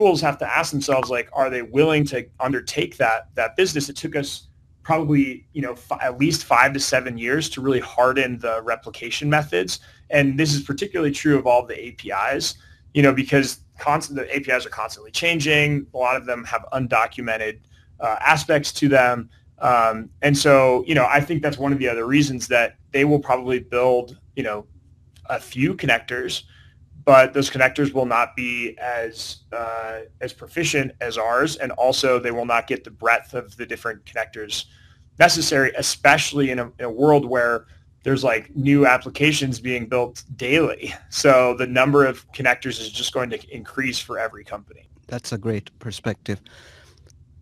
tools 0.00 0.20
have 0.20 0.36
to 0.38 0.46
ask 0.46 0.72
themselves, 0.72 1.08
like, 1.08 1.30
are 1.32 1.48
they 1.48 1.62
willing 1.62 2.04
to 2.06 2.26
undertake 2.40 2.96
that 2.96 3.28
that 3.36 3.56
business? 3.56 3.88
It 3.88 3.96
took 3.96 4.16
us 4.16 4.48
probably 4.82 5.44
you 5.52 5.60
know 5.62 5.72
f- 5.72 5.98
at 6.00 6.16
least 6.16 6.44
five 6.44 6.72
to 6.72 6.78
seven 6.78 7.18
years 7.18 7.48
to 7.50 7.60
really 7.60 7.80
harden 7.80 8.38
the 8.38 8.62
replication 8.62 9.28
methods 9.28 9.80
and 10.10 10.38
this 10.38 10.54
is 10.54 10.62
particularly 10.62 11.12
true 11.12 11.38
of 11.38 11.46
all 11.46 11.66
the 11.66 11.88
apis 11.88 12.54
you 12.94 13.02
know 13.02 13.12
because 13.12 13.60
constant 13.78 14.18
the 14.18 14.34
apis 14.34 14.64
are 14.64 14.70
constantly 14.70 15.10
changing. 15.10 15.86
A 15.92 15.96
lot 15.96 16.16
of 16.16 16.24
them 16.24 16.44
have 16.44 16.64
undocumented 16.72 17.60
uh, 18.00 18.16
aspects 18.20 18.72
to 18.72 18.88
them. 18.88 19.28
Um, 19.58 20.10
and 20.20 20.36
so 20.36 20.84
you 20.86 20.94
know 20.94 21.06
i 21.10 21.18
think 21.18 21.42
that's 21.42 21.56
one 21.56 21.72
of 21.72 21.78
the 21.78 21.88
other 21.88 22.06
reasons 22.06 22.46
that 22.48 22.76
they 22.92 23.06
will 23.06 23.18
probably 23.18 23.58
build 23.58 24.18
you 24.34 24.42
know 24.42 24.66
a 25.30 25.40
few 25.40 25.74
connectors 25.74 26.42
but 27.06 27.32
those 27.32 27.48
connectors 27.48 27.92
will 27.94 28.04
not 28.04 28.34
be 28.34 28.76
as 28.78 29.38
uh, 29.52 30.00
as 30.20 30.32
proficient 30.32 30.90
as 31.00 31.16
ours, 31.16 31.54
and 31.56 31.70
also 31.72 32.18
they 32.18 32.32
will 32.32 32.44
not 32.44 32.66
get 32.66 32.82
the 32.82 32.90
breadth 32.90 33.32
of 33.32 33.56
the 33.56 33.64
different 33.64 34.04
connectors 34.04 34.64
necessary, 35.18 35.72
especially 35.78 36.50
in 36.50 36.58
a, 36.58 36.64
in 36.80 36.84
a 36.84 36.90
world 36.90 37.24
where 37.24 37.66
there's 38.06 38.22
like 38.22 38.54
new 38.54 38.86
applications 38.86 39.58
being 39.58 39.84
built 39.86 40.22
daily. 40.36 40.94
So 41.10 41.56
the 41.58 41.66
number 41.66 42.06
of 42.06 42.24
connectors 42.30 42.80
is 42.80 42.92
just 42.92 43.12
going 43.12 43.30
to 43.30 43.38
increase 43.52 43.98
for 43.98 44.16
every 44.16 44.44
company. 44.44 44.86
That's 45.08 45.32
a 45.32 45.38
great 45.38 45.76
perspective. 45.80 46.40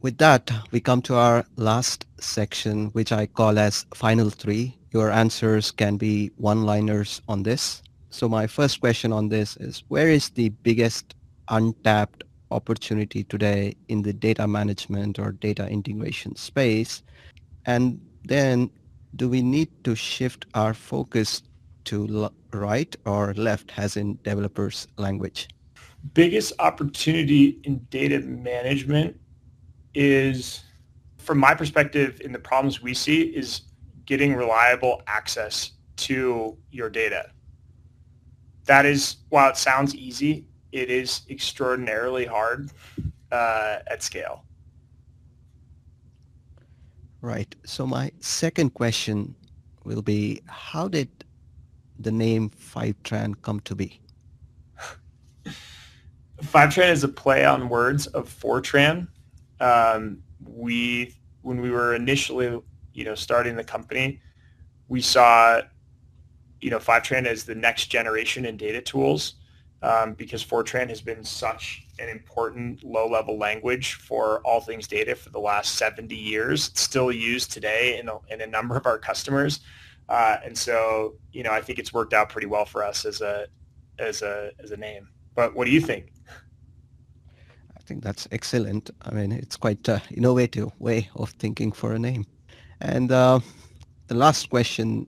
With 0.01 0.17
that, 0.19 0.51
we 0.71 0.81
come 0.81 1.03
to 1.03 1.17
our 1.17 1.45
last 1.57 2.07
section, 2.19 2.87
which 2.93 3.13
I 3.13 3.27
call 3.27 3.59
as 3.59 3.85
final 3.95 4.31
three. 4.31 4.75
Your 4.91 5.11
answers 5.11 5.71
can 5.71 5.99
be 5.99 6.31
one-liners 6.39 7.21
on 7.29 7.43
this. 7.43 7.83
So 8.09 8.27
my 8.27 8.47
first 8.47 8.81
question 8.81 9.13
on 9.13 9.29
this 9.29 9.59
is, 9.59 9.85
where 9.89 10.09
is 10.09 10.31
the 10.31 10.49
biggest 10.49 11.15
untapped 11.49 12.25
opportunity 12.51 13.23
today 13.25 13.75
in 13.89 14.01
the 14.01 14.15
data 14.15 14.49
management 14.49 15.19
or 15.19 15.33
data 15.33 15.69
integration 15.69 16.37
space? 16.37 17.03
And 17.67 18.01
then 18.25 18.71
do 19.17 19.29
we 19.29 19.43
need 19.43 19.69
to 19.85 19.95
shift 19.95 20.47
our 20.55 20.75
focus 20.75 21.43
to 21.85 22.31
right 22.53 22.97
or 23.05 23.35
left 23.35 23.79
as 23.79 23.97
in 23.97 24.19
developers 24.23 24.89
language? 24.97 25.49
Biggest 26.13 26.53
opportunity 26.59 27.59
in 27.65 27.79
data 27.91 28.21
management 28.21 29.19
is, 29.95 30.63
from 31.19 31.39
my 31.39 31.55
perspective, 31.55 32.21
in 32.23 32.33
the 32.33 32.39
problems 32.39 32.83
we 32.83 32.95
see, 32.95 33.23
is 33.23 33.63
getting 34.05 34.35
reliable 34.35 35.03
access 35.07 35.73
to 35.97 36.57
your 36.71 36.91
data 36.91 37.31
that 38.67 38.87
is, 38.87 39.17
while 39.29 39.51
it 39.51 39.57
sounds 39.57 39.95
easy, 39.95 40.47
it 40.73 40.91
is 40.91 41.23
extraordinarily 41.29 42.25
hard 42.25 42.71
uh, 43.31 43.79
at 43.87 44.03
scale. 44.03 44.45
Right. 47.25 47.55
So 47.65 47.87
my 47.87 48.13
second 48.21 48.75
question 48.75 49.35
will 49.85 50.03
be, 50.03 50.43
how 50.45 50.89
did 50.89 51.09
the 51.99 52.13
name 52.13 52.51
Fivetran 52.51 53.41
come 53.41 53.61
to 53.61 53.75
be? 53.75 53.99
Fivetran 56.43 56.91
is 56.91 57.03
a 57.03 57.09
play 57.09 57.47
on 57.47 57.71
words 57.71 58.07
of 58.09 58.29
Fortran. 58.29 59.09
Um, 59.59 60.19
we, 60.45 61.15
when 61.41 61.63
we 61.63 61.71
were 61.71 61.95
initially, 61.95 62.61
you 62.93 63.05
know, 63.05 63.15
starting 63.15 63.57
the 63.57 63.65
company, 63.65 64.21
we 64.89 65.01
saw 65.01 65.63
you 66.61 66.69
know, 66.69 66.79
Fivetran 66.79 67.25
as 67.25 67.45
the 67.45 67.55
next 67.55 67.87
generation 67.87 68.45
in 68.45 68.59
data 68.59 68.83
tools 68.83 69.37
um, 69.85 70.15
because 70.15 70.43
Fortran 70.43 70.89
has 70.89 71.03
been 71.03 71.23
such 71.23 71.87
an 71.99 72.09
important 72.09 72.83
low-level 72.83 73.39
language 73.39 73.95
for 73.95 74.41
all 74.41 74.61
things 74.61 74.89
data 74.89 75.15
for 75.15 75.29
the 75.29 75.39
last 75.39 75.75
70 75.77 76.17
years. 76.17 76.69
It's 76.69 76.81
still 76.81 77.13
used 77.13 77.53
today 77.53 77.99
in 77.99 78.09
a, 78.09 78.17
in 78.31 78.41
a 78.41 78.47
number 78.47 78.77
of 78.77 78.87
our 78.87 78.99
customers. 78.99 79.61
Uh, 80.09 80.39
and 80.43 80.57
so, 80.57 81.15
you 81.33 81.43
know, 81.43 81.53
I 81.53 81.61
think 81.61 81.79
it's 81.79 81.93
worked 81.93 82.15
out 82.15 82.31
pretty 82.31 82.47
well 82.47 82.65
for 82.65 82.83
us 82.83 83.05
as 83.05 83.21
a, 83.21 83.47
as 83.99 84.23
a, 84.23 84.53
as 84.59 84.71
a 84.71 84.77
name. 84.77 85.07
But 85.35 85.55
what 85.55 85.67
do 85.67 85.71
you 85.71 85.81
think? 85.81 86.13
I 87.77 87.81
think 87.83 88.03
that's 88.03 88.27
excellent. 88.33 88.91
I 89.03 89.11
mean, 89.11 89.33
it's 89.33 89.59
quite 89.59 89.87
an 89.89 90.01
innovative 90.11 90.71
way 90.79 91.11
of 91.17 91.31
thinking 91.33 91.73
for 91.73 91.93
a 91.93 91.99
name. 91.99 92.25
And 92.81 93.13
uh, 93.13 93.41
the 94.07 94.15
last 94.15 94.49
question 94.49 95.07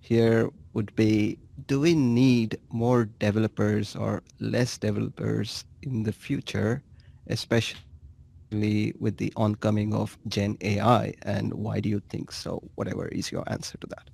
here 0.00 0.48
would 0.74 0.94
be, 0.94 1.38
do 1.66 1.80
we 1.80 1.94
need 1.94 2.58
more 2.70 3.04
developers 3.18 3.96
or 3.96 4.22
less 4.38 4.78
developers 4.78 5.64
in 5.82 6.02
the 6.02 6.12
future, 6.12 6.82
especially 7.26 8.94
with 8.98 9.16
the 9.16 9.32
oncoming 9.36 9.94
of 9.94 10.18
Gen 10.28 10.56
AI? 10.60 11.14
And 11.22 11.52
why 11.54 11.80
do 11.80 11.88
you 11.88 12.00
think 12.08 12.32
so? 12.32 12.62
Whatever 12.74 13.08
is 13.08 13.30
your 13.32 13.44
answer 13.46 13.78
to 13.78 13.86
that. 13.88 14.10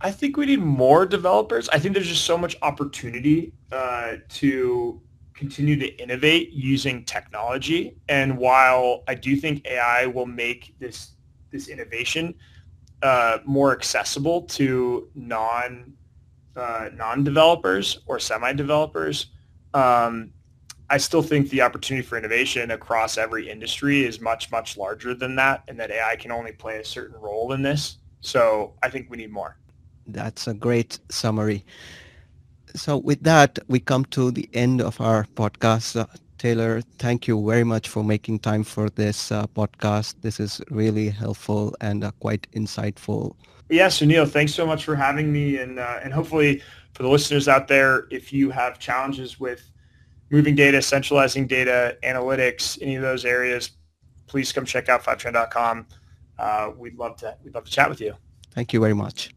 I 0.00 0.10
think 0.10 0.36
we 0.36 0.46
need 0.46 0.60
more 0.60 1.04
developers. 1.04 1.68
I 1.68 1.78
think 1.78 1.94
there's 1.94 2.08
just 2.08 2.24
so 2.24 2.38
much 2.38 2.56
opportunity 2.62 3.52
uh, 3.70 4.16
to 4.40 5.00
continue 5.34 5.76
to 5.76 6.02
innovate 6.02 6.52
using 6.52 7.04
technology. 7.04 7.96
And 8.08 8.38
while 8.38 9.02
I 9.08 9.14
do 9.14 9.36
think 9.36 9.66
AI 9.66 10.06
will 10.06 10.26
make 10.26 10.74
this 10.78 11.12
this 11.50 11.68
innovation 11.68 12.34
uh, 13.02 13.38
more 13.44 13.72
accessible 13.72 14.42
to 14.42 15.08
non 15.14 15.92
uh, 16.56 16.90
non 16.94 17.24
developers 17.24 18.00
or 18.06 18.18
semi 18.18 18.52
developers. 18.52 19.26
Um, 19.74 20.32
I 20.88 20.98
still 20.98 21.22
think 21.22 21.50
the 21.50 21.62
opportunity 21.62 22.04
for 22.04 22.18
innovation 22.18 22.72
across 22.72 23.16
every 23.16 23.48
industry 23.48 24.04
is 24.04 24.20
much 24.20 24.50
much 24.50 24.76
larger 24.76 25.14
than 25.14 25.36
that, 25.36 25.62
and 25.68 25.78
that 25.78 25.90
AI 25.90 26.16
can 26.16 26.32
only 26.32 26.52
play 26.52 26.78
a 26.78 26.84
certain 26.84 27.20
role 27.20 27.52
in 27.52 27.62
this. 27.62 27.98
So 28.20 28.74
I 28.82 28.90
think 28.90 29.08
we 29.08 29.16
need 29.16 29.30
more. 29.30 29.56
That's 30.06 30.48
a 30.48 30.54
great 30.54 30.98
summary. 31.08 31.64
So 32.74 32.98
with 32.98 33.22
that, 33.22 33.58
we 33.68 33.80
come 33.80 34.04
to 34.06 34.30
the 34.30 34.48
end 34.52 34.80
of 34.80 35.00
our 35.00 35.26
podcast. 35.34 35.98
Uh, 35.98 36.06
Taylor, 36.38 36.80
thank 36.98 37.28
you 37.28 37.44
very 37.46 37.64
much 37.64 37.88
for 37.88 38.02
making 38.02 38.38
time 38.38 38.64
for 38.64 38.88
this 38.90 39.30
uh, 39.30 39.46
podcast. 39.48 40.14
This 40.22 40.40
is 40.40 40.60
really 40.70 41.10
helpful 41.10 41.74
and 41.80 42.02
uh, 42.02 42.12
quite 42.20 42.50
insightful. 42.52 43.34
Yes, 43.70 44.00
Sunil, 44.00 44.28
thanks 44.28 44.52
so 44.52 44.66
much 44.66 44.84
for 44.84 44.96
having 44.96 45.32
me. 45.32 45.58
And, 45.58 45.78
uh, 45.78 46.00
and 46.02 46.12
hopefully 46.12 46.62
for 46.92 47.02
the 47.04 47.08
listeners 47.08 47.48
out 47.48 47.68
there, 47.68 48.06
if 48.10 48.32
you 48.32 48.50
have 48.50 48.78
challenges 48.78 49.38
with 49.38 49.70
moving 50.30 50.54
data, 50.54 50.82
centralizing 50.82 51.46
data, 51.46 51.96
analytics, 52.02 52.78
any 52.82 52.96
of 52.96 53.02
those 53.02 53.24
areas, 53.24 53.70
please 54.26 54.52
come 54.52 54.64
check 54.64 54.88
out 54.88 55.02
fivetran.com. 55.02 55.86
Uh, 56.38 56.72
we'd 56.76 56.96
love 56.96 57.16
to 57.16 57.36
we'd 57.44 57.54
love 57.54 57.64
to 57.64 57.70
chat 57.70 57.88
with 57.88 58.00
you. 58.00 58.14
Thank 58.52 58.72
you 58.72 58.80
very 58.80 58.94
much. 58.94 59.30